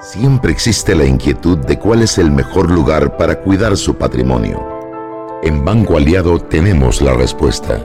Siempre 0.00 0.50
existe 0.50 0.94
la 0.94 1.04
inquietud 1.04 1.58
de 1.58 1.78
cuál 1.78 2.00
es 2.00 2.16
el 2.16 2.30
mejor 2.30 2.70
lugar 2.70 3.18
para 3.18 3.42
cuidar 3.42 3.76
su 3.76 3.96
patrimonio. 3.96 4.66
En 5.42 5.62
Banco 5.62 5.98
Aliado 5.98 6.40
tenemos 6.40 7.02
la 7.02 7.12
respuesta. 7.12 7.84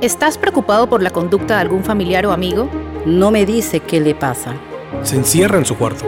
¿Estás 0.00 0.38
preocupado 0.38 0.88
por 0.88 1.02
la 1.02 1.10
conducta 1.10 1.56
de 1.56 1.62
algún 1.62 1.82
familiar 1.82 2.24
o 2.24 2.30
amigo? 2.30 2.70
No 3.04 3.32
me 3.32 3.44
dice 3.44 3.80
qué 3.80 4.00
le 4.00 4.14
pasa. 4.14 4.54
Se 5.02 5.16
encierra 5.16 5.58
en 5.58 5.64
su 5.64 5.76
cuarto. 5.76 6.04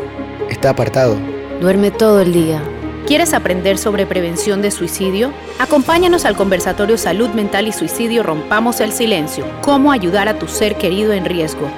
Está 0.51 0.71
apartado. 0.71 1.17
Duerme 1.61 1.91
todo 1.91 2.21
el 2.21 2.33
día. 2.33 2.63
¿Quieres 3.07 3.33
aprender 3.33 3.79
sobre 3.79 4.07
prevención 4.07 4.63
de 4.63 4.71
suicidio? 4.71 5.33
Acompáñanos 5.59 6.25
al 6.25 6.37
conversatorio 6.37 6.99
Salud 6.99 7.31
Mental 7.31 7.67
y 7.67 7.73
Suicidio 7.73 8.23
Rompamos 8.23 8.81
el 8.81 8.93
Silencio. 8.93 9.45
Cómo 9.63 9.93
ayudar 9.93 10.29
a 10.29 10.39
tu 10.39 10.47
ser 10.47 10.77
querido 10.77 11.13
en 11.13 11.25
riesgo. 11.25 11.69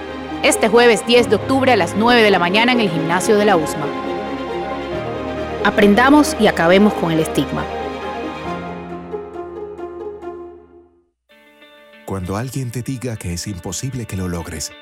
Este 0.43 0.69
jueves 0.69 1.07
10 1.07 1.31
de 1.31 1.37
octubre 1.37 1.73
a 1.73 1.77
las 1.77 1.95
9 1.97 2.23
de 2.23 2.31
la 2.31 2.39
mañana 2.39 2.73
en 2.73 2.81
el 2.81 2.91
gimnasio 2.91 3.37
de 3.37 3.45
la 3.45 3.57
USMA. 3.57 3.87
Aprendamos 5.65 6.37
y 6.39 6.47
acabemos 6.47 6.93
con 6.95 7.11
el 7.11 7.21
estigma. 7.21 7.65
Cuando 12.05 12.37
alguien 12.37 12.71
te 12.71 12.83
diga 12.83 13.17
que 13.17 13.33
es 13.33 13.47
imposible 13.47 14.05
que 14.05 14.17
lo 14.17 14.29
logres, 14.29 14.73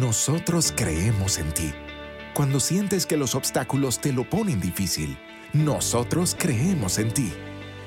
nosotros 0.00 0.72
creemos 0.76 1.38
en 1.38 1.52
ti. 1.52 1.72
Cuando 2.34 2.60
sientes 2.60 3.06
que 3.06 3.16
los 3.16 3.34
obstáculos 3.34 4.00
te 4.00 4.12
lo 4.12 4.28
ponen 4.28 4.60
difícil, 4.60 5.16
nosotros 5.52 6.36
creemos 6.38 6.98
en 6.98 7.12
ti. 7.12 7.32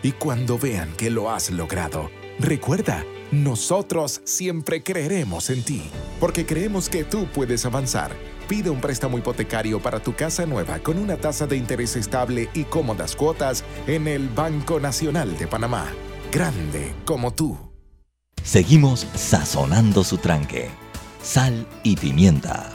Y 0.04 0.12
cuando 0.14 0.58
vean 0.58 0.94
que 0.96 1.10
lo 1.10 1.30
has 1.30 1.50
logrado, 1.50 2.10
Recuerda, 2.40 3.04
nosotros 3.32 4.22
siempre 4.24 4.84
creeremos 4.84 5.50
en 5.50 5.64
ti, 5.64 5.82
porque 6.20 6.46
creemos 6.46 6.88
que 6.88 7.04
tú 7.04 7.28
puedes 7.34 7.66
avanzar. 7.66 8.12
Pide 8.48 8.70
un 8.70 8.80
préstamo 8.80 9.18
hipotecario 9.18 9.82
para 9.82 10.00
tu 10.00 10.16
casa 10.16 10.46
nueva 10.46 10.78
con 10.80 11.00
una 11.00 11.18
tasa 11.18 11.48
de 11.48 11.58
interés 11.58 11.96
estable 11.96 12.50
y 12.54 12.64
cómodas 12.66 13.16
cuotas 13.16 13.64
en 13.88 14.08
el 14.08 14.30
Banco 14.30 14.80
Nacional 14.80 15.36
de 15.38 15.48
Panamá. 15.48 15.88
Grande 16.32 16.94
como 17.06 17.34
tú. 17.34 17.58
Seguimos 18.44 19.08
sazonando 19.16 20.04
su 20.04 20.18
tranque. 20.18 20.70
Sal 21.28 21.68
y 21.84 21.98
pimienta. 21.98 22.70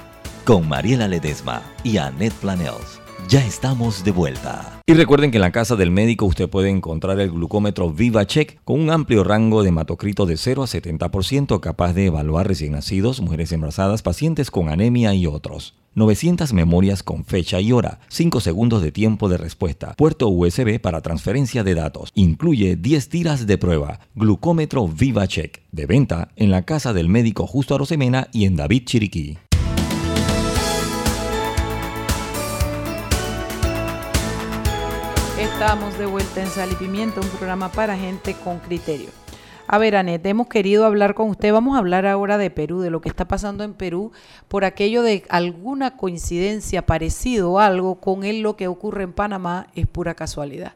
Con 0.44 0.68
Mariela 0.68 1.08
Ledesma 1.08 1.62
y 1.82 1.96
Annette 1.96 2.34
Planels. 2.34 3.00
Ya 3.26 3.42
estamos 3.46 4.04
de 4.04 4.10
vuelta. 4.10 4.82
Y 4.86 4.92
recuerden 4.92 5.30
que 5.30 5.38
en 5.38 5.40
la 5.40 5.52
casa 5.52 5.74
del 5.74 5.90
médico 5.90 6.26
usted 6.26 6.50
puede 6.50 6.68
encontrar 6.68 7.18
el 7.18 7.30
glucómetro 7.30 7.90
VivaCheck 7.90 8.60
con 8.62 8.78
un 8.78 8.90
amplio 8.90 9.24
rango 9.24 9.62
de 9.62 9.70
hematocrito 9.70 10.26
de 10.26 10.36
0 10.36 10.64
a 10.64 10.66
70% 10.66 11.60
capaz 11.60 11.94
de 11.94 12.04
evaluar 12.04 12.46
recién 12.46 12.72
nacidos, 12.72 13.22
mujeres 13.22 13.52
embarazadas, 13.52 14.02
pacientes 14.02 14.50
con 14.50 14.68
anemia 14.68 15.14
y 15.14 15.26
otros. 15.26 15.74
900 15.94 16.52
memorias 16.52 17.02
con 17.02 17.24
fecha 17.24 17.60
y 17.60 17.72
hora, 17.72 18.00
5 18.08 18.40
segundos 18.40 18.82
de 18.82 18.92
tiempo 18.92 19.28
de 19.28 19.36
respuesta, 19.36 19.94
puerto 19.94 20.28
USB 20.28 20.80
para 20.80 21.00
transferencia 21.00 21.64
de 21.64 21.74
datos. 21.74 22.10
Incluye 22.14 22.76
10 22.76 23.08
tiras 23.08 23.46
de 23.46 23.58
prueba. 23.58 24.00
Glucómetro 24.14 24.88
VivaCheck. 24.88 25.62
De 25.70 25.86
venta 25.86 26.28
en 26.36 26.50
la 26.50 26.62
casa 26.62 26.92
del 26.92 27.08
médico 27.08 27.46
Justo 27.46 27.74
Arosemena 27.74 28.28
y 28.32 28.44
en 28.44 28.56
David 28.56 28.84
Chiriquí. 28.84 29.38
Estamos 35.38 35.98
de 35.98 36.06
vuelta 36.06 36.42
en 36.42 36.48
Sal 36.48 36.70
y 36.72 36.74
Pimienta, 36.76 37.20
un 37.20 37.28
programa 37.28 37.70
para 37.70 37.96
gente 37.96 38.34
con 38.44 38.58
criterio. 38.60 39.21
A 39.72 39.78
ver, 39.78 39.96
Anet, 39.96 40.26
hemos 40.26 40.48
querido 40.48 40.84
hablar 40.84 41.14
con 41.14 41.30
usted. 41.30 41.50
Vamos 41.50 41.76
a 41.76 41.78
hablar 41.78 42.04
ahora 42.04 42.36
de 42.36 42.50
Perú, 42.50 42.82
de 42.82 42.90
lo 42.90 43.00
que 43.00 43.08
está 43.08 43.26
pasando 43.26 43.64
en 43.64 43.72
Perú, 43.72 44.12
por 44.46 44.66
aquello 44.66 45.02
de 45.02 45.24
alguna 45.30 45.96
coincidencia 45.96 46.84
parecido 46.84 47.52
o 47.52 47.58
algo 47.58 47.94
con 47.94 48.22
él, 48.22 48.42
lo 48.42 48.54
que 48.54 48.68
ocurre 48.68 49.04
en 49.04 49.14
Panamá 49.14 49.68
es 49.74 49.86
pura 49.86 50.12
casualidad. 50.12 50.74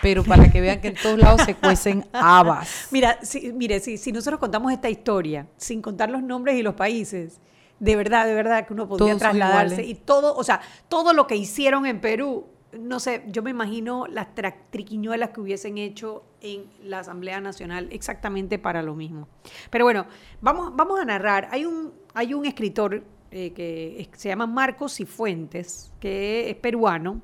Pero 0.00 0.24
para 0.24 0.50
que 0.50 0.62
vean 0.62 0.80
que 0.80 0.88
en 0.88 0.94
todos 0.94 1.18
lados 1.18 1.42
se 1.42 1.54
cuecen 1.54 2.06
habas. 2.14 2.88
Mira, 2.90 3.18
si, 3.20 3.52
mire, 3.52 3.78
si, 3.78 3.98
si 3.98 4.10
nosotros 4.10 4.40
contamos 4.40 4.72
esta 4.72 4.88
historia 4.88 5.46
sin 5.58 5.82
contar 5.82 6.08
los 6.08 6.22
nombres 6.22 6.56
y 6.56 6.62
los 6.62 6.72
países, 6.72 7.40
de 7.78 7.94
verdad, 7.94 8.24
de 8.24 8.32
verdad 8.32 8.66
que 8.66 8.72
uno 8.72 8.88
podría 8.88 9.08
Todos 9.08 9.20
trasladarse 9.20 9.84
y 9.84 9.96
todo, 9.96 10.34
o 10.34 10.44
sea, 10.44 10.62
todo 10.88 11.12
lo 11.12 11.26
que 11.26 11.36
hicieron 11.36 11.84
en 11.84 12.00
Perú, 12.00 12.46
no 12.78 13.00
sé, 13.00 13.24
yo 13.28 13.42
me 13.42 13.50
imagino 13.50 14.06
las 14.06 14.28
triquiñuelas 14.70 15.30
que 15.30 15.40
hubiesen 15.40 15.78
hecho 15.78 16.24
en 16.40 16.66
la 16.82 17.00
Asamblea 17.00 17.40
Nacional 17.40 17.88
exactamente 17.90 18.58
para 18.58 18.82
lo 18.82 18.94
mismo. 18.94 19.28
Pero 19.70 19.84
bueno, 19.84 20.06
vamos, 20.40 20.74
vamos 20.76 21.00
a 21.00 21.04
narrar. 21.04 21.48
Hay 21.50 21.64
un, 21.64 21.92
hay 22.14 22.34
un 22.34 22.46
escritor 22.46 23.04
eh, 23.30 23.52
que 23.52 24.08
se 24.16 24.28
llama 24.28 24.46
Marcos 24.46 24.94
Cifuentes, 24.96 25.92
que 26.00 26.50
es 26.50 26.56
peruano, 26.56 27.20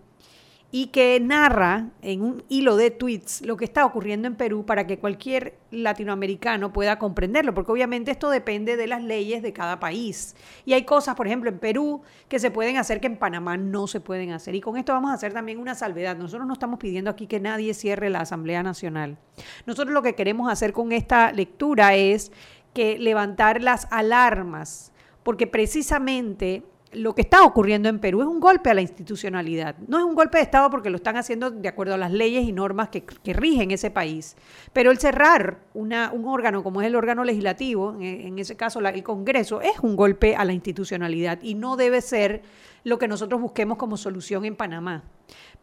y 0.72 0.88
que 0.88 1.18
narra 1.20 1.90
en 2.02 2.22
un 2.22 2.44
hilo 2.48 2.76
de 2.76 2.90
tweets 2.90 3.42
lo 3.42 3.57
que 3.57 3.64
está 3.64 3.87
ocurriendo 3.87 4.26
en 4.26 4.35
Perú 4.35 4.66
para 4.66 4.87
que 4.87 4.98
cualquier 4.98 5.57
latinoamericano 5.70 6.72
pueda 6.72 6.98
comprenderlo, 6.98 7.55
porque 7.55 7.72
obviamente 7.72 8.11
esto 8.11 8.31
depende 8.31 8.76
de 8.76 8.87
las 8.87 9.02
leyes 9.02 9.42
de 9.42 9.52
cada 9.52 9.79
país. 9.79 10.35
Y 10.64 10.72
hay 10.72 10.85
cosas, 10.85 11.14
por 11.14 11.26
ejemplo, 11.26 11.50
en 11.50 11.59
Perú 11.59 12.02
que 12.29 12.38
se 12.38 12.50
pueden 12.50 12.76
hacer 12.79 13.00
que 13.00 13.07
en 13.07 13.16
Panamá 13.16 13.57
no 13.57 13.87
se 13.87 14.00
pueden 14.00 14.33
hacer. 14.33 14.55
Y 14.55 14.61
con 14.61 14.76
esto 14.76 14.92
vamos 14.92 15.12
a 15.12 15.14
hacer 15.14 15.33
también 15.33 15.59
una 15.59 15.74
salvedad. 15.74 16.16
Nosotros 16.16 16.46
no 16.46 16.52
estamos 16.52 16.79
pidiendo 16.79 17.11
aquí 17.11 17.26
que 17.26 17.40
nadie 17.40 17.72
cierre 17.72 18.11
la 18.11 18.20
Asamblea 18.20 18.62
Nacional. 18.62 19.18
Nosotros 19.66 19.94
lo 19.94 20.02
que 20.02 20.14
queremos 20.14 20.50
hacer 20.50 20.72
con 20.72 20.92
esta 20.92 21.33
lectura 21.33 21.94
es 21.94 22.33
que 22.74 22.98
levantar 22.98 23.62
las 23.62 23.87
alarmas, 23.90 24.92
porque 25.22 25.46
precisamente 25.46 26.64
lo 26.92 27.14
que 27.14 27.22
está 27.22 27.42
ocurriendo 27.42 27.88
en 27.88 27.99
Perú 27.99 28.22
es 28.22 28.29
un 28.29 28.40
golpe 28.40 28.70
a 28.70 28.75
la 28.75 28.81
institucionalidad. 28.81 29.77
No 29.88 29.99
es 29.99 30.05
un 30.05 30.14
golpe 30.14 30.38
de 30.38 30.44
Estado 30.44 30.70
porque 30.70 30.88
lo 30.88 30.96
están 30.96 31.16
haciendo 31.16 31.51
de 31.51 31.68
acuerdo 31.68 31.94
a 31.94 31.99
las 31.99 32.12
leyes 32.12 32.44
y 32.46 32.53
normas 32.53 32.88
que, 32.90 33.05
rigen 33.35 33.70
ese 33.70 33.90
país. 33.90 34.37
Pero 34.72 34.90
el 34.90 34.99
cerrar 34.99 35.59
un 35.75 35.92
órgano 35.92 36.62
como 36.62 36.81
es 36.81 36.87
el 36.87 36.96
órgano 36.96 37.25
legislativo, 37.25 37.96
en, 38.01 38.38
ese 38.38 38.57
caso 38.57 38.81
la- 38.81 38.90
el 38.90 39.03
Congreso, 39.03 39.61
es 39.61 39.79
un 39.83 39.96
golpe 39.96 40.37
a 40.37 40.44
la 40.44 40.53
institucionalidad 40.53 41.38
y 41.42 41.55
no 41.55 41.77
debe 41.77 42.01
ser 42.01 42.42
lo 42.85 42.99
que 42.99 43.09
nosotros 43.09 43.40
busquemos 43.40 43.79
como 43.79 43.96
solución 43.96 44.44
en 44.44 44.55
Panamá. 44.57 45.03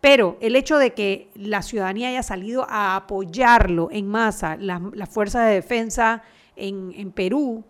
Pero 0.01 0.38
el 0.41 0.57
hecho 0.57 0.77
de 0.77 0.93
que 0.93 1.29
la 1.36 1.62
ciudadanía 1.62 2.09
haya 2.09 2.21
salido 2.23 2.65
a 2.69 2.97
apoyarlo 2.97 3.88
en 3.91 4.07
masa, 4.07 4.57
las, 4.57 4.81
las 4.93 5.09
fuerzas 5.09 5.47
de 5.47 5.53
defensa 5.53 6.21
en, 6.57 6.91
en 6.97 7.12
Perú, 7.12 7.63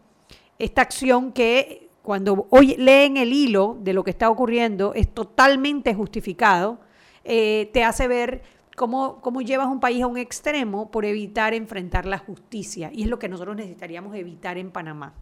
esta 0.58 0.82
acción 0.82 1.32
que 1.32 1.83
cuando 2.04 2.48
hoy 2.50 2.76
leen 2.78 3.16
el 3.18 3.32
hilo 3.32 3.78
de 3.82 3.94
lo 3.94 4.04
que 4.04 4.12
está 4.12 4.30
ocurriendo 4.30 4.94
es 4.94 5.08
totalmente 5.12 5.96
justificado, 5.96 6.80
eh, 7.24 7.70
te 7.74 7.86
hace 7.86 8.10
ver 8.10 8.44
cómo, 8.76 9.22
cómo 9.22 9.42
llevas 9.42 9.68
un 9.68 9.80
país 9.80 10.04
a 10.04 10.08
un 10.08 10.18
extremo 10.18 10.92
por 10.92 11.06
evitar 11.06 11.54
enfrentar 11.54 12.06
la 12.06 12.18
justicia. 12.18 12.92
Y 12.94 13.04
es 13.04 13.08
lo 13.08 13.18
que 13.18 13.30
nosotros 13.30 13.56
necesitaríamos 13.56 14.14
evitar 14.16 14.58
en 14.58 14.70
Panamá. 14.70 15.14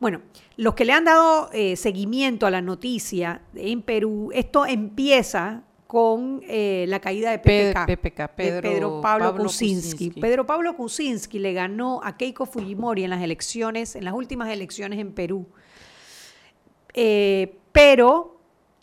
Bueno, 0.00 0.22
los 0.56 0.74
que 0.74 0.84
le 0.84 0.94
han 0.94 1.04
dado 1.04 1.48
eh, 1.52 1.76
seguimiento 1.76 2.46
a 2.46 2.50
la 2.50 2.60
noticia 2.60 3.42
en 3.54 3.82
Perú, 3.82 4.30
esto 4.34 4.66
empieza 4.66 5.62
con 5.92 6.40
eh, 6.48 6.86
la 6.88 7.00
caída 7.00 7.32
de 7.32 7.38
Pe- 7.38 7.74
PPK, 7.74 7.86
PPK, 7.86 8.18
de 8.18 8.28
Pedro 8.28 8.62
Pedro 8.62 9.00
Pablo, 9.02 9.26
Pablo 9.26 9.42
Kuczynski. 9.44 9.90
Kuczynski. 10.08 10.20
Pedro 10.22 10.46
Pablo 10.46 10.74
Kuczynski 10.74 11.38
le 11.38 11.52
ganó 11.52 12.00
a 12.02 12.16
Keiko 12.16 12.46
Fujimori 12.46 13.04
en 13.04 13.10
las 13.10 13.20
elecciones, 13.20 13.94
en 13.94 14.06
las 14.06 14.14
últimas 14.14 14.48
elecciones 14.48 14.98
en 14.98 15.12
Perú. 15.12 15.44
Eh, 16.94 17.58
pero 17.72 18.38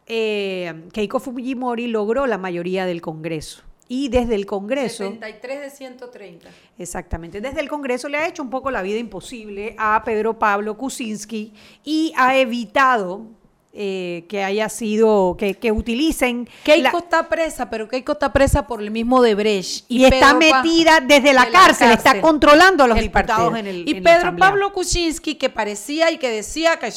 eh, 0.06 0.84
Keiko 0.94 1.20
Fujimori 1.20 1.88
logró 1.88 2.28
la 2.28 2.38
mayoría 2.38 2.86
del 2.86 3.02
Congreso. 3.02 3.64
Y 3.88 4.10
desde 4.10 4.36
el 4.36 4.46
Congreso... 4.46 5.04
73 5.06 5.62
de 5.62 5.70
130. 5.72 6.48
Exactamente. 6.78 7.42
Desde 7.42 7.60
el 7.60 7.68
Congreso 7.70 8.08
le 8.08 8.18
ha 8.18 8.28
hecho 8.28 8.44
un 8.44 8.52
poco 8.52 8.70
la 8.70 8.84
vida 8.84 9.00
imposible 9.00 9.74
a 9.80 10.04
Pedro 10.06 10.38
Pablo 10.38 10.78
Kuczynski 10.78 11.54
y 11.84 12.14
ha 12.16 12.38
evitado 12.38 13.26
eh, 13.72 14.26
que 14.28 14.44
haya 14.44 14.68
sido, 14.68 15.36
que, 15.38 15.54
que 15.54 15.72
utilicen... 15.72 16.50
Keiko 16.64 16.98
la- 16.98 17.04
está 17.04 17.30
presa, 17.30 17.70
pero 17.70 17.88
Keiko 17.88 18.14
está 18.14 18.34
presa 18.34 18.66
por 18.66 18.82
el 18.82 18.90
mismo 18.90 19.22
de 19.22 19.36
Brecht. 19.36 19.86
y 19.88 20.06
está 20.06 20.34
metida 20.34 21.00
desde 21.02 21.34
la 21.34 21.50
cárcel, 21.52 21.92
está 21.92 22.20
controlando 22.20 22.84
a 22.84 22.88
los 22.88 22.98
el 22.98 23.04
diputados 23.04 23.56
en 23.58 23.68
el 23.68 23.88
Y 23.88 23.98
en 23.98 24.04
Pedro. 24.04 24.36
Pablo 24.38 24.74
Kuczynski, 24.74 25.36
que 25.36 25.50
parecía 25.50 26.10
y 26.12 26.18
que 26.18 26.30
decía 26.30 26.78
que 26.80 26.92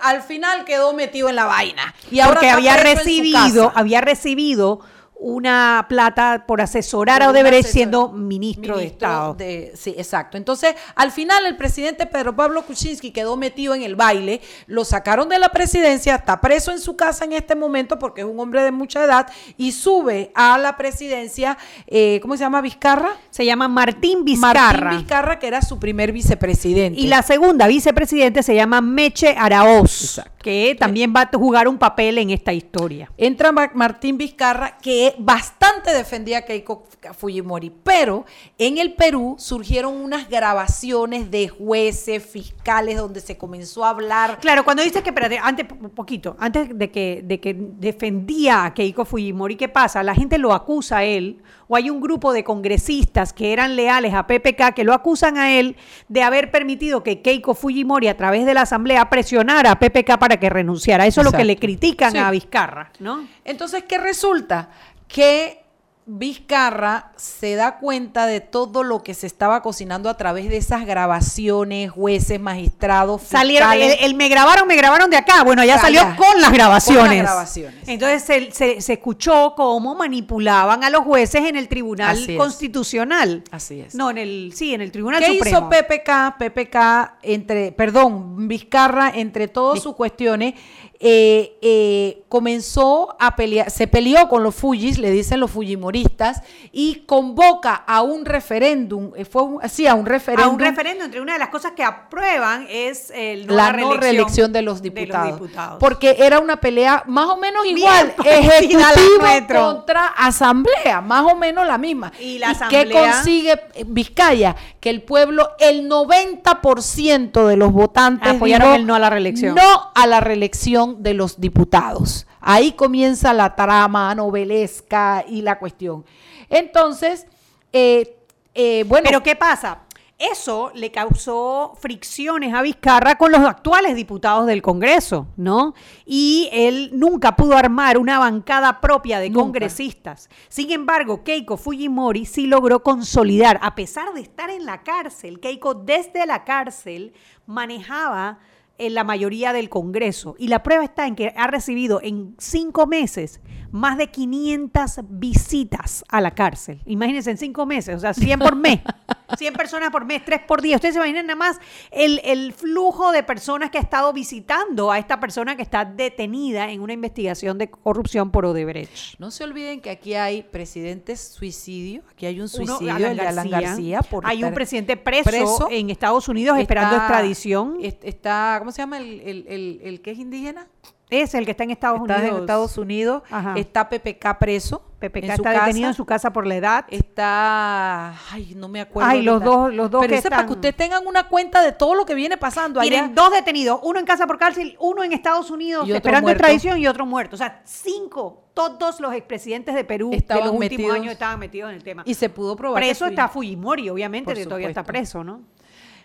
al 0.00 0.22
final 0.22 0.64
quedó 0.64 0.92
metido 0.92 1.28
en 1.28 1.36
la 1.36 1.44
vaina. 1.44 1.94
Y 2.10 2.18
ahora 2.20 2.34
porque 2.34 2.50
había 2.50 2.76
recibido, 2.76 3.72
había 3.74 4.00
recibido 4.00 4.80
una 5.22 5.84
plata 5.86 6.44
por 6.46 6.62
asesorar 6.62 7.18
Por 7.18 7.26
a 7.26 7.30
Odebrecht 7.30 7.66
asesor- 7.66 7.72
siendo 7.72 8.08
ministro, 8.08 8.78
de 8.78 8.86
Estado. 8.86 9.34
de- 9.34 9.72
sí, 9.76 9.94
exacto. 9.98 10.38
Entonces, 10.38 10.74
al 10.94 11.12
final, 11.12 11.44
el 11.44 11.56
presidente 11.58 12.06
Pedro 12.06 12.34
Pablo 12.34 12.62
Kuczynski 12.64 13.10
quedó 13.10 13.36
metido 13.36 13.74
en 13.74 13.82
el 13.82 13.96
baile, 13.96 14.40
lo 14.66 14.82
sacaron 14.84 15.28
de 15.28 15.38
la 15.38 15.50
presidencia, 15.50 16.14
está 16.14 16.40
preso 16.40 16.72
en 16.72 16.78
su 16.80 16.96
casa 16.96 17.26
en 17.26 17.34
este 17.34 17.54
momento 17.54 17.98
porque 17.98 18.22
es 18.22 18.26
un 18.26 18.40
hombre 18.40 18.62
de 18.62 18.70
mucha 18.72 19.04
edad 19.04 19.26
y 19.58 19.72
sube 19.72 20.32
a 20.34 20.56
la 20.56 20.78
presidencia, 20.78 21.58
eh, 21.86 22.18
¿cómo 22.22 22.36
se 22.36 22.40
llama? 22.44 22.62
Vizcarra. 22.62 23.10
Se 23.28 23.44
llama 23.44 23.68
Martín 23.68 24.24
Vizcarra. 24.24 24.80
Martín 24.84 24.98
Vizcarra, 25.00 25.38
que 25.38 25.46
era 25.48 25.60
su 25.60 25.78
primer 25.78 26.12
vicepresidente. 26.12 26.98
Y 26.98 27.08
la 27.08 27.22
segunda 27.22 27.66
vicepresidente 27.66 28.42
se 28.42 28.54
llama 28.54 28.80
Meche 28.80 29.34
Araoz, 29.38 30.20
que 30.42 30.74
también 30.78 31.12
va 31.14 31.22
a 31.22 31.36
jugar 31.36 31.68
un 31.68 31.76
papel 31.78 32.18
en 32.18 32.30
esta 32.30 32.52
historia. 32.52 33.10
Entra 33.18 33.52
Ma- 33.52 33.70
Martín 33.74 34.16
Vizcarra, 34.16 34.78
que 34.78 35.14
bastante 35.18 35.92
defendía 35.92 36.38
a 36.38 36.42
Keiko 36.42 36.84
Fujimori, 37.16 37.70
pero 37.82 38.24
en 38.58 38.78
el 38.78 38.94
Perú 38.94 39.36
surgieron 39.38 39.94
unas 39.96 40.28
grabaciones 40.30 41.30
de 41.30 41.48
jueces, 41.48 42.24
fiscales, 42.24 42.96
donde 42.96 43.20
se 43.20 43.36
comenzó 43.36 43.84
a 43.84 43.90
hablar. 43.90 44.38
Claro, 44.40 44.64
cuando 44.64 44.82
dices 44.82 45.02
que, 45.02 45.10
espérate, 45.10 45.38
antes, 45.42 45.66
un 45.78 45.90
poquito, 45.90 46.36
antes 46.38 46.68
de 46.76 46.90
que, 46.90 47.22
de 47.24 47.38
que 47.40 47.54
defendía 47.58 48.64
a 48.64 48.74
Keiko 48.74 49.04
Fujimori, 49.04 49.56
¿qué 49.56 49.68
pasa? 49.68 50.02
La 50.02 50.14
gente 50.14 50.38
lo 50.38 50.52
acusa 50.52 50.98
a 50.98 51.04
él, 51.04 51.42
o 51.68 51.76
hay 51.76 51.90
un 51.90 52.00
grupo 52.00 52.32
de 52.32 52.42
congresistas 52.44 53.32
que 53.32 53.52
eran 53.52 53.76
leales 53.76 54.14
a 54.14 54.26
PPK 54.26 54.74
que 54.74 54.84
lo 54.84 54.92
acusan 54.92 55.36
a 55.38 55.52
él 55.56 55.76
de 56.08 56.22
haber 56.22 56.50
permitido 56.50 57.02
que 57.02 57.22
Keiko 57.22 57.54
Fujimori 57.54 58.08
a 58.08 58.16
través 58.16 58.44
de 58.46 58.54
la 58.54 58.62
asamblea 58.62 59.08
presionara 59.10 59.70
a 59.72 59.78
PPK 59.78 60.18
para 60.18 60.29
que 60.38 60.50
renunciara. 60.50 61.06
Eso 61.06 61.20
es 61.20 61.24
lo 61.24 61.32
que 61.32 61.44
le 61.44 61.56
critican 61.56 62.12
Sí. 62.12 62.18
a 62.18 62.30
Vizcarra, 62.30 62.90
¿no? 63.00 63.26
Entonces, 63.44 63.84
¿qué 63.88 63.98
resulta? 63.98 64.68
Que 65.08 65.64
Vizcarra 66.12 67.12
se 67.16 67.54
da 67.54 67.78
cuenta 67.78 68.26
de 68.26 68.40
todo 68.40 68.82
lo 68.82 69.02
que 69.02 69.14
se 69.14 69.26
estaba 69.26 69.62
cocinando 69.62 70.10
a 70.10 70.16
través 70.16 70.48
de 70.48 70.56
esas 70.56 70.84
grabaciones, 70.84 71.90
jueces, 71.90 72.40
magistrados, 72.40 73.22
Salieron, 73.22 73.72
el, 73.72 73.92
el 74.00 74.14
me 74.14 74.28
grabaron, 74.28 74.66
me 74.66 74.76
grabaron 74.76 75.08
de 75.08 75.16
acá. 75.16 75.44
Bueno, 75.44 75.64
ya 75.64 75.78
salió 75.78 76.02
con 76.16 76.40
las 76.40 76.52
grabaciones. 76.52 77.02
Con 77.06 77.16
las 77.16 77.24
grabaciones. 77.26 77.88
Entonces 77.88 78.22
se, 78.24 78.50
se- 78.52 78.80
se 78.80 78.92
escuchó 78.94 79.54
cómo 79.56 79.94
manipulaban 79.94 80.82
a 80.84 80.90
los 80.90 81.02
jueces 81.04 81.42
en 81.44 81.56
el 81.56 81.68
Tribunal 81.68 82.10
Así 82.16 82.32
es. 82.32 82.38
Constitucional. 82.38 83.44
Así 83.50 83.80
es. 83.80 83.94
No, 83.94 84.10
en 84.10 84.18
el, 84.18 84.52
sí, 84.54 84.74
en 84.74 84.80
el 84.80 84.90
Tribunal 84.90 85.20
¿Qué 85.22 85.34
Supremo. 85.34 85.58
hizo 85.58 85.68
PPK? 85.70 86.38
PPK, 86.38 86.76
entre, 87.22 87.72
perdón, 87.72 88.48
Vizcarra, 88.48 89.10
entre 89.14 89.48
todas 89.48 89.82
sus 89.82 89.94
cuestiones, 89.94 90.54
eh, 91.02 91.56
eh, 91.62 92.24
comenzó 92.28 93.16
a 93.18 93.34
pelear, 93.34 93.70
se 93.70 93.86
peleó 93.86 94.28
con 94.28 94.42
los 94.42 94.54
Fujis, 94.54 94.98
le 94.98 95.10
dicen 95.10 95.40
los 95.40 95.50
Fujimoristas, 95.50 96.42
y 96.72 97.04
convoca 97.06 97.74
a 97.74 98.02
un 98.02 98.26
referéndum, 98.26 99.12
eh, 99.16 99.24
fue 99.24 99.42
un, 99.44 99.60
sí, 99.70 99.86
a 99.86 99.94
un 99.94 100.04
a 100.06 100.08
referéndum. 100.10 100.54
un 100.54 100.60
referéndum, 100.60 101.06
entre 101.06 101.20
una 101.22 101.32
de 101.32 101.38
las 101.38 101.48
cosas 101.48 101.72
que 101.72 101.82
aprueban 101.82 102.66
es 102.68 103.10
el 103.14 103.46
no 103.46 103.54
la 103.54 103.72
no 103.72 103.94
reelección 103.94 104.52
de 104.52 104.60
los 104.60 104.82
diputados. 104.82 105.32
diputados. 105.40 105.76
Porque 105.80 106.16
era 106.18 106.38
una 106.38 106.60
pelea 106.60 107.02
más 107.06 107.26
o 107.28 107.36
menos 107.38 107.64
igual, 107.64 108.14
a 108.18 108.28
ejecutivo 108.30 109.58
contra 109.58 110.06
asamblea, 110.08 111.00
más 111.00 111.32
o 111.32 111.34
menos 111.34 111.66
la 111.66 111.78
misma. 111.78 112.12
Y 112.20 112.38
la 112.38 112.48
qué 112.68 112.80
asamblea- 112.80 113.12
consigue 113.14 113.60
Vizcaya? 113.86 114.54
Que 114.80 114.90
el 114.90 115.02
pueblo, 115.02 115.50
el 115.58 115.88
90% 115.88 117.46
de 117.46 117.56
los 117.56 117.72
votantes 117.72 118.34
Apoyaron 118.34 118.68
dijo 118.68 118.76
el 118.80 118.86
no 118.86 118.94
a 118.94 118.98
la 118.98 119.10
reelección. 119.10 119.54
No 119.54 119.90
a 119.94 120.06
la 120.06 120.20
reelección 120.20 120.89
de 120.98 121.14
los 121.14 121.40
diputados. 121.40 122.26
Ahí 122.40 122.72
comienza 122.72 123.32
la 123.32 123.54
trama 123.54 124.14
novelesca 124.14 125.24
y 125.26 125.42
la 125.42 125.58
cuestión. 125.58 126.04
Entonces, 126.48 127.26
eh, 127.72 128.16
eh, 128.54 128.84
bueno. 128.86 129.04
Pero 129.06 129.22
¿qué 129.22 129.36
pasa? 129.36 129.82
Eso 130.18 130.70
le 130.74 130.90
causó 130.90 131.72
fricciones 131.80 132.52
a 132.52 132.60
Vizcarra 132.60 133.16
con 133.16 133.32
los 133.32 133.40
actuales 133.40 133.96
diputados 133.96 134.46
del 134.46 134.60
Congreso, 134.60 135.28
¿no? 135.38 135.72
Y 136.04 136.50
él 136.52 136.90
nunca 136.92 137.36
pudo 137.36 137.56
armar 137.56 137.96
una 137.96 138.18
bancada 138.18 138.82
propia 138.82 139.18
de 139.18 139.30
Nunca. 139.30 139.44
congresistas. 139.44 140.28
Sin 140.50 140.70
embargo, 140.72 141.24
Keiko 141.24 141.56
Fujimori 141.56 142.26
sí 142.26 142.46
logró 142.46 142.82
consolidar, 142.82 143.58
a 143.62 143.74
pesar 143.74 144.12
de 144.12 144.20
estar 144.20 144.50
en 144.50 144.66
la 144.66 144.82
cárcel, 144.82 145.40
Keiko 145.40 145.72
desde 145.72 146.26
la 146.26 146.44
cárcel 146.44 147.14
manejaba 147.46 148.40
en 148.80 148.94
la 148.94 149.04
mayoría 149.04 149.52
del 149.52 149.68
Congreso. 149.68 150.34
Y 150.38 150.48
la 150.48 150.62
prueba 150.62 150.84
está 150.84 151.06
en 151.06 151.14
que 151.14 151.32
ha 151.36 151.46
recibido 151.46 152.00
en 152.02 152.34
cinco 152.38 152.86
meses 152.86 153.40
más 153.70 153.98
de 153.98 154.08
500 154.08 155.00
visitas 155.08 156.04
a 156.08 156.20
la 156.20 156.32
cárcel. 156.32 156.80
Imagínense, 156.86 157.30
en 157.30 157.38
cinco 157.38 157.66
meses, 157.66 157.96
o 157.96 158.00
sea, 158.00 158.14
100 158.14 158.38
por 158.38 158.56
mes. 158.56 158.80
100 159.36 159.54
personas 159.54 159.90
por 159.90 160.04
mes, 160.04 160.24
3 160.24 160.40
por 160.46 160.62
día. 160.62 160.76
Ustedes 160.76 160.94
se 160.94 160.98
imaginan 161.00 161.26
nada 161.26 161.36
más 161.36 161.58
el, 161.90 162.20
el 162.24 162.52
flujo 162.52 163.12
de 163.12 163.22
personas 163.22 163.70
que 163.70 163.78
ha 163.78 163.80
estado 163.80 164.12
visitando 164.12 164.90
a 164.90 164.98
esta 164.98 165.20
persona 165.20 165.56
que 165.56 165.62
está 165.62 165.84
detenida 165.84 166.70
en 166.70 166.80
una 166.80 166.92
investigación 166.92 167.58
de 167.58 167.70
corrupción 167.70 168.30
por 168.30 168.44
Odebrecht. 168.46 169.18
No 169.18 169.30
se 169.30 169.44
olviden 169.44 169.80
que 169.80 169.90
aquí 169.90 170.14
hay 170.14 170.42
presidentes 170.42 171.20
suicidio, 171.20 172.02
aquí 172.10 172.26
hay 172.26 172.40
un 172.40 172.48
suicidio, 172.48 172.84
de 172.84 172.90
Alan 172.90 173.16
García. 173.48 173.60
García. 173.60 174.00
por 174.02 174.26
Hay 174.26 174.42
un 174.44 174.54
presidente 174.54 174.96
preso 174.96 175.68
en 175.70 175.90
Estados 175.90 176.28
Unidos 176.28 176.58
esperando 176.58 176.96
extradición. 176.96 177.76
est- 177.82 178.04
Está, 178.04 178.56
¿cómo 178.58 178.72
se 178.72 178.82
llama 178.82 178.98
el, 178.98 179.20
el, 179.20 179.44
el- 179.48 179.80
el 179.82 180.00
que 180.00 180.10
es 180.12 180.18
indígena? 180.18 180.66
Es 181.10 181.34
el 181.34 181.44
que 181.44 181.50
está 181.50 181.64
en 181.64 181.70
Estados 181.72 182.00
Está 182.00 182.14
Unidos. 182.18 182.34
en 182.36 182.40
Estados 182.40 182.78
Unidos. 182.78 183.22
Ajá. 183.30 183.54
Está 183.56 183.88
PPK 183.88 184.38
preso. 184.38 184.82
PPK 185.00 185.24
está 185.30 185.50
detenido 185.64 185.88
en 185.88 185.94
su 185.94 186.04
casa 186.04 186.30
por 186.32 186.46
la 186.46 186.54
edad. 186.56 186.84
Está, 187.30 188.14
ay, 188.32 188.54
no 188.56 188.68
me 188.68 188.80
acuerdo. 188.82 189.08
Ay, 189.10 189.22
los 189.22 189.42
dos- 189.42 189.72
los 189.72 189.90
dos 189.90 190.00
Pero 190.02 190.10
que 190.12 190.18
están- 190.18 190.46
que 190.46 190.52
ustedes 190.52 190.76
tengan 190.76 191.06
una 191.06 191.28
cuenta 191.28 191.62
de 191.62 191.72
todo 191.72 191.94
lo 191.94 192.04
que 192.04 192.14
viene 192.14 192.36
pasando 192.36 192.80
allá. 192.80 192.90
Miren, 192.90 193.14
dos 193.14 193.32
detenidos, 193.32 193.80
uno 193.82 193.98
en 193.98 194.04
casa 194.04 194.26
por 194.26 194.38
cárcel, 194.38 194.76
uno 194.78 195.02
en 195.02 195.12
Estados 195.12 195.50
Unidos 195.50 195.88
esperando 195.88 196.30
extradición 196.30 196.78
y 196.78 196.86
otro 196.86 197.06
muerto. 197.06 197.36
O 197.36 197.38
sea, 197.38 197.62
cinco, 197.64 198.44
todos 198.54 199.00
los 199.00 199.12
expresidentes 199.14 199.74
de 199.74 199.84
Perú 199.84 200.10
Estaban 200.12 200.42
de 200.44 200.48
los 200.50 200.56
últimos 200.56 200.70
metidos- 200.78 200.96
años 200.96 201.12
estaban 201.12 201.38
metidos 201.38 201.70
en 201.70 201.76
el 201.76 201.82
tema. 201.82 202.02
Y 202.04 202.14
se 202.14 202.28
pudo 202.28 202.54
probar. 202.56 202.80
Preso 202.82 203.06
está 203.06 203.28
Fujimori, 203.28 203.88
obviamente, 203.88 204.34
que 204.34 204.44
todavía 204.44 204.68
está 204.68 204.84
preso, 204.84 205.24
¿no? 205.24 205.40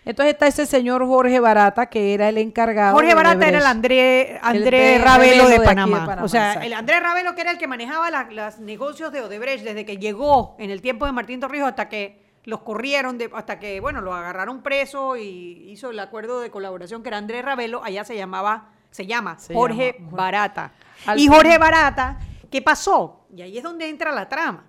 Entonces 0.06 0.34
está 0.34 0.46
ese 0.46 0.66
señor 0.66 1.04
Jorge 1.04 1.40
Barata, 1.40 1.86
que 1.86 2.14
era 2.14 2.28
el 2.28 2.38
encargado. 2.38 2.94
Jorge 2.94 3.12
Barata 3.12 3.48
era 3.48 3.58
el. 3.58 3.66
André, 3.66 4.38
André 4.40 4.98
Ravelo 4.98 5.42
Ravelo 5.42 5.48
de, 5.48 5.66
Panamá. 5.66 6.18
O 6.22 6.28
sea, 6.28 6.50
exacto. 6.50 6.66
el 6.66 6.72
Andrés 6.74 7.02
Ravelo 7.02 7.34
que 7.34 7.40
era 7.40 7.50
el 7.50 7.58
que 7.58 7.66
manejaba 7.66 8.24
los 8.30 8.60
negocios 8.60 9.10
de 9.10 9.22
Odebrecht 9.22 9.64
desde 9.64 9.84
que 9.84 9.98
llegó 9.98 10.54
en 10.60 10.70
el 10.70 10.80
tiempo 10.80 11.06
de 11.06 11.12
Martín 11.12 11.40
Torrijos 11.40 11.70
hasta 11.70 11.88
que 11.88 12.24
los 12.44 12.60
corrieron, 12.60 13.18
de, 13.18 13.28
hasta 13.34 13.58
que, 13.58 13.80
bueno, 13.80 14.00
lo 14.00 14.14
agarraron 14.14 14.62
preso 14.62 15.16
y 15.16 15.70
hizo 15.72 15.90
el 15.90 15.98
acuerdo 15.98 16.38
de 16.38 16.50
colaboración 16.52 17.02
que 17.02 17.08
era 17.08 17.18
Andrés 17.18 17.44
Ravelo, 17.44 17.82
allá 17.82 18.04
se 18.04 18.16
llamaba, 18.16 18.68
se 18.92 19.06
llama 19.06 19.36
Se 19.40 19.52
Jorge 19.54 19.96
llama- 19.98 20.16
Barata. 20.16 20.72
Al 21.04 21.18
y 21.18 21.26
Jorge 21.26 21.58
Barata, 21.58 22.20
¿qué 22.48 22.62
pasó? 22.62 23.26
Y 23.34 23.42
ahí 23.42 23.58
es 23.58 23.64
donde 23.64 23.88
entra 23.88 24.12
la 24.12 24.28
trama. 24.28 24.66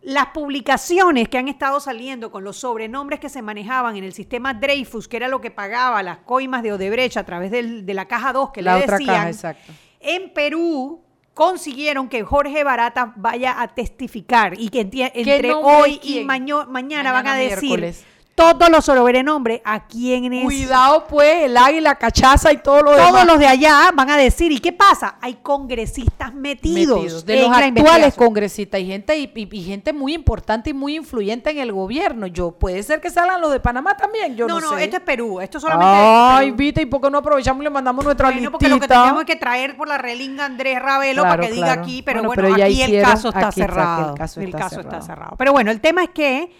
Las 0.00 0.26
publicaciones 0.28 1.28
que 1.28 1.38
han 1.38 1.48
estado 1.48 1.80
saliendo 1.80 2.30
con 2.30 2.44
los 2.44 2.56
sobrenombres 2.58 3.18
que 3.18 3.28
se 3.28 3.42
manejaban 3.42 3.96
en 3.96 4.04
el 4.04 4.12
sistema 4.12 4.54
Dreyfus, 4.54 5.08
que 5.08 5.16
era 5.16 5.28
lo 5.28 5.40
que 5.40 5.50
pagaba 5.50 6.02
las 6.02 6.18
coimas 6.18 6.62
de 6.62 6.72
Odebrecht 6.72 7.16
a 7.16 7.24
través 7.24 7.50
del- 7.50 7.84
de 7.84 7.94
la 7.94 8.06
caja 8.06 8.32
2 8.32 8.50
que 8.50 8.62
La 8.62 8.76
le 8.78 8.84
otra 8.84 8.98
decían, 8.98 9.16
caja, 9.16 9.28
exacto. 9.30 9.72
en 10.00 10.32
Perú 10.32 11.02
consiguieron 11.34 12.08
que 12.08 12.22
Jorge 12.22 12.64
Barata 12.64 13.12
vaya 13.16 13.60
a 13.60 13.68
testificar 13.68 14.54
y 14.58 14.68
que 14.70 14.80
entre 14.80 15.52
hoy 15.52 16.00
y 16.02 16.24
mañana, 16.24 17.12
van 17.12 17.26
a 17.26 17.34
decir 17.34 17.58
miércoles. 17.62 18.04
Todos 18.38 18.70
los 18.70 18.84
sobrenombres 18.84 19.60
a 19.64 19.86
quienes 19.86 20.44
Cuidado, 20.44 21.06
pues, 21.08 21.44
el 21.44 21.56
águila, 21.56 21.96
cachaza 21.96 22.52
y 22.52 22.58
todo 22.58 22.82
lo 22.82 22.92
demás. 22.92 23.10
todos 23.10 23.24
los 23.26 23.38
de 23.38 23.46
allá 23.48 23.90
van 23.94 24.08
a 24.10 24.16
decir, 24.16 24.52
¿y 24.52 24.58
qué 24.60 24.72
pasa? 24.72 25.16
Hay 25.20 25.34
congresistas 25.42 26.32
metidos, 26.32 26.98
metidos. 27.00 27.26
de 27.26 27.34
en 27.36 27.42
los 27.50 27.56
actuales 27.58 28.14
congresistas 28.14 28.80
y 28.80 28.86
gente 28.86 29.16
y, 29.18 29.30
y- 29.34 29.48
y 29.58 29.64
gente 29.64 29.92
muy 29.92 30.14
importante 30.14 30.70
y 30.70 30.72
muy 30.72 30.96
influyente 30.96 31.50
en 31.50 31.58
el 31.58 31.72
gobierno. 31.72 32.26
Yo 32.28 32.52
puede 32.52 32.82
ser 32.82 33.00
que 33.00 33.10
salgan 33.10 33.40
los 33.40 33.50
de 33.52 33.60
Panamá 33.60 33.96
también. 33.96 34.36
Yo 34.36 34.46
no, 34.46 34.60
no, 34.60 34.70
no, 34.70 34.76
sé. 34.78 34.84
esto 34.84 34.96
es 34.96 35.02
Perú, 35.02 35.40
esto 35.40 35.58
solamente 35.60 35.92
Ay, 35.96 36.46
Perú. 36.46 36.56
viste, 36.56 36.82
¿y 36.82 36.86
por 36.86 37.00
qué 37.00 37.10
no 37.10 37.18
aprovechamos 37.18 37.60
y 37.62 37.64
le 37.64 37.70
mandamos 37.70 38.04
nuestra 38.04 38.30
Bueno, 38.30 38.50
porque 38.52 38.68
lo 38.68 38.76
que 38.76 38.80
listita? 38.80 38.94
teníamos 39.02 39.24
que 39.24 39.36
traer 39.36 39.76
por 39.76 39.88
la 39.88 39.98
relinga 39.98 40.44
Andrés 40.44 40.80
Ravelo 40.80 41.22
Claro, 41.22 41.36
para 41.36 41.48
que 41.48 41.54
diga 41.54 41.72
aquí, 41.72 42.02
pero 42.02 42.20
Bueno, 42.22 42.28
bueno, 42.28 42.42
pero 42.42 42.56
ya 42.56 42.64
aquí 42.66 42.82
el 42.82 42.88
hicieron, 42.90 43.10
caso 43.10 43.28
está 43.28 43.48
aquí 43.48 43.60
está, 43.60 43.66
que 43.66 43.70
el 43.72 43.74
cerrado. 43.74 44.14
caso 44.14 44.40
está 44.40 44.68
cerrado. 44.68 45.02
cerrado. 45.02 45.34
Pero 45.36 45.52
bueno, 45.52 45.70
el 45.70 45.80
tema 45.80 46.04
es 46.04 46.10
que 46.10 46.50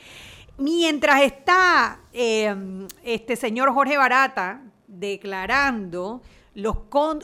mientras 0.59 1.22
está 1.22 2.00
eh, 2.12 2.54
este 3.04 3.36
señor 3.36 3.72
Jorge 3.72 3.96
Barata 3.96 4.62
declarando 4.86 6.22
los 6.54 6.76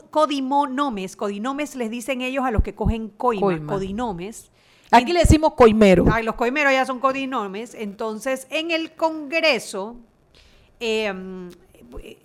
codinomes, 0.09 1.15
codinomes 1.15 1.75
les 1.75 1.89
dicen 1.89 2.21
ellos 2.21 2.45
a 2.45 2.51
los 2.51 2.63
que 2.63 2.73
cogen 2.73 3.09
coima, 3.09 3.41
Coima. 3.41 3.73
codinomes. 3.73 4.51
Aquí 4.91 5.11
le 5.11 5.19
decimos 5.19 5.53
coimero. 5.55 6.05
Ay, 6.11 6.23
los 6.23 6.35
coimeros 6.35 6.71
ya 6.71 6.85
son 6.85 6.99
codinomes. 6.99 7.73
Entonces, 7.73 8.47
en 8.49 8.71
el 8.71 8.93
Congreso 8.93 9.97
eh, 10.79 11.13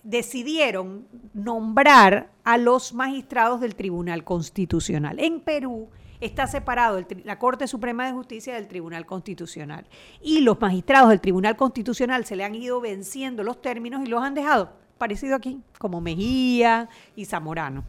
decidieron 0.03 1.07
nombrar 1.33 2.29
a 2.43 2.57
los 2.57 2.93
magistrados 2.93 3.59
del 3.59 3.75
Tribunal 3.75 4.23
Constitucional. 4.23 5.19
En 5.19 5.41
Perú 5.41 5.89
está 6.21 6.47
separado 6.47 6.97
el 6.97 7.07
la 7.25 7.39
Corte 7.39 7.67
Suprema 7.67 8.05
de 8.05 8.13
Justicia 8.13 8.55
del 8.55 8.67
Tribunal 8.67 9.05
Constitucional. 9.05 9.85
Y 10.21 10.41
los 10.41 10.61
magistrados 10.61 11.09
del 11.09 11.19
Tribunal 11.19 11.57
Constitucional 11.57 12.25
se 12.25 12.35
le 12.35 12.43
han 12.43 12.55
ido 12.55 12.79
venciendo 12.79 13.43
los 13.43 13.61
términos 13.61 14.01
y 14.05 14.07
los 14.07 14.23
han 14.23 14.33
dejado 14.33 14.81
parecido 14.97 15.35
aquí, 15.35 15.59
como 15.79 15.99
Mejía 15.99 16.87
y 17.15 17.25
Zamorano. 17.25 17.83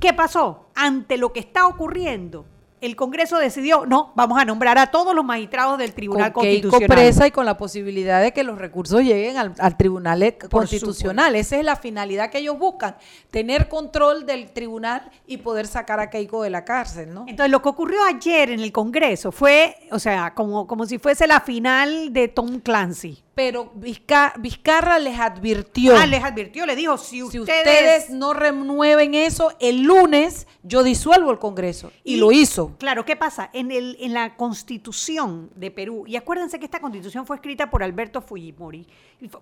¿Qué 0.00 0.14
pasó? 0.14 0.70
Ante 0.74 1.18
lo 1.18 1.30
que 1.30 1.40
está 1.40 1.66
ocurriendo, 1.66 2.46
el 2.84 2.96
Congreso 2.96 3.38
decidió, 3.38 3.86
no, 3.86 4.12
vamos 4.14 4.38
a 4.40 4.44
nombrar 4.44 4.78
a 4.78 4.88
todos 4.88 5.14
los 5.14 5.24
magistrados 5.24 5.78
del 5.78 5.92
Tribunal 5.94 6.32
con 6.32 6.44
Constitucional. 6.44 6.88
presa 6.88 7.26
y 7.26 7.30
con 7.30 7.46
la 7.46 7.56
posibilidad 7.56 8.22
de 8.22 8.32
que 8.32 8.44
los 8.44 8.58
recursos 8.58 9.00
lleguen 9.02 9.36
al, 9.36 9.54
al 9.58 9.76
Tribunal 9.76 10.22
e- 10.22 10.32
Por 10.32 10.50
Constitucional. 10.50 11.34
Esa 11.36 11.56
es 11.58 11.64
la 11.64 11.76
finalidad 11.76 12.30
que 12.30 12.38
ellos 12.38 12.58
buscan, 12.58 12.96
tener 13.30 13.68
control 13.68 14.26
del 14.26 14.50
tribunal 14.52 15.10
y 15.26 15.38
poder 15.38 15.66
sacar 15.66 15.98
a 16.00 16.10
Keiko 16.10 16.42
de 16.42 16.50
la 16.50 16.64
cárcel, 16.64 17.12
¿no? 17.14 17.24
Entonces, 17.26 17.50
lo 17.50 17.62
que 17.62 17.68
ocurrió 17.70 18.04
ayer 18.04 18.50
en 18.50 18.60
el 18.60 18.70
Congreso 18.72 19.32
fue, 19.32 19.76
o 19.90 19.98
sea, 19.98 20.34
como, 20.34 20.66
como 20.66 20.86
si 20.86 20.98
fuese 20.98 21.26
la 21.26 21.40
final 21.40 22.12
de 22.12 22.28
Tom 22.28 22.60
Clancy. 22.60 23.23
Pero 23.34 23.72
Vizca- 23.74 24.32
Vizcarra 24.38 24.98
les 25.00 25.18
advirtió. 25.18 25.96
Ah, 25.96 26.06
les 26.06 26.22
advirtió, 26.22 26.66
le 26.66 26.76
dijo, 26.76 26.96
si, 26.96 27.20
si 27.30 27.40
ustedes, 27.40 28.10
no 28.10 28.32
renueven 28.32 29.14
eso, 29.14 29.52
el 29.58 29.82
lunes 29.82 30.46
yo 30.62 30.84
disuelvo 30.84 31.32
el 31.32 31.38
Congreso. 31.40 31.90
Y, 32.04 32.16
lo 32.16 32.30
hizo. 32.30 32.76
Claro, 32.78 33.04
¿qué 33.04 33.16
pasa? 33.16 33.50
En, 33.52 33.72
el, 33.72 33.96
en 33.98 34.12
la 34.14 34.36
constitución 34.36 35.50
de 35.56 35.72
Perú, 35.72 36.04
y 36.06 36.14
acuérdense 36.14 36.58
que 36.60 36.64
esta 36.64 36.80
constitución 36.80 37.26
fue 37.26 37.36
escrita 37.36 37.70
por 37.70 37.82
Alberto 37.82 38.22
Fujimori. 38.22 38.86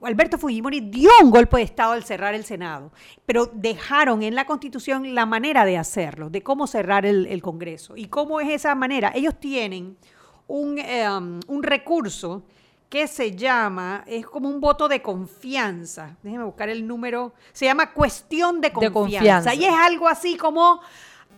Alberto 0.02 0.38
Fujimori 0.38 0.80
dio 0.80 1.10
un 1.22 1.30
golpe 1.30 1.58
de 1.58 1.64
Estado 1.64 1.92
al 1.92 2.04
cerrar 2.04 2.34
el 2.34 2.44
Senado, 2.44 2.92
pero 3.26 3.50
dejaron 3.52 4.22
en 4.22 4.34
la 4.34 4.46
constitución 4.46 5.14
la 5.14 5.26
manera 5.26 5.64
de 5.66 5.76
hacerlo, 5.76 6.30
de 6.30 6.42
cómo 6.42 6.66
cerrar 6.66 7.04
el, 7.04 7.26
el 7.26 7.42
Congreso. 7.42 7.96
¿Y 7.96 8.06
cómo 8.06 8.40
es 8.40 8.48
esa 8.48 8.74
manera? 8.74 9.12
Ellos 9.14 9.38
tienen 9.38 9.98
un, 10.46 10.78
um, 10.80 11.40
un 11.46 11.62
recurso 11.62 12.44
que 12.92 13.06
se 13.06 13.34
llama, 13.34 14.04
es 14.06 14.26
como 14.26 14.50
un 14.50 14.60
voto 14.60 14.86
de 14.86 15.00
confianza. 15.00 16.14
Déjeme 16.22 16.44
buscar 16.44 16.68
el 16.68 16.86
número. 16.86 17.32
Se 17.54 17.64
llama 17.64 17.90
cuestión 17.94 18.60
de 18.60 18.70
confianza. 18.70 18.92
confianza. 19.00 19.54
Y 19.54 19.64
es 19.64 19.72
algo 19.72 20.06
así 20.08 20.36
como 20.36 20.78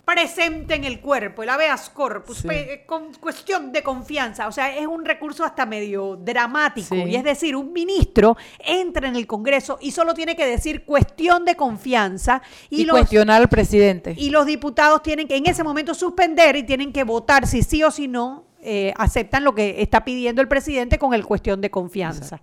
presente 0.05 0.75
en 0.75 0.83
el 0.85 1.01
cuerpo, 1.01 1.45
el 1.45 1.49
habeas 1.49 1.89
corpus, 1.91 2.39
Sí. 2.39 2.49
pe- 2.49 2.85
con 2.87 3.15
cuestión 3.15 3.71
de 3.73 3.85
confianza. 3.85 4.49
O 4.49 4.53
sea, 4.53 4.77
es 4.77 4.87
un 4.87 5.05
recurso 5.05 5.45
hasta 5.45 5.65
medio 5.65 6.17
dramático. 6.17 6.95
Sí. 6.95 7.05
Y 7.05 7.15
es 7.17 7.23
decir, 7.25 7.55
un 7.55 7.73
ministro 7.73 8.37
entra 8.59 9.07
en 9.09 9.15
el 9.17 9.27
Congreso 9.27 9.79
y 9.81 9.93
solo 9.93 10.13
tiene 10.13 10.35
que 10.37 10.45
decir 10.47 10.85
cuestión 10.85 11.45
de 11.45 11.55
confianza 11.55 12.43
y, 12.69 12.83
Y, 12.83 12.85
los, 12.85 12.97
cuestionar 12.99 13.41
al 13.41 13.49
presidente. 13.49 14.15
y 14.19 14.29
los 14.31 14.45
diputados 14.45 15.03
tienen 15.05 15.29
que 15.29 15.37
en 15.37 15.47
ese 15.47 15.63
momento 15.63 15.95
suspender 15.95 16.57
y 16.57 16.65
tienen 16.65 16.93
que 16.93 17.05
votar 17.05 17.47
si 17.47 17.63
sí 17.63 17.83
o 17.85 17.91
si 17.93 18.09
no 18.09 18.44
eh, 18.65 18.93
aceptan 18.97 19.45
lo 19.45 19.55
que 19.55 19.83
está 19.83 20.05
pidiendo 20.05 20.43
el 20.43 20.49
presidente 20.49 20.99
con 20.99 21.15
el 21.15 21.25
cuestión 21.25 21.61
de 21.61 21.71
confianza. 21.71 22.41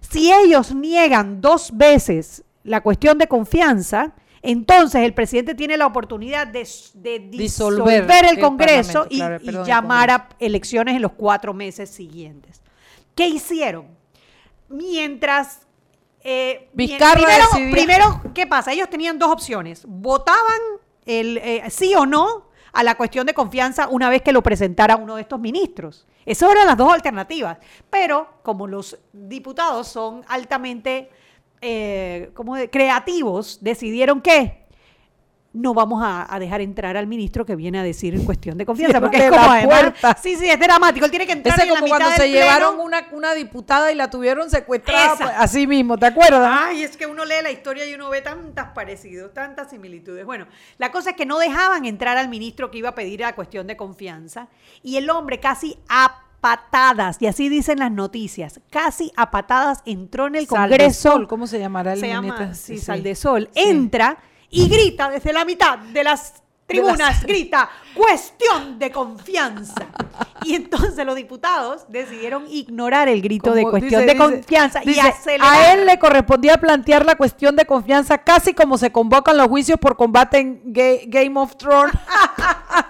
Si 0.00 0.32
ellos 0.32 0.74
niegan 0.74 1.40
dos 1.40 1.70
veces 1.76 2.42
la 2.64 2.80
cuestión 2.80 3.18
de 3.18 3.28
confianza, 3.28 4.12
entonces 4.42 5.02
el 5.02 5.14
presidente 5.14 5.54
tiene 5.54 5.76
la 5.76 5.86
oportunidad 5.86 6.48
de, 6.48 6.68
de 6.94 7.18
disolver, 7.20 8.02
Disolver 8.02 8.24
el 8.26 8.40
Congreso 8.40 9.06
y, 9.08 9.18
claro, 9.18 9.38
perdón, 9.44 9.66
llamar 9.66 10.10
a 10.10 10.28
elecciones 10.40 10.96
en 10.96 11.02
los 11.02 11.12
cuatro 11.12 11.54
meses 11.54 11.88
siguientes. 11.90 12.60
¿Qué 13.14 13.28
hicieron? 13.28 13.86
Mientras... 14.68 15.60
eh, 17.56 17.72
primero, 17.72 18.20
¿qué 18.34 18.46
pasa? 18.46 18.72
Ellos 18.72 18.88
tenían 18.88 19.18
dos 19.18 19.30
opciones. 19.30 19.84
Votaban 19.86 20.60
el 21.04 21.38
eh, 21.38 21.64
sí 21.70 21.94
o 21.94 22.06
no 22.06 22.51
a 22.72 22.82
la 22.82 22.94
cuestión 22.96 23.26
de 23.26 23.34
confianza 23.34 23.88
una 23.88 24.08
vez 24.08 24.22
que 24.22 24.32
lo 24.32 24.42
presentara 24.42 24.96
uno 24.96 25.16
de 25.16 25.22
estos 25.22 25.38
ministros. 25.40 26.06
Esas 26.24 26.50
eran 26.52 26.66
las 26.66 26.76
dos 26.76 26.92
alternativas. 26.92 27.58
Pero 27.90 28.28
como 28.42 28.66
los 28.66 28.98
diputados 29.12 29.88
son 29.88 30.24
altamente 30.28 31.10
eh, 31.60 32.30
¿cómo 32.34 32.56
de- 32.56 32.68
creativos, 32.70 33.58
decidieron 33.60 34.20
que 34.20 34.61
no 35.54 35.74
vamos 35.74 36.02
a, 36.02 36.32
a 36.34 36.38
dejar 36.38 36.60
entrar 36.62 36.96
al 36.96 37.06
ministro 37.06 37.44
que 37.44 37.54
viene 37.56 37.78
a 37.78 37.82
decir 37.82 38.14
en 38.14 38.24
cuestión 38.24 38.56
de 38.56 38.64
confianza. 38.64 39.00
Porque 39.02 39.18
es 39.26 39.30
como 39.30 39.42
además-. 39.50 39.92
Sí, 40.22 40.36
sí, 40.36 40.48
es 40.48 40.58
dramático. 40.58 41.04
Él 41.04 41.10
tiene 41.10 41.26
que 41.26 41.32
entrar 41.32 41.54
Ese 41.58 41.68
en 41.68 41.74
la 41.74 41.80
como 41.80 41.84
mitad 41.86 41.98
cuando 41.98 42.08
del 42.10 42.16
se 42.20 42.30
pleno. 42.32 42.46
llevaron 42.46 42.80
una, 42.80 43.06
una 43.12 43.34
diputada 43.34 43.92
y 43.92 43.94
la 43.94 44.08
tuvieron 44.10 44.48
secuestrada 44.50 45.14
Esa. 45.14 45.24
pues, 45.24 45.34
así 45.38 45.66
mismo, 45.66 45.98
¿te 45.98 46.06
acuerdas? 46.06 46.58
Ay, 46.64 46.82
es 46.84 46.96
que 46.96 47.06
uno 47.06 47.24
lee 47.24 47.34
la 47.42 47.50
historia 47.50 47.86
y 47.86 47.94
uno 47.94 48.08
ve 48.08 48.22
tantas 48.22 48.70
parecidos, 48.70 49.34
tantas 49.34 49.68
similitudes. 49.70 50.24
Bueno, 50.24 50.46
la 50.78 50.90
cosa 50.90 51.10
es 51.10 51.16
que 51.16 51.26
no 51.26 51.38
dejaban 51.38 51.84
entrar 51.84 52.16
al 52.16 52.28
ministro 52.28 52.70
que 52.70 52.78
iba 52.78 52.88
a 52.90 52.94
pedir 52.94 53.20
la 53.20 53.34
cuestión 53.34 53.66
de 53.66 53.76
confianza 53.76 54.48
y 54.82 54.96
el 54.96 55.10
hombre 55.10 55.38
casi 55.40 55.76
a 55.88 56.18
patadas, 56.40 57.18
y 57.20 57.26
así 57.28 57.48
dicen 57.48 57.78
las 57.78 57.92
noticias, 57.92 58.58
casi 58.68 59.12
a 59.16 59.30
patadas 59.30 59.80
entró 59.86 60.26
en 60.26 60.34
el 60.34 60.48
Congreso. 60.48 61.02
Saldesol, 61.10 61.28
¿cómo 61.28 61.46
se 61.46 61.58
llamará 61.60 61.92
el 61.92 62.00
se 62.00 62.08
ministro? 62.08 62.38
llama, 62.40 62.54
sí, 62.54 62.78
Sí. 62.78 62.84
Saldesol, 62.84 63.48
Sí. 63.54 63.62
entra 63.68 64.18
y 64.52 64.68
grita 64.68 65.10
desde 65.10 65.32
la 65.32 65.44
mitad 65.44 65.78
de 65.78 66.04
las 66.04 66.34
tribunas, 66.66 67.22
grita, 67.26 67.68
cuestión 67.94 68.78
de 68.78 68.92
confianza. 68.92 69.86
Y 70.44 70.54
entonces 70.54 71.04
los 71.06 71.14
diputados 71.16 71.84
decidieron 71.88 72.44
ignorar 72.48 73.08
el 73.08 73.20
grito 73.22 73.52
de 73.54 73.62
cuestión 73.62 74.02
dice- 74.02 74.06
de 74.06 74.12
dice- 74.12 74.16
confianza 74.18 74.80
y 74.84 74.98
acelerar. 74.98 75.54
A 75.54 75.72
él 75.72 75.86
le 75.86 75.98
correspondía 75.98 76.56
plantear 76.58 77.04
la 77.04 77.14
cuestión 77.16 77.56
de 77.56 77.64
confianza 77.64 78.18
casi 78.18 78.52
como 78.54 78.76
se 78.78 78.90
convocan 78.92 79.36
los 79.36 79.48
juicios 79.48 79.78
por 79.78 79.96
combate 79.96 80.38
en 80.38 80.62
Ga- 80.72 81.02
Game 81.06 81.38
of 81.40 81.56
Thrones, 81.56 81.92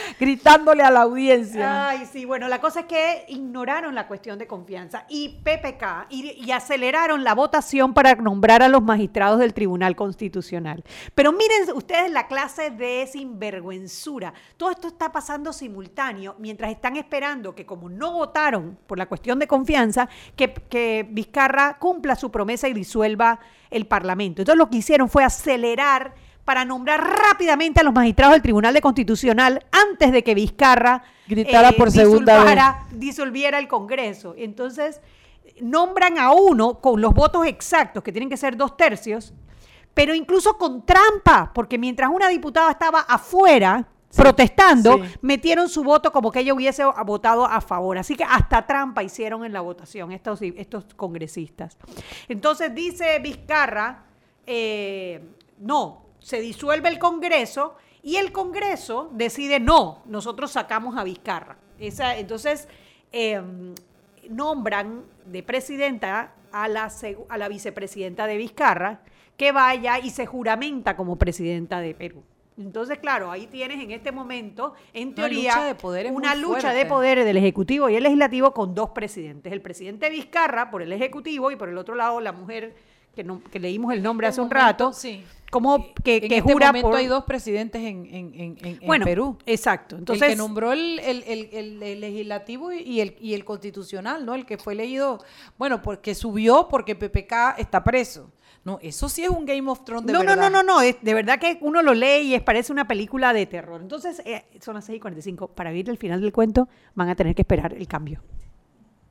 gritándole 0.20 0.82
a 0.82 0.90
la 0.90 1.02
audiencia. 1.02 1.88
Ay, 1.88 2.06
sí, 2.10 2.24
bueno, 2.24 2.48
la 2.48 2.60
cosa 2.60 2.80
es 2.80 2.86
que 2.86 3.24
ignoraron 3.28 3.94
la 3.94 4.06
cuestión 4.06 4.38
de 4.38 4.46
confianza 4.46 5.04
y 5.08 5.40
PPK 5.42 6.06
y, 6.10 6.50
aceleraron 6.54 7.24
la 7.24 7.34
votación 7.34 7.94
para 7.94 8.14
nombrar 8.14 8.62
a 8.62 8.68
los 8.68 8.82
magistrados 8.82 9.40
del 9.40 9.52
Tribunal 9.52 9.96
Constitucional. 9.96 10.84
Pero 11.14 11.32
miren 11.32 11.74
ustedes 11.74 12.10
la 12.12 12.28
clase 12.28 12.70
de 12.70 13.08
sinvergüenzura. 13.10 14.32
Todo 14.56 14.70
esto 14.70 14.88
está 14.88 15.10
pasando 15.10 15.52
simultáneo 15.52 16.36
mientras 16.38 16.70
están 16.70 16.96
esperando 16.96 17.54
que 17.54 17.66
como 17.66 17.88
no 17.88 18.12
votaron 18.12 18.78
por 18.86 18.98
la 18.98 19.06
cuestión 19.06 19.38
de 19.38 19.48
confianza, 19.48 20.08
que, 20.36 20.52
que 20.52 21.06
Vizcarra 21.10 21.78
cumpla 21.78 22.14
su 22.14 22.30
promesa 22.30 22.68
y 22.68 22.72
disuelva 22.72 23.40
el 23.70 23.86
Parlamento. 23.86 24.42
Entonces 24.42 24.58
lo 24.58 24.70
que 24.70 24.78
hicieron 24.78 25.08
fue 25.08 25.24
acelerar 25.24 26.14
para 26.44 26.64
nombrar 26.64 27.00
rápidamente 27.00 27.80
a 27.80 27.82
los 27.82 27.94
magistrados 27.94 28.34
del 28.34 28.42
Tribunal 28.42 28.74
de 28.74 28.80
Constitucional 28.80 29.64
antes 29.72 30.12
de 30.12 30.22
que 30.22 30.34
Vizcarra 30.34 31.02
Gritara 31.26 31.72
por 31.72 31.90
segunda 31.90 32.44
vez. 32.44 32.58
disolviera 32.92 33.58
el 33.58 33.68
Congreso. 33.68 34.34
Entonces, 34.36 35.00
nombran 35.60 36.18
a 36.18 36.32
uno 36.32 36.80
con 36.80 37.00
los 37.00 37.14
votos 37.14 37.46
exactos, 37.46 38.02
que 38.02 38.12
tienen 38.12 38.28
que 38.28 38.36
ser 38.36 38.56
dos 38.56 38.76
tercios, 38.76 39.32
pero 39.94 40.14
incluso 40.14 40.58
con 40.58 40.84
trampa, 40.84 41.50
porque 41.54 41.78
mientras 41.78 42.10
una 42.10 42.28
diputada 42.28 42.70
estaba 42.70 43.00
afuera 43.00 43.86
protestando, 44.14 44.98
sí. 45.02 45.18
metieron 45.22 45.68
su 45.68 45.82
voto 45.82 46.12
como 46.12 46.30
que 46.30 46.40
ella 46.40 46.54
hubiese 46.54 46.84
votado 47.04 47.46
a 47.46 47.60
favor. 47.60 47.98
Así 47.98 48.14
que 48.14 48.24
hasta 48.24 48.66
trampa 48.66 49.02
hicieron 49.02 49.44
en 49.44 49.52
la 49.52 49.60
votación 49.60 50.12
estos, 50.12 50.40
estos 50.42 50.84
congresistas. 50.94 51.76
Entonces 52.28 52.74
dice 52.74 53.18
Vizcarra, 53.18 54.04
eh, 54.46 55.20
no, 55.58 56.03
se 56.24 56.40
disuelve 56.40 56.88
el 56.88 56.98
Congreso 56.98 57.76
y 58.02 58.16
el 58.16 58.32
Congreso 58.32 59.10
decide 59.12 59.60
no, 59.60 60.02
nosotros 60.06 60.50
sacamos 60.50 60.96
a 60.96 61.04
Vizcarra. 61.04 61.58
Esa, 61.78 62.16
entonces 62.16 62.66
eh, 63.12 63.42
nombran 64.30 65.04
de 65.26 65.42
presidenta 65.42 66.32
a 66.50 66.66
la, 66.68 66.90
a 67.28 67.38
la 67.38 67.48
vicepresidenta 67.48 68.26
de 68.26 68.38
Vizcarra 68.38 69.02
que 69.36 69.52
vaya 69.52 69.98
y 69.98 70.08
se 70.08 70.24
juramenta 70.24 70.96
como 70.96 71.16
presidenta 71.16 71.80
de 71.80 71.94
Perú. 71.94 72.22
Entonces, 72.56 72.98
claro, 73.00 73.30
ahí 73.30 73.46
tienes 73.46 73.82
en 73.82 73.90
este 73.90 74.10
momento, 74.10 74.74
en 74.94 75.08
Una 75.08 75.16
teoría, 75.16 75.68
lucha 75.68 75.92
de 75.92 76.10
una 76.10 76.34
lucha 76.36 76.60
fuerte. 76.60 76.78
de 76.78 76.86
poderes 76.86 77.24
del 77.26 77.36
Ejecutivo 77.36 77.90
y 77.90 77.96
el 77.96 78.02
Legislativo 78.02 78.54
con 78.54 78.74
dos 78.74 78.90
presidentes. 78.90 79.52
El 79.52 79.60
presidente 79.60 80.08
Vizcarra 80.08 80.70
por 80.70 80.80
el 80.80 80.92
Ejecutivo 80.92 81.50
y 81.50 81.56
por 81.56 81.68
el 81.68 81.76
otro 81.76 81.96
lado 81.96 82.20
la 82.20 82.32
mujer 82.32 82.76
que, 83.14 83.24
no- 83.24 83.42
que 83.44 83.58
leímos 83.60 83.92
el 83.94 84.02
nombre 84.02 84.26
hace 84.26 84.40
un 84.40 84.50
rato, 84.50 84.92
sí. 84.92 85.22
como 85.50 85.92
que, 86.02 86.16
en 86.16 86.28
que 86.28 86.38
este 86.38 86.40
jura 86.52 86.66
momento 86.68 86.88
por... 86.90 86.98
hay 86.98 87.06
dos 87.06 87.24
presidentes 87.24 87.82
en, 87.82 88.06
en- 88.06 88.34
en- 88.34 88.58
en- 88.60 88.78
en 88.80 88.86
Bueno, 88.86 89.04
Perú. 89.04 89.38
exacto. 89.46 89.96
el 89.96 90.00
Entonces, 90.00 90.28
que 90.28 90.36
nombró 90.36 90.72
el, 90.72 90.98
el- 91.00 91.22
el- 91.26 91.48
el- 91.52 91.82
el 91.82 92.00
legislativo 92.00 92.72
y 92.72 93.00
el, 93.00 93.16
y 93.20 93.34
el 93.34 93.44
constitucional, 93.44 94.24
¿no? 94.26 94.34
El 94.34 94.46
que 94.46 94.58
fue 94.58 94.72
elegido, 94.74 95.22
bueno, 95.58 95.80
porque 95.82 96.14
subió 96.14 96.68
porque 96.68 96.94
PPK 96.96 97.58
está 97.58 97.82
preso. 97.84 98.30
No, 98.64 98.78
eso 98.80 99.10
sí 99.10 99.22
es 99.22 99.28
un 99.28 99.44
Game 99.44 99.70
of 99.70 99.84
Thrones 99.84 100.06
de 100.06 100.14
no, 100.14 100.20
verdad. 100.20 100.36
no, 100.36 100.42
no, 100.48 100.62
no, 100.62 100.62
no, 100.62 100.80
es, 100.80 100.96
de 101.02 101.12
verdad 101.12 101.38
que 101.38 101.58
uno 101.60 101.82
lo 101.82 101.92
lee 101.92 102.22
y 102.28 102.34
es, 102.34 102.42
parece 102.42 102.72
una 102.72 102.88
película 102.88 103.34
de 103.34 103.44
terror. 103.44 103.78
Entonces, 103.82 104.22
eh, 104.24 104.46
son 104.58 104.72
las 104.74 104.86
6 104.86 104.96
y 104.96 105.00
45. 105.00 105.48
Para 105.48 105.68
vivir 105.70 105.90
el 105.90 105.98
final 105.98 106.22
del 106.22 106.32
cuento, 106.32 106.66
van 106.94 107.10
a 107.10 107.14
tener 107.14 107.34
que 107.34 107.42
esperar 107.42 107.74
el 107.74 107.86
cambio. 107.86 108.22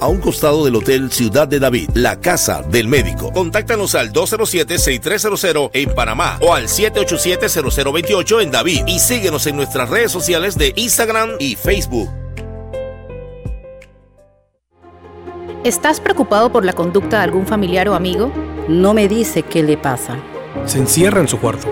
a 0.00 0.08
un 0.08 0.20
costado 0.20 0.64
del 0.64 0.76
Hotel 0.76 1.10
Ciudad 1.12 1.46
de 1.46 1.60
David, 1.60 1.90
la 1.94 2.20
casa 2.20 2.62
del 2.62 2.88
médico. 2.88 3.32
Contáctanos 3.32 3.94
al 3.94 4.12
207-6300 4.12 5.70
en 5.74 5.94
Panamá 5.94 6.38
o 6.40 6.54
al 6.54 6.68
787-0028 6.68 8.42
en 8.42 8.50
David 8.50 8.82
y 8.86 8.98
síguenos 8.98 9.46
en 9.46 9.56
nuestras 9.56 9.88
redes 9.88 10.10
sociales 10.10 10.56
de 10.56 10.72
Instagram 10.76 11.30
y 11.38 11.56
Facebook. 11.56 12.10
¿Estás 15.62 16.00
preocupado 16.00 16.50
por 16.50 16.64
la 16.64 16.72
conducta 16.72 17.18
de 17.18 17.24
algún 17.24 17.46
familiar 17.46 17.86
o 17.90 17.94
amigo? 17.94 18.32
No 18.66 18.94
me 18.94 19.08
dice 19.08 19.42
qué 19.42 19.62
le 19.62 19.76
pasa. 19.76 20.16
Se 20.64 20.78
encierra 20.78 21.20
en 21.20 21.28
su 21.28 21.38
cuarto. 21.38 21.68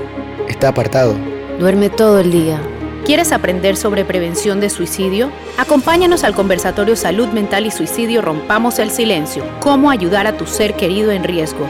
Está 0.47 0.69
apartado. 0.69 1.15
Duerme 1.59 1.89
todo 1.89 2.19
el 2.19 2.31
día. 2.31 2.61
¿Quieres 3.09 3.33
aprender 3.33 3.79
sobre 3.79 4.05
prevención 4.05 4.61
de 4.61 4.69
suicidio? 4.69 5.33
Acompáñanos 5.57 6.25
al 6.25 6.35
conversatorio 6.35 6.95
Salud 6.95 7.29
Mental 7.29 7.65
y 7.65 7.71
Suicidio 7.71 8.21
Rompamos 8.21 8.79
el 8.79 8.91
Silencio. 8.91 9.47
Cómo 9.61 9.91
ayudar 9.91 10.27
a 10.27 10.37
tu 10.37 10.47
ser 10.47 10.75
querido 10.75 11.11
en 11.11 11.25
riesgo. 11.25 11.67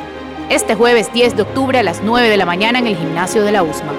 Este 0.51 0.75
jueves 0.75 1.13
10 1.13 1.37
de 1.37 1.43
octubre 1.43 1.79
a 1.79 1.85
las 1.85 2.03
9 2.03 2.29
de 2.29 2.37
la 2.37 2.45
mañana 2.45 2.81
en 2.81 2.89
el 2.89 2.97
gimnasio 2.97 3.45
de 3.45 3.53
la 3.53 3.63
USMA. 3.63 3.93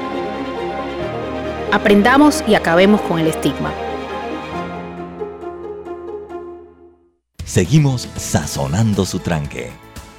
Aprendamos 1.72 2.44
y 2.46 2.56
acabemos 2.56 3.00
con 3.04 3.20
el 3.20 3.28
estigma. 3.28 3.72
Seguimos 7.46 8.10
sazonando 8.18 9.06
su 9.06 9.20
tranque. 9.20 9.72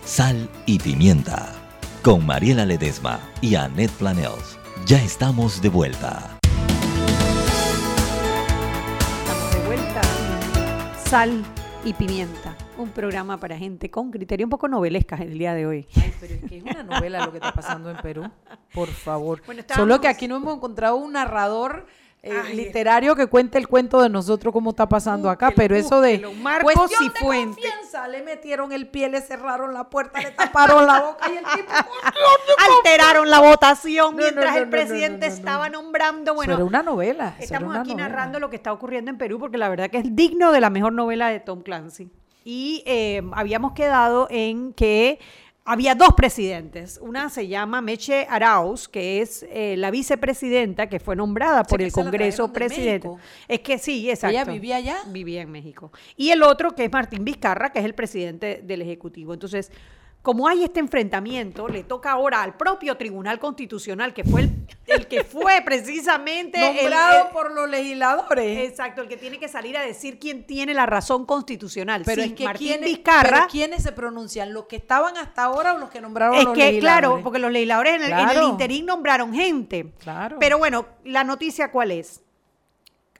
Sal 0.06 0.48
y 0.64 0.78
pimienta. 0.78 1.52
Con 2.00 2.24
Mariela 2.24 2.64
Ledesma 2.64 3.20
y 3.42 3.56
Annette 3.56 3.92
Planels. 3.92 4.56
Ya 4.86 5.02
estamos 5.02 5.60
de 5.60 5.68
vuelta. 5.68 6.29
Sal 11.10 11.42
y 11.84 11.92
pimienta. 11.92 12.56
Un 12.78 12.90
programa 12.90 13.36
para 13.36 13.58
gente 13.58 13.90
con 13.90 14.12
criterio 14.12 14.46
un 14.46 14.50
poco 14.50 14.68
novelesca 14.68 15.16
el 15.16 15.36
día 15.36 15.54
de 15.54 15.66
hoy. 15.66 15.88
Ay, 15.96 16.14
pero 16.20 16.34
es 16.34 16.44
que 16.44 16.58
es 16.58 16.62
una 16.62 16.84
novela 16.84 17.26
lo 17.26 17.32
que 17.32 17.38
está 17.38 17.52
pasando 17.52 17.90
en 17.90 17.96
Perú. 17.96 18.30
Por 18.72 18.86
favor. 18.86 19.42
Bueno, 19.46 19.64
Solo 19.74 20.00
que 20.00 20.06
aquí 20.06 20.28
no 20.28 20.36
hemos 20.36 20.54
encontrado 20.54 20.94
un 20.94 21.14
narrador 21.14 21.88
eh, 22.22 22.32
Ay. 22.44 22.54
literario 22.54 23.16
que 23.16 23.26
cuente 23.26 23.56
el 23.56 23.66
cuento 23.66 24.02
de 24.02 24.10
nosotros 24.10 24.52
cómo 24.52 24.70
está 24.70 24.86
pasando 24.86 25.30
acá, 25.30 25.50
pero 25.56 25.74
eso 25.74 26.02
de 26.02 26.18
búsquelo, 26.18 26.34
Marcos 26.42 26.74
cuestión 26.74 27.12
de 27.12 27.20
confianza, 27.20 28.08
le 28.08 28.22
metieron 28.22 28.72
el 28.72 28.88
pie, 28.88 29.08
le 29.08 29.22
cerraron 29.22 29.72
la 29.72 29.88
puerta, 29.88 30.20
le 30.20 30.30
taparon 30.32 30.86
la 30.86 31.00
boca 31.00 31.30
y 31.32 31.36
el 31.38 31.44
tipo 31.44 31.72
Alteraron 32.78 33.30
la 33.30 33.40
votación 33.40 34.16
No, 34.16 34.22
mientras 34.22 34.46
no, 34.46 34.52
no, 34.52 34.58
el 34.58 34.68
presidente 34.68 35.26
estaba 35.26 35.70
nombrando. 35.70 36.34
Bueno, 36.34 36.64
una 36.64 36.82
novela. 36.82 37.36
Estamos 37.38 37.70
una 37.70 37.80
aquí 37.80 37.90
novela. 37.92 38.08
narrando 38.08 38.38
lo 38.38 38.50
que 38.50 38.56
está 38.56 38.72
ocurriendo 38.72 39.10
en 39.10 39.16
Perú 39.16 39.38
porque 39.38 39.56
la 39.56 39.68
verdad 39.70 39.88
que 39.88 39.98
es 39.98 40.14
digno 40.14 40.52
de 40.52 40.60
la 40.60 40.68
mejor 40.68 40.92
novela 40.92 41.28
de 41.28 41.40
Tom 41.40 41.62
Clancy. 41.62 42.10
Y 42.44 42.82
eh, 42.86 43.22
habíamos 43.32 43.72
quedado 43.72 44.26
en 44.30 44.72
que 44.72 45.18
había 45.64 45.94
dos 45.94 46.10
presidentes. 46.16 46.98
Una 47.02 47.28
se 47.28 47.46
llama 47.46 47.80
Meche 47.80 48.26
Arauz, 48.28 48.88
que 48.88 49.20
es 49.20 49.46
eh, 49.50 49.76
la 49.76 49.90
vicepresidenta 49.90 50.88
que 50.88 51.00
fue 51.00 51.16
nombrada 51.16 51.64
por 51.64 51.82
el 51.82 51.92
Congreso 51.92 52.52
presidente. 52.52 53.08
Es 53.46 53.60
que 53.60 53.78
sí, 53.78 54.10
exacto. 54.10 54.34
¿Ella 54.34 54.44
vivía 54.44 54.76
allá? 54.76 54.96
Vivía 55.08 55.42
en 55.42 55.50
México. 55.50 55.92
Y 56.16 56.30
el 56.30 56.42
otro 56.42 56.74
que 56.74 56.84
es 56.84 56.92
Martín 56.92 57.24
Vizcarra, 57.24 57.72
que 57.72 57.78
es 57.78 57.84
el 57.84 57.94
presidente 57.94 58.62
del 58.64 58.82
Ejecutivo. 58.82 59.34
Entonces, 59.34 59.70
como 60.22 60.46
hay 60.48 60.64
este 60.64 60.80
enfrentamiento, 60.80 61.66
le 61.68 61.82
toca 61.82 62.10
ahora 62.10 62.42
al 62.42 62.54
propio 62.54 62.96
Tribunal 62.98 63.38
Constitucional, 63.38 64.12
que 64.12 64.22
fue 64.22 64.42
el, 64.42 64.50
el 64.86 65.06
que 65.08 65.24
fue 65.24 65.62
precisamente 65.64 66.60
Nombrado 66.60 67.26
el- 67.26 67.32
por 67.32 67.52
los 67.52 67.68
legisladores. 67.70 68.68
Exacto, 68.68 69.00
el 69.00 69.08
que 69.08 69.16
tiene 69.16 69.38
que 69.38 69.48
salir 69.48 69.78
a 69.78 69.82
decir 69.82 70.18
quién 70.18 70.44
tiene 70.46 70.74
la 70.74 70.84
razón 70.84 71.24
constitucional. 71.24 72.02
Pero 72.04 72.22
Sí, 72.22 72.28
es 72.30 72.34
que 72.34 72.44
Martín 72.44 72.68
¿quiénes, 72.68 72.88
Vizcarra. 72.90 73.30
pero 73.30 73.46
¿quiénes 73.50 73.82
se 73.82 73.92
pronuncian? 73.92 74.52
¿Los 74.52 74.66
que 74.66 74.76
estaban 74.76 75.16
hasta 75.16 75.44
ahora 75.44 75.72
o 75.74 75.78
los 75.78 75.88
que 75.90 76.00
nombraron 76.02 76.36
es 76.36 76.44
los 76.44 76.54
que, 76.54 76.66
legisladores? 76.66 77.00
claro, 77.08 77.20
porque 77.22 77.38
los 77.38 77.50
legisladores 77.50 77.94
en 77.94 78.02
el, 78.02 78.12
en 78.12 78.18
el 78.18 78.24
Claro. 78.30 78.48
interín 78.50 78.84
nombraron 78.86 79.32
gente. 79.32 79.92
Claro. 80.00 80.36
Pero 80.38 80.58
bueno, 80.58 80.86
la 81.04 81.24
noticia 81.24 81.70
cuál 81.70 81.92
es. 81.92 82.20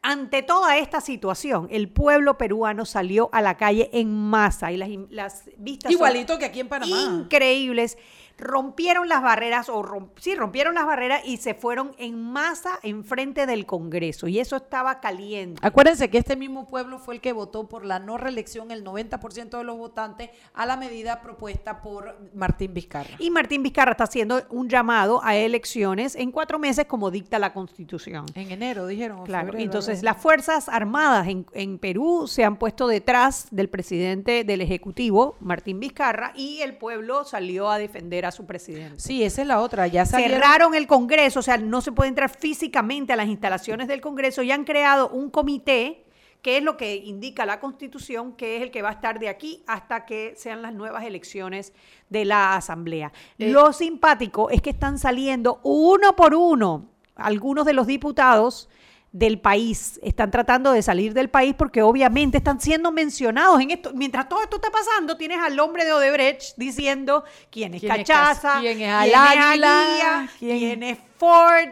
Ante 0.03 0.43
toda 0.43 0.79
esta 0.79 1.03
situación, 1.03 1.69
el 1.71 1.91
pueblo 1.91 2.39
peruano 2.39 2.87
salió 2.87 3.29
a 3.33 3.43
la 3.43 3.59
calle 3.59 3.91
en 3.93 4.11
masa 4.11 4.73
y 4.73 4.79
las, 4.79 4.89
las 5.11 5.45
vistas 5.59 5.93
son 5.93 5.99
Igualito 5.99 6.39
que 6.39 6.47
aquí 6.47 6.61
en 6.61 6.69
Panamá. 6.69 6.97
increíbles. 7.03 7.99
Rompieron 8.41 9.09
las 9.09 9.23
barreras, 9.23 9.69
o 9.69 9.83
romp- 9.83 10.11
sí, 10.19 10.35
rompieron 10.35 10.75
las 10.75 10.87
barreras 10.87 11.23
y 11.25 11.37
se 11.37 11.55
fueron 11.55 11.93
en 11.99 12.21
masa 12.21 12.79
enfrente 12.83 13.47
del 13.47 13.67
Congreso. 13.67 14.27
Y 14.29 14.39
eso 14.41 14.57
estaba 14.57 15.01
caliente. 15.01 15.61
Acuérdense 15.65 16.11
que 16.11 16.19
este 16.19 16.37
mismo 16.37 16.67
pueblo 16.67 16.99
fue 16.99 17.15
el 17.15 17.21
que 17.21 17.33
votó 17.33 17.69
por 17.69 17.85
la 17.85 17.99
no 17.99 18.17
reelección, 18.19 18.71
el 18.71 18.85
90% 18.85 19.59
de 19.59 19.65
los 19.65 19.77
votantes, 19.77 20.31
a 20.55 20.67
la 20.67 20.77
medida 20.77 21.21
propuesta 21.23 21.83
por 21.83 22.17
Martín 22.35 22.75
Vizcarra. 22.75 23.11
Y 23.19 23.31
Martín 23.31 23.63
Vizcarra 23.63 23.93
está 23.93 24.05
haciendo 24.05 24.43
un 24.51 24.69
llamado 24.69 25.21
a 25.23 25.37
elecciones 25.37 26.15
en 26.17 26.33
cuatro 26.33 26.59
meses 26.59 26.87
como 26.87 27.11
dicta 27.11 27.39
la 27.39 27.53
Constitución. 27.53 28.27
En 28.35 28.51
enero, 28.51 28.87
dijeron. 28.87 29.25
Claro, 29.25 29.47
febrero, 29.49 29.65
entonces 29.65 30.03
las 30.03 30.17
Fuerzas 30.17 30.69
Armadas 30.69 31.29
en, 31.29 31.47
en 31.53 31.79
Perú 31.79 32.27
se 32.27 32.45
han 32.45 32.57
puesto 32.57 32.89
detrás 32.89 33.49
del 33.51 33.69
presidente 33.69 34.45
del 34.45 34.61
Ejecutivo, 34.61 35.37
Martín 35.41 35.81
Vizcarra, 35.81 36.33
y 36.35 36.61
el 36.63 36.77
pueblo 36.77 37.25
salió 37.25 37.71
a 37.71 37.79
defender 37.79 38.25
a 38.27 38.30
su 38.31 38.47
presidente. 38.47 39.01
Sí, 39.01 39.23
esa 39.23 39.43
es 39.43 39.49
la 39.49 39.61
otra. 39.61 39.87
Ya 39.87 40.05
salieron- 40.07 40.41
Cerraron 40.41 40.75
el 40.75 40.87
Congreso, 40.87 41.41
o 41.41 41.43
sea, 41.43 41.57
no 41.59 41.81
se 41.81 41.93
puede 41.93 42.09
entrar 42.09 42.31
físicamente 42.31 43.13
a 43.13 43.17
las 43.17 43.29
instalaciones 43.29 43.89
del 43.89 44.01
Congreso 44.01 44.43
y 44.43 44.51
han 44.53 44.65
creado 44.65 45.09
un 45.09 45.31
comité 45.31 46.05
que 46.43 46.57
es 46.57 46.63
lo 46.63 46.79
que 46.79 46.97
indica 46.97 47.45
la 47.45 47.61
Constitución, 47.61 48.33
que 48.33 48.57
es 48.57 48.63
el 48.63 48.71
que 48.71 48.81
va 48.81 48.89
a 48.89 48.93
estar 48.93 49.19
de 49.19 49.29
aquí 49.29 49.63
hasta 49.67 50.07
que 50.07 50.33
sean 50.39 50.63
las 50.63 50.73
nuevas 50.73 51.05
elecciones 51.05 51.75
de 52.09 52.25
la 52.25 52.57
Asamblea. 52.57 53.13
Eh, 53.39 53.51
Lo 53.51 53.75
simpático 53.75 54.49
es 54.49 54.63
que 54.63 54.71
están 54.71 54.99
saliendo 54.99 55.61
uno 55.65 56.17
por 56.17 56.35
uno 56.35 56.87
algunos 57.15 57.67
de 57.67 57.75
los 57.75 57.87
diputados 57.87 58.71
del 59.13 59.41
país. 59.41 59.99
Están 60.03 60.31
tratando 60.31 60.73
de 60.73 60.83
salir 60.83 61.13
del 61.15 61.29
país 61.31 61.55
porque 61.59 61.83
obviamente 61.83 62.39
están 62.39 62.61
siendo 62.61 62.93
mencionados 62.93 63.61
en 63.61 63.71
esto. 63.73 63.91
Mientras 63.95 64.29
todo 64.29 64.43
esto 64.43 64.57
está 64.57 64.71
pasando, 64.71 65.17
tienes 65.17 65.39
al 65.39 65.59
hombre 65.59 65.85
de 65.85 65.93
Odebrecht 65.93 66.55
diciendo 66.57 67.25
quién 67.51 67.75
es 67.75 67.81
¿Quién 67.81 67.93
Cachaza, 67.97 68.59
quién 68.61 68.73
es 68.73 68.77
quién 68.79 68.91
Al 68.91 69.09
es 69.09 69.15
Águila, 69.17 69.83
Aguía, 69.83 70.31
quién- 70.39 70.59
quién 70.59 70.83
es 70.85 70.99
Ford, 71.19 71.69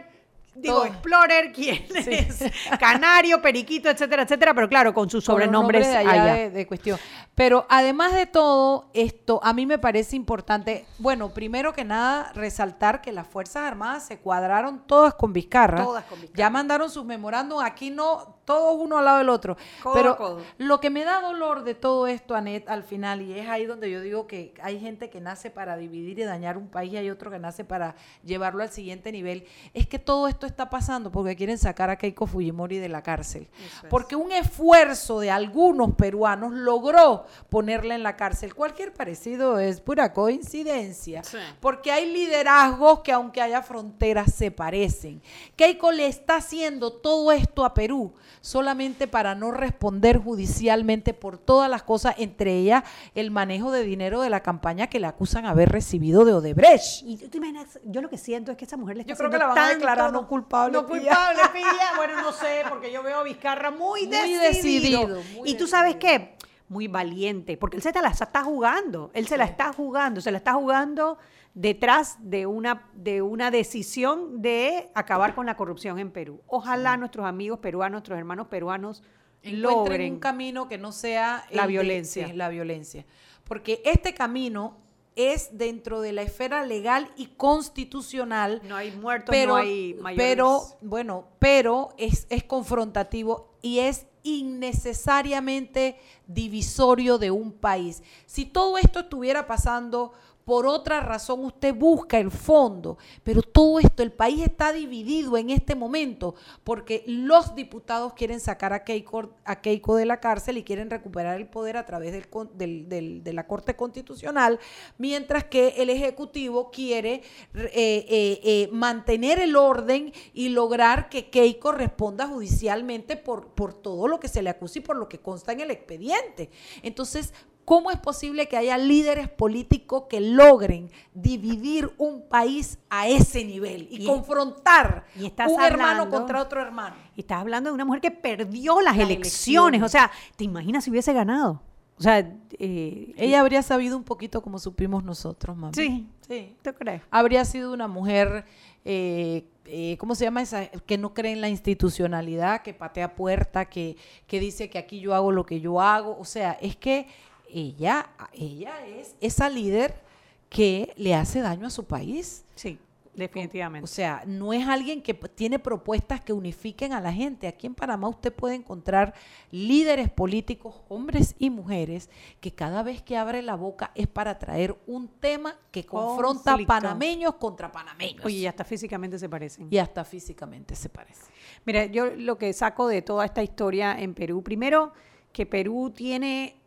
digo, 0.55 0.75
Todo. 0.75 0.85
Explorer, 0.87 1.51
quién 1.53 1.85
es 1.95 2.43
Canario, 2.79 3.41
Periquito, 3.41 3.89
etcétera, 3.89 4.23
etcétera, 4.23 4.53
pero 4.53 4.67
claro, 4.67 4.93
con 4.93 5.09
sus 5.09 5.23
sobrenombres 5.23 5.87
allá 5.87 6.09
allá. 6.11 6.33
De, 6.33 6.49
de 6.49 6.67
cuestión. 6.67 6.99
Pero 7.39 7.65
además 7.69 8.13
de 8.13 8.25
todo 8.25 8.89
esto, 8.93 9.39
a 9.41 9.53
mí 9.53 9.65
me 9.65 9.79
parece 9.79 10.17
importante, 10.17 10.85
bueno, 10.97 11.29
primero 11.29 11.71
que 11.71 11.85
nada, 11.85 12.33
resaltar 12.33 13.01
que 13.01 13.13
las 13.13 13.25
Fuerzas 13.25 13.63
Armadas 13.63 14.05
se 14.05 14.19
cuadraron 14.19 14.85
todas 14.85 15.13
con 15.13 15.31
Vizcarra. 15.31 15.81
Todas 15.81 16.03
con 16.03 16.19
Vizcarra. 16.19 16.37
Ya 16.37 16.49
mandaron 16.49 16.89
sus 16.89 17.05
memorándum, 17.05 17.61
aquí 17.61 17.91
no, 17.91 18.39
todos 18.43 18.75
uno 18.77 18.97
al 18.97 19.05
lado 19.05 19.19
del 19.19 19.29
otro. 19.29 19.55
Codo 19.81 19.93
Pero 19.93 20.17
codo. 20.17 20.41
lo 20.57 20.81
que 20.81 20.89
me 20.89 21.05
da 21.05 21.21
dolor 21.21 21.63
de 21.63 21.75
todo 21.75 22.07
esto, 22.07 22.35
Anet, 22.35 22.67
al 22.67 22.83
final, 22.83 23.21
y 23.21 23.39
es 23.39 23.47
ahí 23.47 23.65
donde 23.65 23.89
yo 23.89 24.01
digo 24.01 24.27
que 24.27 24.53
hay 24.61 24.77
gente 24.77 25.09
que 25.09 25.21
nace 25.21 25.49
para 25.49 25.77
dividir 25.77 26.19
y 26.19 26.23
dañar 26.23 26.57
un 26.57 26.67
país 26.67 26.91
y 26.91 26.97
hay 26.97 27.09
otro 27.09 27.31
que 27.31 27.39
nace 27.39 27.63
para 27.63 27.95
llevarlo 28.25 28.63
al 28.63 28.69
siguiente 28.69 29.13
nivel, 29.13 29.45
es 29.73 29.87
que 29.87 29.97
todo 29.97 30.27
esto 30.27 30.45
está 30.45 30.69
pasando 30.69 31.09
porque 31.09 31.37
quieren 31.37 31.57
sacar 31.57 31.89
a 31.89 31.95
Keiko 31.95 32.27
Fujimori 32.27 32.79
de 32.79 32.89
la 32.89 33.01
cárcel. 33.01 33.47
Porque 33.89 34.17
un 34.17 34.33
esfuerzo 34.33 35.21
de 35.21 35.31
algunos 35.31 35.93
peruanos 35.93 36.51
logró 36.51 37.28
ponerla 37.49 37.95
en 37.95 38.03
la 38.03 38.15
cárcel. 38.15 38.55
Cualquier 38.55 38.93
parecido 38.93 39.59
es 39.59 39.81
pura 39.81 40.13
coincidencia. 40.13 41.21
Porque 41.59 41.91
hay 41.91 42.11
liderazgos 42.11 42.99
que 43.01 43.11
aunque 43.11 43.41
haya 43.41 43.61
fronteras 43.61 44.33
se 44.33 44.51
parecen. 44.51 45.21
Keiko 45.55 45.91
le 45.91 46.07
está 46.07 46.37
haciendo 46.37 46.91
todo 46.93 47.31
esto 47.31 47.65
a 47.65 47.73
Perú 47.73 48.13
solamente 48.41 49.07
para 49.07 49.35
no 49.35 49.51
responder 49.51 50.17
judicialmente 50.17 51.13
por 51.13 51.37
todas 51.37 51.69
las 51.69 51.83
cosas, 51.83 52.15
entre 52.17 52.57
ellas 52.57 52.83
el 53.15 53.31
manejo 53.31 53.71
de 53.71 53.83
dinero 53.83 54.21
de 54.21 54.29
la 54.29 54.41
campaña 54.41 54.87
que 54.87 54.99
le 54.99 55.07
acusan 55.07 55.45
haber 55.45 55.69
recibido 55.69 56.25
de 56.25 56.33
Odebrecht. 56.33 57.03
Y 57.03 57.17
tú 57.17 57.27
te 57.29 57.37
imaginas, 57.37 57.79
yo 57.83 58.01
lo 58.01 58.09
que 58.09 58.17
siento 58.17 58.51
es 58.51 58.57
que 58.57 58.65
esa 58.65 58.77
mujer 58.77 58.97
le 58.97 59.01
está 59.01 59.13
Yo 59.13 59.17
creo 59.17 59.29
que 59.29 59.37
la 59.37 59.47
van 59.47 59.57
a 59.57 59.69
declarar 59.69 60.11
no 60.13 60.27
culpable, 60.27 60.73
No 60.73 60.85
culpable, 60.87 61.39
Pía. 61.53 61.63
Bueno, 61.97 62.21
no 62.21 62.31
sé, 62.31 62.63
porque 62.69 62.91
yo 62.91 63.03
veo 63.03 63.19
a 63.19 63.23
Vizcarra 63.23 63.71
muy, 63.71 64.07
Muy 64.07 64.07
decidido. 64.07 64.41
decidido, 64.41 65.21
muy 65.33 65.49
y 65.49 65.55
tú 65.55 65.67
sabes 65.67 65.95
qué, 65.95 66.35
muy 66.69 66.87
valiente, 66.87 67.57
porque 67.57 67.77
él 67.77 67.83
se 67.83 67.91
la 67.91 68.09
está 68.09 68.43
jugando, 68.43 69.11
él 69.13 69.27
se 69.27 69.37
la 69.37 69.43
está 69.45 69.73
jugando, 69.73 70.21
se 70.21 70.31
la 70.31 70.37
está 70.37 70.53
jugando 70.53 71.17
detrás 71.55 72.17
de 72.21 72.45
una, 72.45 72.87
de 72.93 73.21
una 73.23 73.49
decisión 73.51 74.41
de 74.41 74.89
acabar 74.93 75.33
con 75.35 75.45
la 75.47 75.57
corrupción 75.57 75.99
en 75.99 76.11
Perú. 76.11 76.41
Ojalá 76.47 76.95
nuestros 76.95 77.25
amigos 77.25 77.59
peruanos, 77.59 77.93
nuestros 77.97 78.17
hermanos 78.19 78.47
peruanos 78.47 79.03
encuentren 79.41 79.61
logren 79.61 80.13
un 80.13 80.19
camino 80.19 80.67
que 80.67 80.77
no 80.77 80.91
sea 80.91 81.43
La 81.51 81.63
de- 81.63 81.67
violencia. 81.69 82.27
sí, 82.27 82.33
la 82.33 82.49
violencia. 82.49 83.05
Porque 83.45 83.81
este 83.83 84.13
camino 84.13 84.77
es 85.15 85.57
dentro 85.57 86.01
de 86.01 86.13
la 86.13 86.21
esfera 86.21 86.63
legal 86.65 87.09
y 87.17 87.27
constitucional. 87.35 88.61
No 88.67 88.75
hay 88.75 88.91
muertos, 88.91 89.29
pero, 89.31 89.53
no 89.53 89.55
hay 89.57 89.95
mayores. 89.95 90.27
pero 90.27 90.61
bueno, 90.81 91.25
pero 91.39 91.89
es, 91.97 92.27
es 92.29 92.43
confrontativo 92.43 93.57
y 93.61 93.79
es 93.79 94.05
innecesariamente 94.37 95.99
divisorio 96.27 97.17
de 97.17 97.31
un 97.31 97.51
país. 97.51 98.03
Si 98.25 98.45
todo 98.45 98.77
esto 98.77 99.01
estuviera 99.01 99.47
pasando 99.47 100.13
por 100.49 100.65
otra 100.65 100.99
razón 101.01 101.45
usted 101.45 101.75
busca 101.75 102.17
el 102.17 102.31
fondo, 102.31 102.97
pero 103.23 103.43
todo 103.43 103.77
esto, 103.77 104.01
el 104.01 104.11
país 104.11 104.41
está 104.41 104.73
dividido 104.73 105.37
en 105.37 105.51
este 105.51 105.75
momento 105.75 106.33
porque 106.63 107.03
los 107.05 107.53
diputados 107.53 108.13
quieren 108.13 108.39
sacar 108.39 108.73
a 108.73 108.83
Keiko, 108.83 109.35
a 109.45 109.61
Keiko 109.61 109.95
de 109.95 110.07
la 110.07 110.19
cárcel 110.19 110.57
y 110.57 110.63
quieren 110.63 110.89
recuperar 110.89 111.39
el 111.39 111.45
poder 111.45 111.77
a 111.77 111.85
través 111.85 112.13
de 112.55 113.31
la 113.31 113.45
Corte 113.45 113.75
Constitucional, 113.75 114.59
mientras 114.97 115.43
que 115.43 115.75
el 115.77 115.91
Ejecutivo 115.91 116.71
quiere 116.71 117.21
eh, 117.53 117.71
eh, 117.75 118.41
eh, 118.43 118.69
mantener 118.71 119.39
el 119.39 119.55
orden 119.55 120.11
y 120.33 120.49
lograr 120.49 121.09
que 121.09 121.29
Keiko 121.29 121.73
responda 121.73 122.25
judicialmente 122.25 123.17
por, 123.17 123.49
por 123.49 123.75
todo 123.75 124.07
lo 124.07 124.19
que 124.19 124.27
se 124.27 124.41
le 124.41 124.49
acusa 124.49 124.79
y 124.79 124.81
por 124.81 124.95
lo 124.95 125.07
que 125.07 125.19
consta 125.19 125.51
en 125.51 125.59
el 125.59 125.69
expediente. 125.69 126.49
Entonces, 126.81 127.35
¿Cómo 127.69 127.91
es 127.91 127.99
posible 127.99 128.47
que 128.47 128.57
haya 128.57 128.79
líderes 128.79 129.29
políticos 129.29 130.05
que 130.09 130.19
logren 130.19 130.89
dividir 131.13 131.93
un 131.99 132.27
país 132.27 132.79
a 132.89 133.07
ese 133.07 133.45
nivel 133.45 133.87
y, 133.91 134.07
confrontar 134.07 135.05
y 135.15 135.25
un 135.25 135.61
hermano 135.61 136.09
contra 136.09 136.41
otro 136.41 136.63
hermano? 136.63 136.95
Y 137.15 137.21
estás 137.21 137.41
hablando 137.41 137.69
de 137.69 137.75
una 137.75 137.85
mujer 137.85 138.01
que 138.01 138.09
perdió 138.09 138.81
las, 138.81 138.97
elecciones. 138.97 139.83
O 139.83 139.87
sea, 139.87 140.09
¿te 140.35 140.45
imaginas 140.45 140.83
si 140.83 140.89
hubiese 140.89 141.13
ganado? 141.13 141.61
O 141.99 142.01
sea, 142.01 142.27
eh, 142.57 143.13
ella 143.15 143.39
habría 143.39 143.61
sabido 143.61 143.97
un 143.97 144.03
poquito 144.03 144.41
como 144.41 144.57
supimos 144.57 145.03
nosotros, 145.03 145.55
mamá. 145.55 145.73
Sí, 145.75 146.07
sí, 146.27 146.55
¿tú 146.63 146.73
crees? 146.73 147.03
Habría 147.11 147.45
sido 147.45 147.71
una 147.71 147.87
mujer, 147.87 148.45
eh, 148.83 149.45
eh, 149.65 149.95
¿cómo 149.99 150.15
se 150.15 150.23
llama 150.25 150.41
esa? 150.41 150.65
Que 150.69 150.97
no 150.97 151.13
cree 151.13 151.33
en 151.33 151.41
la 151.41 151.49
institucionalidad, 151.49 152.63
que 152.63 152.73
patea 152.73 153.13
puerta, 153.13 153.65
que, 153.65 153.95
que 154.25 154.39
dice 154.39 154.71
que 154.71 154.79
aquí 154.79 154.99
yo 155.01 155.13
hago 155.13 155.31
lo 155.31 155.45
que 155.45 155.61
yo 155.61 155.79
hago. 155.81 156.17
O 156.17 156.25
sea, 156.25 156.53
es 156.53 156.75
que 156.75 157.05
ella, 157.51 158.09
ella 158.33 158.85
es 158.85 159.15
esa 159.19 159.49
líder 159.49 160.01
que 160.49 160.93
le 160.97 161.13
hace 161.15 161.41
daño 161.41 161.67
a 161.67 161.69
su 161.69 161.85
país. 161.85 162.43
Sí, 162.55 162.79
definitivamente. 163.13 163.83
O 163.83 163.87
sea, 163.87 164.23
no 164.25 164.51
es 164.51 164.67
alguien 164.67 165.01
que 165.01 165.13
tiene 165.13 165.59
propuestas 165.59 166.21
que 166.21 166.33
unifiquen 166.33 166.93
a 166.93 167.01
la 167.01 167.13
gente. 167.13 167.47
Aquí 167.47 167.67
en 167.67 167.75
Panamá 167.75 168.07
usted 168.07 168.33
puede 168.33 168.55
encontrar 168.55 169.13
líderes 169.51 170.09
políticos, 170.09 170.81
hombres 170.89 171.35
y 171.37 171.49
mujeres, 171.49 172.09
que 172.39 172.51
cada 172.51 172.81
vez 172.81 173.01
que 173.03 173.17
abre 173.17 173.41
la 173.41 173.55
boca 173.55 173.91
es 173.93 174.07
para 174.07 174.39
traer 174.39 174.75
un 174.87 175.07
tema 175.07 175.55
que 175.71 175.85
confronta 175.85 176.57
panameños 176.65 177.35
contra 177.35 177.71
panameños. 177.71 178.25
Oye, 178.25 178.37
y 178.37 178.47
hasta 178.47 178.63
físicamente 178.63 179.19
se 179.19 179.29
parecen. 179.29 179.67
Y 179.69 179.77
hasta 179.77 180.03
físicamente 180.03 180.75
se 180.75 180.89
parecen. 180.89 181.25
Mira, 181.65 181.85
yo 181.85 182.09
lo 182.15 182.37
que 182.37 182.51
saco 182.53 182.87
de 182.87 183.01
toda 183.01 183.25
esta 183.25 183.43
historia 183.43 183.99
en 183.99 184.15
Perú, 184.15 184.41
primero 184.41 184.93
que 185.31 185.45
Perú 185.45 185.91
tiene 185.95 186.58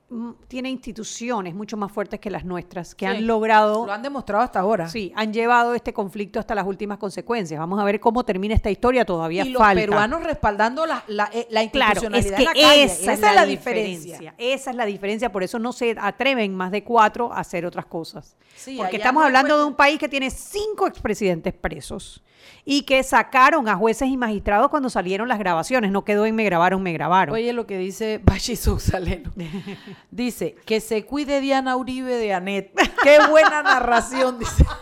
tiene 0.49 0.71
instituciones 0.71 1.55
mucho 1.55 1.77
más 1.77 1.91
fuertes 1.91 2.21
que 2.21 2.31
las 2.31 2.45
nuestras, 2.45 2.95
que 2.95 3.07
han 3.07 3.27
logrado... 3.27 3.87
Lo 3.87 3.93
han 3.93 4.03
demostrado 4.03 4.45
hasta 4.45 4.61
ahora. 4.61 4.89
Sí, 4.89 5.13
han 5.17 5.33
llevado 5.33 5.75
este 5.75 5.93
conflicto 5.93 6.39
hasta 6.39 6.55
las 6.55 6.67
últimas 6.67 6.99
consecuencias. 6.99 7.59
Vamos 7.59 7.81
a 7.81 7.85
ver 7.85 8.01
cómo 8.01 8.25
termina 8.25 8.55
esta 8.55 8.71
historia, 8.71 9.05
todavía 9.05 9.45
y 9.45 9.55
falta. 9.55 9.75
los 9.75 9.83
peruanos 9.83 10.23
respaldando 10.23 10.87
la, 10.87 11.05
la, 11.07 11.31
eh, 11.33 11.47
institucionalidad 11.51 12.39
en 12.39 12.45
la 12.45 12.53
calle. 12.53 12.83
Esa, 12.85 13.13
es 13.13 13.21
la, 13.21 13.47
diferencia. 13.47 14.35
Esa 14.39 14.71
es 14.71 14.77
la 14.77 14.85
diferencia, 14.85 15.33
por 15.33 15.43
eso 15.43 15.59
no 15.59 15.73
se 15.73 15.97
atreven 15.99 16.55
más 16.55 16.71
de 16.71 16.85
cuatro 16.85 17.33
a 17.33 17.41
hacer 17.41 17.65
otras 17.65 17.87
cosas. 17.87 18.37
Porque 18.77 18.97
estamos 18.97 19.25
hablando 19.25 19.59
de 19.59 19.65
un 19.65 19.75
país 19.75 19.99
que 19.99 20.09
tiene 20.09 20.31
cinco 20.31 20.87
expresidentes 20.87 21.55
presos 21.55 22.23
y 22.65 22.83
que 22.83 23.03
sacaron 23.03 23.69
a 23.69 23.77
jueces 23.77 24.09
y 24.09 24.17
magistrados 24.17 24.69
cuando 24.69 24.89
salieron 24.91 25.29
las 25.29 25.39
grabaciones. 25.39 25.91
No 25.91 26.05
quedó 26.05 26.27
en 26.27 26.35
me 26.35 26.45
grabaron, 26.45 26.83
me 26.83 26.93
grabaron. 26.93 27.35
Oye, 27.35 27.53
lo 27.53 27.67
que 27.67 27.79
dice 27.79 28.21
Bashi 28.23 28.57
Sousaleno. 28.57 29.31
dice, 30.11 30.57
que 30.67 30.81
se 30.81 31.05
cuide 31.05 31.41
Diana 31.41 31.77
Uribe 31.77 32.17
de 32.17 32.33
Anet. 32.33 32.73
Qué 33.03 33.19
buena 33.29 33.63
narración, 33.63 34.39
dice. 34.39 34.65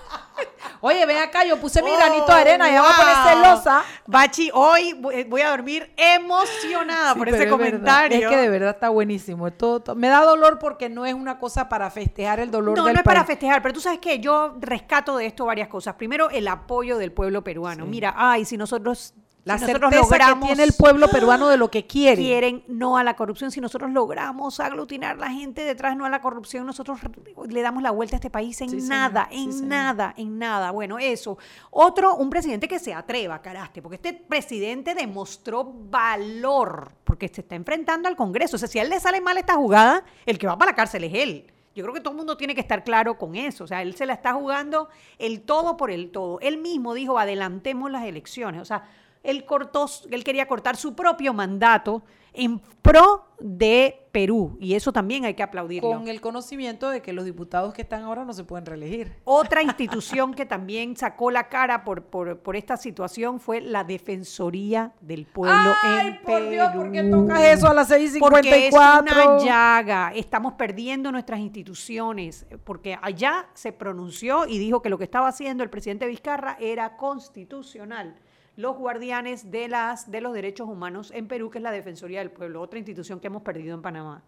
Oye, 0.82 1.04
ven 1.04 1.18
acá, 1.18 1.44
yo 1.44 1.58
puse 1.58 1.82
mi 1.82 1.94
granito 1.94 2.26
de 2.26 2.40
arena, 2.40 2.70
y 2.70 2.72
ya 2.72 2.80
va 2.80 2.90
a 2.90 2.96
poner 2.96 3.16
celosa. 3.34 3.84
Bachi, 4.06 4.50
hoy 4.54 4.94
voy 4.94 5.40
a 5.42 5.50
dormir 5.50 5.92
emocionada 5.94 7.14
por 7.14 7.28
ese 7.28 7.48
comentario. 7.48 8.18
Es, 8.18 8.26
que 8.26 8.36
de 8.36 8.48
verdad 8.48 8.70
está 8.70 8.88
buenísimo. 8.88 9.52
Todo, 9.52 9.94
me 9.94 10.08
da 10.08 10.24
dolor 10.24 10.58
porque 10.58 10.88
no 10.88 11.04
es 11.04 11.12
una 11.12 11.38
cosa 11.38 11.68
para 11.68 11.90
festejar 11.90 12.40
el 12.40 12.50
dolor 12.50 12.78
no, 12.78 12.84
del 12.84 12.94
No, 12.94 12.94
no 12.94 13.00
es 13.00 13.04
para 13.04 13.24
festejar, 13.24 13.60
pero 13.60 13.74
tú 13.74 13.80
sabes 13.80 13.98
que 13.98 14.20
yo 14.20 14.56
rescato 14.58 15.18
de 15.18 15.26
esto 15.26 15.44
varias 15.44 15.68
cosas. 15.68 15.96
Primero, 15.96 16.30
el 16.30 16.48
apoyo 16.48 16.96
del 16.96 17.12
pueblo 17.12 17.44
peruano. 17.44 17.84
Mira, 17.84 18.14
ay, 18.16 18.46
si 18.46 18.56
nosotros 18.56 19.12
la 19.44 19.58
certeza 19.58 20.18
que 20.18 20.46
tiene 20.46 20.64
el 20.64 20.72
pueblo 20.74 21.08
peruano 21.08 21.48
de 21.48 21.56
lo 21.56 21.70
que 21.70 21.86
quiere. 21.86 22.22
Quieren 22.22 22.64
no 22.68 22.96
a 22.96 23.04
la 23.04 23.16
corrupción. 23.16 23.50
Si 23.50 23.60
nosotros 23.60 23.90
logramos 23.90 24.60
aglutinar 24.60 25.18
la 25.18 25.30
gente 25.30 25.64
detrás 25.64 25.96
no 25.96 26.04
a 26.04 26.10
la 26.10 26.20
corrupción, 26.20 26.66
nosotros 26.66 27.00
le 27.48 27.62
damos 27.62 27.82
la 27.82 27.90
vuelta 27.90 28.16
a 28.16 28.18
este 28.18 28.30
país 28.30 28.60
en 28.60 28.86
nada, 28.88 29.28
en 29.30 29.68
nada, 29.68 30.14
en 30.16 30.38
nada. 30.38 30.70
Bueno, 30.70 30.98
eso. 30.98 31.38
Otro, 31.70 32.16
un 32.16 32.30
presidente 32.30 32.68
que 32.68 32.78
se 32.78 32.92
atreva, 32.92 33.40
caraste, 33.40 33.80
porque 33.80 33.96
este 33.96 34.12
presidente 34.12 34.94
demostró 34.94 35.64
valor, 35.64 36.92
porque 37.04 37.28
se 37.28 37.40
está 37.40 37.54
enfrentando 37.54 38.08
al 38.08 38.16
Congreso. 38.16 38.56
O 38.56 38.58
sea, 38.58 38.68
si 38.68 38.78
a 38.78 38.82
él 38.82 38.90
le 38.90 39.00
sale 39.00 39.20
mal 39.20 39.38
esta 39.38 39.54
jugada, 39.54 40.04
el 40.26 40.38
que 40.38 40.46
va 40.46 40.58
para 40.58 40.72
la 40.72 40.76
cárcel 40.76 41.04
es 41.04 41.14
él. 41.14 41.50
Yo 41.74 41.84
creo 41.84 41.94
que 41.94 42.00
todo 42.00 42.10
el 42.10 42.16
mundo 42.16 42.36
tiene 42.36 42.54
que 42.54 42.60
estar 42.60 42.82
claro 42.82 43.16
con 43.16 43.36
eso. 43.36 43.64
O 43.64 43.66
sea, 43.66 43.80
él 43.80 43.94
se 43.94 44.04
la 44.04 44.12
está 44.12 44.34
jugando 44.34 44.88
el 45.18 45.42
todo 45.42 45.76
por 45.76 45.90
el 45.90 46.10
todo. 46.10 46.40
Él 46.40 46.58
mismo 46.58 46.94
dijo, 46.94 47.18
adelantemos 47.18 47.90
las 47.90 48.04
elecciones. 48.04 48.60
O 48.60 48.64
sea, 48.64 48.84
él, 49.22 49.44
cortó, 49.44 49.86
él 50.10 50.24
quería 50.24 50.46
cortar 50.46 50.76
su 50.76 50.94
propio 50.94 51.32
mandato 51.32 52.02
en 52.32 52.60
pro 52.82 53.26
de 53.40 54.06
Perú 54.12 54.56
y 54.60 54.74
eso 54.74 54.92
también 54.92 55.24
hay 55.24 55.34
que 55.34 55.42
aplaudirlo. 55.42 55.90
Con 55.90 56.08
el 56.08 56.20
conocimiento 56.20 56.90
de 56.90 57.00
que 57.00 57.12
los 57.12 57.24
diputados 57.24 57.72
que 57.72 57.82
están 57.82 58.02
ahora 58.02 58.24
no 58.24 58.32
se 58.32 58.44
pueden 58.44 58.66
reelegir. 58.66 59.14
Otra 59.24 59.62
institución 59.62 60.34
que 60.34 60.46
también 60.46 60.96
sacó 60.96 61.30
la 61.30 61.48
cara 61.48 61.84
por, 61.84 62.04
por, 62.04 62.56
esta 62.56 62.76
situación 62.76 63.40
fue 63.40 63.60
la 63.60 63.84
Defensoría 63.84 64.92
del 65.00 65.26
Pueblo 65.26 65.74
Ay, 65.82 66.08
en 66.08 66.22
por 66.22 66.38
Perú. 66.38 66.50
Dios, 66.50 66.72
¿por 66.74 66.92
qué 66.92 67.02
tocas 67.04 67.40
eso 67.42 67.68
a 67.68 67.74
las 67.74 67.90
6.54? 67.90 68.18
Porque 68.20 68.68
es 68.68 68.74
una 68.74 69.38
llaga. 69.38 70.12
Estamos 70.14 70.54
perdiendo 70.54 71.12
nuestras 71.12 71.40
instituciones 71.40 72.46
porque 72.64 72.98
allá 73.00 73.48
se 73.54 73.72
pronunció 73.72 74.46
y 74.46 74.58
dijo 74.58 74.82
que 74.82 74.90
lo 74.90 74.98
que 74.98 75.04
estaba 75.04 75.28
haciendo 75.28 75.62
el 75.62 75.70
presidente 75.70 76.06
Vizcarra 76.06 76.56
era 76.60 76.96
constitucional 76.96 78.16
los 78.56 78.76
guardianes 78.76 79.50
de, 79.50 79.68
las, 79.68 80.10
de 80.10 80.20
los 80.20 80.32
derechos 80.32 80.68
humanos 80.68 81.10
en 81.14 81.28
Perú, 81.28 81.50
que 81.50 81.58
es 81.58 81.62
la 81.62 81.72
Defensoría 81.72 82.20
del 82.20 82.30
Pueblo, 82.30 82.60
otra 82.60 82.78
institución 82.78 83.20
que 83.20 83.28
hemos 83.28 83.42
perdido 83.42 83.74
en 83.74 83.82
Panamá. 83.82 84.22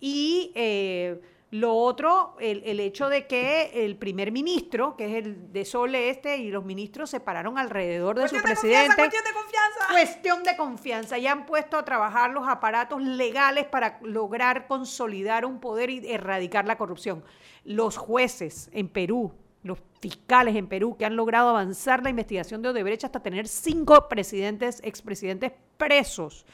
Y 0.00 0.52
eh, 0.54 1.20
lo 1.54 1.76
otro, 1.76 2.34
el, 2.40 2.80
hecho 2.80 3.08
de 3.08 3.28
que 3.28 3.84
el 3.84 3.96
primer 3.96 4.32
ministro, 4.32 4.96
que 4.96 5.06
es 5.06 5.24
el 5.24 5.52
de 5.52 5.64
Sole 5.64 6.10
Este, 6.10 6.36
y 6.38 6.50
los 6.50 6.64
ministros 6.64 7.10
se 7.10 7.20
pararon 7.20 7.58
alrededor 7.58 8.18
de 8.18 8.28
su 8.28 8.42
presidente. 8.42 8.96
cuestión 8.96 9.22
de 9.22 9.32
confianza. 9.32 9.86
Cuestión 9.88 10.42
de 10.42 10.56
confianza. 10.56 11.18
Y 11.18 11.28
han 11.28 11.46
puesto 11.46 11.76
a 11.76 11.84
trabajar 11.84 12.32
los 12.32 12.48
aparatos 12.48 13.00
legales 13.00 13.66
para 13.66 14.00
lograr 14.02 14.66
consolidar 14.66 15.44
un 15.44 15.60
poder 15.60 15.90
y 15.90 16.10
erradicar 16.10 16.66
la 16.66 16.76
corrupción. 16.76 17.22
Los 17.62 17.96
jueces 17.98 18.68
en 18.72 18.88
Perú, 18.88 19.32
los 19.64 19.78
fiscales 20.00 20.54
en 20.54 20.68
Perú 20.68 20.96
que 20.96 21.04
han 21.04 21.16
logrado 21.16 21.48
avanzar 21.48 22.02
la 22.02 22.10
investigación 22.10 22.62
de 22.62 22.68
Odebrecht 22.68 23.04
hasta 23.04 23.20
tener 23.20 23.48
cinco 23.48 24.08
presidentes, 24.08 24.80
expresidentes 24.84 25.52
presos. 25.76 26.46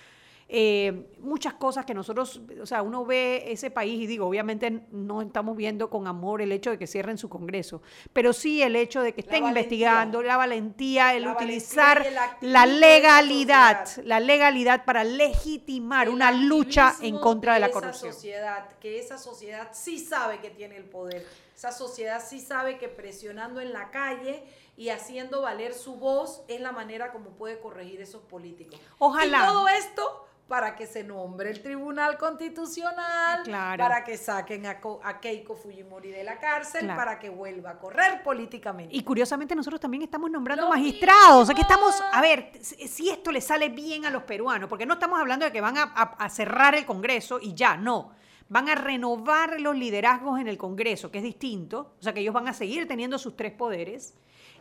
Eh, 0.53 1.07
muchas 1.21 1.55
cosas 1.55 1.85
que 1.85 1.95
nosotros, 1.95 2.41
o 2.61 2.67
sea, 2.67 2.83
uno 2.83 3.05
ve 3.05 3.45
ese 3.47 3.71
país 3.71 4.01
y 4.01 4.07
digo, 4.09 4.27
obviamente 4.27 4.83
no 4.91 5.23
estamos 5.23 5.57
viendo 5.57 5.89
con 5.89 6.09
amor 6.09 6.43
el 6.43 6.51
hecho 6.51 6.71
de 6.71 6.79
que 6.79 6.89
cierren 6.89 7.19
su 7.19 7.29
Congreso, 7.29 7.83
pero 8.13 8.33
sí 8.33 8.61
el 8.61 8.75
hecho 8.75 9.01
de 9.01 9.13
que 9.13 9.21
estén 9.21 9.47
investigando, 9.47 10.23
la 10.25 10.37
valentía, 10.37 11.15
el 11.15 11.29
utilizar 11.29 12.05
la 12.41 12.67
legalidad, 12.67 13.87
la 14.03 14.19
legalidad 14.19 14.85
para 14.85 15.05
legitimar 15.05 16.09
una 16.09 16.33
lucha 16.33 16.97
en 17.01 17.19
contra 17.19 17.55
de 17.55 17.61
la 17.61 17.71
corrupción. 17.71 18.13
Sociedad, 18.13 18.69
que 18.81 18.99
esa 18.99 19.19
sociedad 19.19 19.69
sí 19.73 20.01
sabe 20.01 20.41
que 20.41 20.51
tiene 20.51 20.77
el 20.77 20.85
poder, 20.85 21.25
esa 21.61 21.73
sociedad 21.73 22.25
sí 22.27 22.41
sabe 22.41 22.79
que 22.79 22.89
presionando 22.89 23.61
en 23.61 23.75
la 23.75 23.91
calle 23.91 24.43
y 24.79 24.89
haciendo 24.89 25.43
valer 25.43 25.75
su 25.75 25.97
voz 25.97 26.43
es 26.49 26.59
la 26.59 26.73
manera 26.73 27.13
como 27.13 27.33
puede 27.33 27.61
corregir 27.61 28.01
esos 28.01 28.23
políticos. 28.23 28.81
Ojalá. 28.97 29.43
Y 29.43 29.47
todo 29.47 29.69
esto 29.69 30.27
para 30.49 30.75
que 30.75 30.87
se 30.87 31.05
nombre 31.05 31.51
el 31.51 31.63
Tribunal 31.63 32.17
Constitucional, 32.17 33.43
para 33.77 34.03
que 34.03 34.17
saquen 34.17 34.65
a, 34.65 34.81
Keiko 35.21 35.55
Fujimori 35.55 36.11
de 36.11 36.25
la 36.25 36.39
cárcel, 36.39 36.87
para 36.87 37.19
que 37.19 37.29
vuelva 37.29 37.73
a 37.73 37.79
correr 37.79 38.23
políticamente. 38.23 38.97
Y 38.97 39.03
curiosamente 39.03 39.55
nosotros 39.55 39.83
también 39.83 40.03
estamos 40.03 40.31
nombrando 40.31 40.67
magistrados. 40.67 41.51
Aquí 41.51 41.61
estamos, 41.61 41.95
a 42.11 42.23
ver, 42.23 42.53
si 42.63 43.11
esto 43.11 43.31
le 43.31 43.43
sale 43.43 43.69
bien 43.69 44.07
a 44.07 44.11
los 44.11 44.23
peruanos, 44.23 44.67
porque 44.67 44.87
no 44.87 44.95
estamos 44.95 45.21
hablando 45.21 45.45
de 45.45 45.53
que 45.53 45.61
van 45.61 45.77
a, 45.77 46.29
cerrar 46.31 46.75
el 46.75 46.87
Congreso 46.87 47.39
y 47.39 47.53
ya, 47.53 47.77
no 47.77 48.19
van 48.51 48.69
a 48.69 48.75
renovar 48.75 49.61
los 49.61 49.77
liderazgos 49.77 50.39
en 50.41 50.49
el 50.49 50.59
Congreso, 50.59 51.11
que 51.11 51.19
es 51.19 51.25
distinto, 51.25 51.95
o 51.99 52.03
sea 52.03 52.13
que 52.13 52.21
ellos 52.21 52.35
van 52.35 52.49
a 52.49 52.53
seguir 52.53 52.87
teniendo 52.87 53.17
sus 53.17 53.37
tres 53.37 53.53
poderes, 53.53 54.15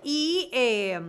y 0.03 0.49
eh, 0.53 1.01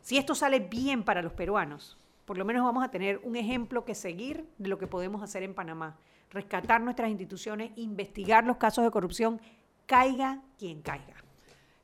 si 0.00 0.16
esto 0.16 0.34
sale 0.34 0.60
bien 0.60 1.02
para 1.02 1.20
los 1.20 1.32
peruanos, 1.32 1.98
por 2.24 2.38
lo 2.38 2.44
menos 2.44 2.64
vamos 2.64 2.84
a 2.84 2.90
tener 2.90 3.20
un 3.24 3.36
ejemplo 3.36 3.84
que 3.84 3.94
seguir 3.94 4.48
de 4.56 4.68
lo 4.68 4.78
que 4.78 4.86
podemos 4.86 5.22
hacer 5.22 5.42
en 5.42 5.54
Panamá. 5.54 5.98
Rescatar 6.30 6.80
nuestras 6.80 7.08
instituciones, 7.08 7.72
investigar 7.76 8.44
los 8.44 8.58
casos 8.58 8.84
de 8.84 8.90
corrupción, 8.90 9.40
caiga 9.86 10.42
quien 10.58 10.82
caiga. 10.82 11.14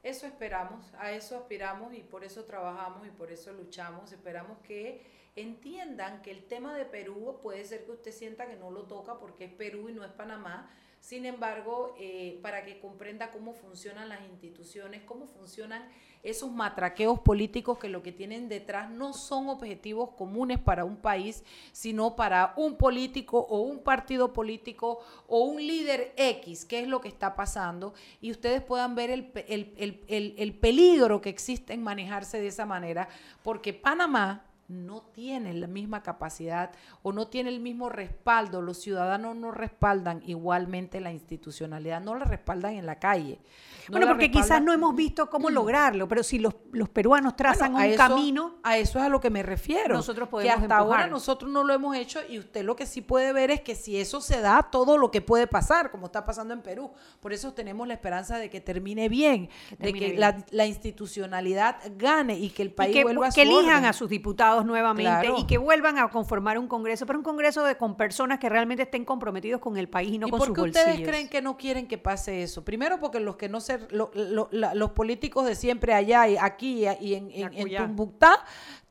Eso 0.03 0.27
esperamos, 0.27 0.93
a 0.99 1.13
eso 1.13 1.39
aspiramos 1.39 1.95
y 1.95 2.01
por 2.01 2.25
eso 2.25 2.45
trabajamos 2.45 3.07
y 3.07 3.11
por 3.11 3.33
eso 3.33 3.55
luchamos. 3.55 4.13
Esperamos 4.13 4.59
que 4.59 5.03
entiendan 5.37 6.23
que 6.23 6.31
el 6.31 6.45
tema 6.45 6.77
de 6.77 6.85
Perú 6.85 7.39
puede 7.43 7.65
ser 7.65 7.85
que 7.85 7.93
usted 7.93 8.13
sienta 8.13 8.47
que 8.47 8.57
no 8.57 8.71
lo 8.71 8.83
toca 8.83 9.19
porque 9.19 9.45
es 9.47 9.53
Perú 9.53 9.89
y 9.89 9.93
no 9.93 10.05
es 10.05 10.13
Panamá, 10.13 10.71
sin 11.05 11.27
embargo, 11.27 11.95
eh, 11.99 12.39
para 12.41 12.65
que 12.65 12.81
comprenda 12.81 13.31
cómo 13.31 13.53
funcionan 13.53 14.09
las 14.09 14.23
instituciones, 14.23 15.03
cómo 15.03 15.27
funcionan 15.27 15.87
esos 16.23 16.51
matraqueos 16.51 17.21
políticos 17.21 17.79
que 17.79 17.91
lo 17.91 18.03
que 18.03 18.11
tienen 18.11 18.49
detrás 18.49 18.89
no 18.89 19.13
son 19.13 19.51
objetivos 19.51 20.13
comunes 20.17 20.59
para 20.59 20.87
un 20.87 20.97
país, 20.97 21.45
sino 21.73 22.17
para 22.17 22.55
un 22.57 22.79
político 22.79 23.39
o 23.39 23.61
un 23.61 23.81
partido 23.81 24.33
político 24.33 25.01
o 25.27 25.41
un 25.41 25.59
líder 25.59 26.15
X, 26.17 26.65
que 26.65 26.81
es 26.81 26.89
lo 26.89 27.03
que 27.03 27.09
está 27.09 27.37
pasando, 27.37 27.93
y 28.23 28.31
ustedes 28.31 28.63
puedan 28.63 28.95
ver 28.95 29.11
el, 29.11 29.31
el 29.37 30.59
peligro 30.59 31.21
que 31.21 31.29
existe 31.29 31.75
en 31.75 31.83
manejarse 31.83 32.41
de 32.41 32.47
esa 32.47 32.65
manera, 32.65 33.11
porque 33.43 33.75
Panamá 33.75 34.54
no 34.69 35.03
tiene 35.03 35.53
la 35.53 35.67
misma 35.67 36.03
capacidad 36.03 36.73
o 37.03 37.13
no 37.13 37.29
tiene 37.29 37.51
el 37.51 37.61
mismo 37.61 37.89
respaldo. 37.91 38.63
Los 38.63 38.79
ciudadanos 38.79 39.37
no 39.37 39.51
respaldan 39.51 40.23
igualmente 40.25 41.01
la 41.01 41.13
institucionalidad, 41.13 42.01
no 42.01 42.15
la 42.15 42.25
respaldan 42.25 42.75
en 42.75 42.87
la 42.87 42.99
calle. 42.99 43.41
bueno, 43.91 44.07
porque 44.07 44.31
quizás 44.31 44.63
no 44.63 44.73
hemos 44.73 44.95
visto 44.95 45.29
cómo 45.29 45.51
mm. 45.51 45.53
lograrlo, 45.53 46.09
pero 46.09 46.23
si 46.23 46.39
los, 46.39 46.55
peruanos 46.93 47.37
trazan 47.37 47.75
un 47.75 47.95
camino. 47.95 48.55
A 48.63 48.79
eso 48.79 48.99
es 48.99 49.05
a 49.05 49.09
lo 49.09 49.21
que 49.21 49.31
me 49.31 49.43
refiero. 49.43 49.95
Nosotros 49.95 50.29
podemos. 50.29 50.55
Que 50.55 50.63
hasta 50.63 50.77
ahora 50.77 51.07
nosotros 51.07 51.51
no 51.51 51.63
lo 51.65 51.75
hemos 51.75 51.97
hecho 51.97 52.21
y 52.29 52.39
usted 52.39 52.65
lo 52.65 52.75
que 52.77 52.87
sí 52.87 53.03
puede 53.03 53.33
ver 53.33 53.51
es 53.51 53.61
que 53.61 53.75
si 53.75 53.99
eso 53.99 54.21
se 54.21 54.41
da, 54.41 54.69
todo 54.71 54.97
lo 54.97 55.11
que 55.11 55.21
puede 55.21 55.47
pasar, 55.47 55.91
como 55.91 56.07
está 56.07 56.25
pasando 56.25 56.55
en 56.55 56.63
Perú. 56.63 56.93
Por 57.21 57.33
eso 57.33 57.53
tenemos 57.53 57.87
la 57.87 57.95
esperanza 57.95 58.39
de 58.39 58.49
que 58.49 58.61
termine 58.61 59.09
bien, 59.09 59.51
de 59.79 59.93
que 59.93 60.17
La, 60.17 60.65
institucionalidad 60.65 61.77
gane 61.97 62.39
y 62.39 62.49
que 62.49 62.63
el 62.63 62.73
país 62.73 63.03
vuelva 63.03 63.27
a 63.27 63.31
su 63.31 63.35
Que 63.35 63.43
elijan 63.43 63.85
a 63.85 63.93
sus 63.93 64.09
diputados 64.09 64.54
nuevamente 64.63 65.33
y 65.39 65.45
que 65.45 65.59
vuelvan 65.59 65.99
a 65.99 66.09
conformar 66.09 66.59
un 66.59 66.69
Congreso, 66.69 67.07
pero 67.07 67.19
un 67.19 67.25
Congreso 67.25 67.65
de, 67.65 67.77
con 67.77 67.97
personas 67.97 68.39
que 68.39 68.49
realmente 68.49 68.83
estén 68.85 69.05
comprometidos 69.05 69.61
con 69.61 69.77
el 69.77 69.89
país 69.89 70.13
y 70.13 70.19
no 70.19 70.29
con 70.29 70.41
sus 70.41 70.49
bolsillos. 70.49 70.75
por 70.75 70.85
qué 70.85 70.91
ustedes 70.91 71.09
creen 71.09 71.29
que 71.29 71.43
no 71.43 71.57
quieren 71.57 71.87
que 71.87 71.99
pase 71.99 72.43
eso? 72.43 72.65
Primero 72.65 73.01
porque 73.01 73.21
los 73.21 73.37
que 73.37 73.49
no 73.49 73.61
se, 73.61 73.81
los 73.91 74.91
políticos 74.91 75.47
de 75.47 75.55
siempre 75.55 75.95
allá 75.95 76.29
y 76.29 76.37
aquí 76.37 76.87
y 77.01 77.15
en, 77.15 77.31
en, 77.31 77.53
en 77.55 77.97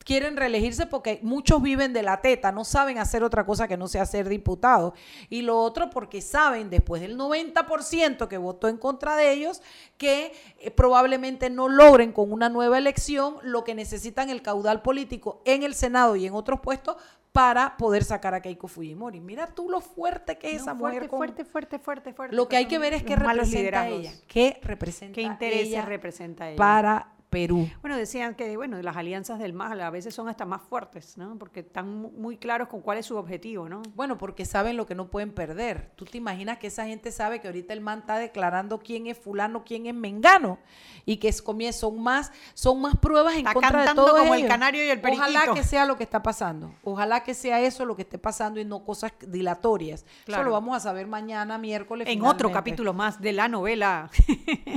quieren 0.04 0.38
reelegirse 0.38 0.86
porque 0.86 1.20
muchos 1.24 1.62
viven 1.62 1.94
de 1.94 2.04
la 2.04 2.22
teta, 2.22 2.52
no 2.52 2.64
saben 2.64 2.98
hacer 2.98 3.24
otra 3.24 3.46
cosa 3.46 3.68
que 3.68 3.78
no 3.78 3.88
sea 3.88 4.06
ser 4.06 4.30
diputados. 4.30 4.94
Y 5.30 5.42
lo 5.42 5.60
otro 5.60 5.90
porque 5.90 6.22
saben, 6.22 6.70
después 6.70 7.02
del 7.02 7.18
90% 7.18 8.28
que 8.28 8.38
votó 8.38 8.68
en 8.68 8.78
contra 8.78 9.16
de 9.16 9.32
ellos, 9.32 9.62
que 9.98 10.34
eh, 10.60 10.72
probablemente 10.72 11.50
no 11.50 11.70
logren 11.70 12.12
con 12.12 12.32
una 12.32 12.50
nueva 12.50 12.78
elección 12.78 13.36
lo 13.42 13.64
que 13.64 13.76
necesitan 13.76 14.30
el 14.30 14.42
caudal 14.42 14.82
político 14.82 15.42
en 15.46 15.64
el 15.64 15.74
Senado 15.74 16.16
y 16.16 16.26
en 16.26 16.34
otros 16.34 16.60
puestos 16.60 16.98
para 17.34 17.76
poder 17.78 18.04
sacar 18.04 18.36
a 18.36 18.42
Keiko 18.42 18.68
Fujimori. 18.68 19.20
Mira 19.20 19.48
tú 19.48 19.68
lo 19.68 19.82
fuerte 19.82 20.38
que 20.38 20.56
es 20.56 20.62
esa 20.62 20.76
mujer. 20.76 21.10
Fuerte, 21.10 21.44
fuerte, 21.44 21.80
fuerte, 21.80 22.14
fuerte. 22.14 22.36
Lo 22.36 22.48
que 22.48 22.58
hay 22.58 22.68
que 22.68 22.78
ver 22.78 22.94
es 22.94 23.04
qué 23.04 23.16
representa 23.16 23.88
ella. 23.88 24.12
¿Qué 24.28 24.60
representa 24.62 25.16
¿Qué 25.16 25.24
intereses 25.24 25.84
representa 25.84 26.48
ella? 26.50 26.58
Para 26.58 27.13
Perú. 27.34 27.70
Bueno, 27.82 27.98
decían 27.98 28.36
que 28.36 28.56
bueno, 28.56 28.82
las 28.82 28.96
alianzas 28.96 29.40
del 29.40 29.54
MAS 29.54 29.80
a 29.80 29.90
veces 29.90 30.14
son 30.14 30.30
hasta 30.30 30.46
más 30.46 30.62
fuertes, 30.62 31.18
¿no? 31.18 31.38
Porque 31.38 31.62
están 31.62 31.90
muy 31.90 32.38
claros 32.38 32.68
con 32.68 32.82
cuál 32.82 32.98
es 32.98 33.06
su 33.06 33.18
objetivo, 33.18 33.68
¿no? 33.68 33.82
Bueno, 33.96 34.18
porque 34.18 34.46
saben 34.46 34.78
lo 34.78 34.86
que 34.86 34.96
no 34.96 35.10
pueden 35.10 35.32
perder. 35.32 35.92
Tú 35.96 36.06
te 36.06 36.18
imaginas 36.18 36.60
que 36.60 36.68
esa 36.68 36.86
gente 36.86 37.12
sabe 37.12 37.42
que 37.42 37.48
ahorita 37.48 37.74
el 37.74 37.82
MAN 37.82 38.00
está 38.00 38.18
declarando 38.18 38.80
quién 38.80 39.08
es 39.08 39.18
fulano, 39.18 39.64
quién 39.64 39.86
es 39.88 39.96
mengano 39.96 40.60
y 41.06 41.18
que 41.18 41.30
es, 41.30 41.44
son 41.76 42.02
más 42.02 42.32
son 42.54 42.82
más 42.82 42.96
pruebas 42.98 43.36
en 43.36 43.46
contra 43.46 43.86
de 43.86 43.96
todo 43.96 44.18
como 44.18 44.36
el 44.36 44.48
canario 44.48 44.86
y 44.86 44.90
el 44.90 45.02
periquito. 45.02 45.28
Ojalá 45.30 45.54
que 45.54 45.64
sea 45.64 45.86
lo 45.86 45.98
que 45.98 46.04
está 46.04 46.22
pasando. 46.22 46.74
Ojalá 46.84 47.24
que 47.24 47.34
sea 47.34 47.60
eso 47.60 47.86
lo 47.86 47.96
que 47.96 48.04
esté 48.04 48.18
pasando 48.18 48.60
y 48.60 48.66
no 48.66 48.84
cosas 48.84 49.14
dilatorias. 49.28 50.06
Eso 50.28 50.44
lo 50.44 50.52
vamos 50.52 50.78
a 50.78 50.80
saber 50.80 51.08
mañana 51.08 51.58
miércoles 51.58 52.08
en 52.08 52.24
otro 52.24 52.52
capítulo 52.52 52.94
más 52.94 53.20
de 53.20 53.34
la 53.34 53.48
novela 53.48 54.10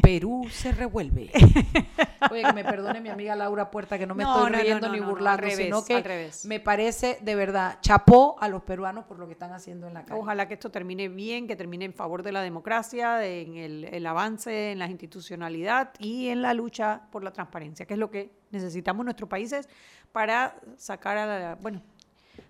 Perú 0.03 0.47
se 0.51 0.73
revuelve. 0.73 1.31
Oye, 2.31 2.43
que 2.43 2.53
me 2.53 2.65
perdone 2.65 3.01
mi 3.01 3.09
amiga 3.09 3.35
Laura 3.37 3.71
Puerta, 3.71 3.99
que 3.99 4.07
no 4.07 4.15
me 4.15 4.25
estoy 4.25 4.53
riendo 4.53 4.89
ni 4.89 5.01
burlando, 5.01 5.49
sino 5.51 5.85
que 5.85 6.31
me 6.45 6.61
parece 6.61 7.19
de 7.21 7.35
verdad 7.35 7.79
chapó 7.81 8.37
a 8.41 8.49
los 8.49 8.63
peruanos 8.63 9.05
por 9.05 9.19
lo 9.19 9.27
que 9.27 9.33
están 9.33 9.53
haciendo 9.53 9.87
en 9.87 9.95
la 9.95 10.05
calle. 10.05 10.21
Ojalá 10.21 10.49
que 10.49 10.55
esto 10.55 10.71
termine 10.71 11.09
bien, 11.09 11.47
que 11.47 11.57
termine 11.57 11.85
en 11.85 11.95
favor 11.95 12.23
de 12.23 12.33
la 12.33 12.43
democracia, 12.43 13.25
en 13.25 13.57
el, 13.57 14.07
avance 14.07 14.73
en 14.73 14.79
la 14.79 14.87
institucionalidad 14.87 15.93
y 15.99 16.29
en 16.29 16.43
la 16.43 16.55
lucha 16.55 17.03
por 17.11 17.25
la 17.25 17.33
transparencia, 17.33 17.87
que 17.87 17.95
es 17.95 18.01
lo 18.01 18.11
que 18.11 18.33
necesitamos 18.51 19.05
nuestros 19.05 19.29
países 19.29 19.69
para 20.13 20.57
sacar 20.77 21.19
a 21.19 21.27
la, 21.27 21.55
bueno, 21.57 21.83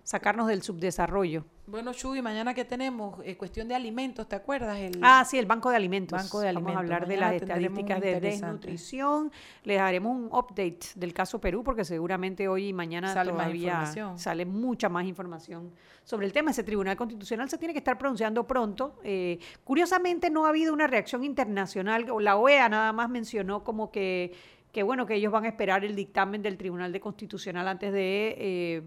sacarnos 0.03 0.47
del 0.47 0.61
subdesarrollo. 0.61 1.45
Bueno, 1.67 1.93
Chuy, 1.93 2.21
mañana 2.21 2.53
que 2.53 2.63
tenemos 2.63 3.19
eh, 3.25 3.35
cuestión 3.35 3.67
de 3.67 3.75
alimentos, 3.75 4.25
¿te 4.29 4.37
acuerdas? 4.37 4.79
El 4.79 5.01
ah, 5.01 5.25
sí, 5.29 5.37
el 5.37 5.45
Banco 5.45 5.69
de 5.69 5.75
Alimentos. 5.75 6.17
Banco 6.17 6.39
de 6.39 6.53
Vamos 6.53 6.73
a 6.73 6.79
hablar 6.79 7.05
de 7.05 7.17
las 7.17 7.33
estadísticas 7.33 7.99
de 7.99 8.21
desnutrición. 8.21 9.33
Les 9.65 9.77
daremos 9.77 10.15
un 10.15 10.27
update 10.27 10.79
del 10.95 11.13
caso 11.13 11.41
Perú 11.41 11.65
porque 11.65 11.83
seguramente 11.83 12.47
hoy 12.47 12.69
y 12.69 12.73
mañana 12.73 13.13
sale 13.13 13.31
todavía 13.31 14.15
sale 14.15 14.45
mucha 14.45 14.87
más 14.87 15.05
información 15.05 15.73
sobre 16.05 16.25
el 16.25 16.31
tema. 16.31 16.51
Ese 16.51 16.63
Tribunal 16.63 16.95
Constitucional 16.95 17.49
se 17.49 17.57
tiene 17.57 17.73
que 17.73 17.79
estar 17.79 17.97
pronunciando 17.97 18.47
pronto. 18.47 18.95
Eh, 19.03 19.37
curiosamente 19.65 20.29
no 20.29 20.45
ha 20.45 20.49
habido 20.49 20.71
una 20.71 20.87
reacción 20.87 21.25
internacional. 21.25 22.05
La 22.21 22.37
OEA 22.37 22.69
nada 22.69 22.93
más 22.93 23.09
mencionó 23.09 23.65
como 23.65 23.91
que 23.91 24.31
que 24.71 24.83
bueno 24.83 25.05
que 25.05 25.15
ellos 25.15 25.31
van 25.31 25.45
a 25.45 25.47
esperar 25.47 25.83
el 25.83 25.95
dictamen 25.95 26.41
del 26.41 26.55
Tribunal 26.55 26.91
de 26.93 26.99
Constitucional 26.99 27.67
antes 27.67 27.91
de 27.91 28.35
eh, 28.37 28.83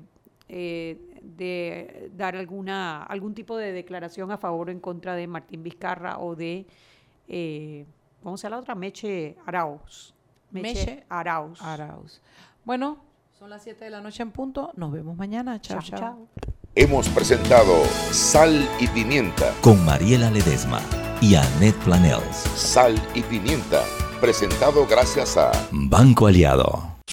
eh, 0.52 0.98
de 1.22 2.10
dar 2.16 2.34
alguna 2.34 3.04
algún 3.04 3.34
tipo 3.34 3.56
de 3.56 3.70
declaración 3.70 4.32
a 4.32 4.36
favor 4.36 4.68
o 4.68 4.72
en 4.72 4.80
contra 4.80 5.14
de 5.14 5.28
Martín 5.28 5.62
Vizcarra 5.62 6.18
o 6.18 6.34
de, 6.34 6.66
eh, 7.28 7.86
vamos 8.24 8.44
a 8.44 8.50
la 8.50 8.58
otra, 8.58 8.74
Meche 8.74 9.36
Arauz. 9.46 10.12
Meche, 10.50 11.04
Arauz. 11.08 11.62
Arauz. 11.62 12.20
Bueno, 12.64 12.98
son 13.38 13.48
las 13.48 13.62
7 13.62 13.84
de 13.84 13.90
la 13.92 14.00
noche 14.00 14.24
en 14.24 14.32
punto. 14.32 14.72
Nos 14.74 14.90
vemos 14.90 15.16
mañana. 15.16 15.60
Chao, 15.60 15.80
chao. 15.80 16.26
Hemos 16.74 17.08
presentado 17.10 17.84
Sal 18.10 18.68
y 18.80 18.88
Pimienta 18.88 19.54
con 19.60 19.84
Mariela 19.84 20.32
Ledesma 20.32 20.80
y 21.20 21.36
Annette 21.36 21.78
Planels. 21.84 22.36
Sal 22.56 23.00
y 23.14 23.22
Pimienta, 23.22 23.84
presentado 24.20 24.84
gracias 24.88 25.36
a 25.36 25.52
Banco 25.70 26.26
Aliado. 26.26 26.89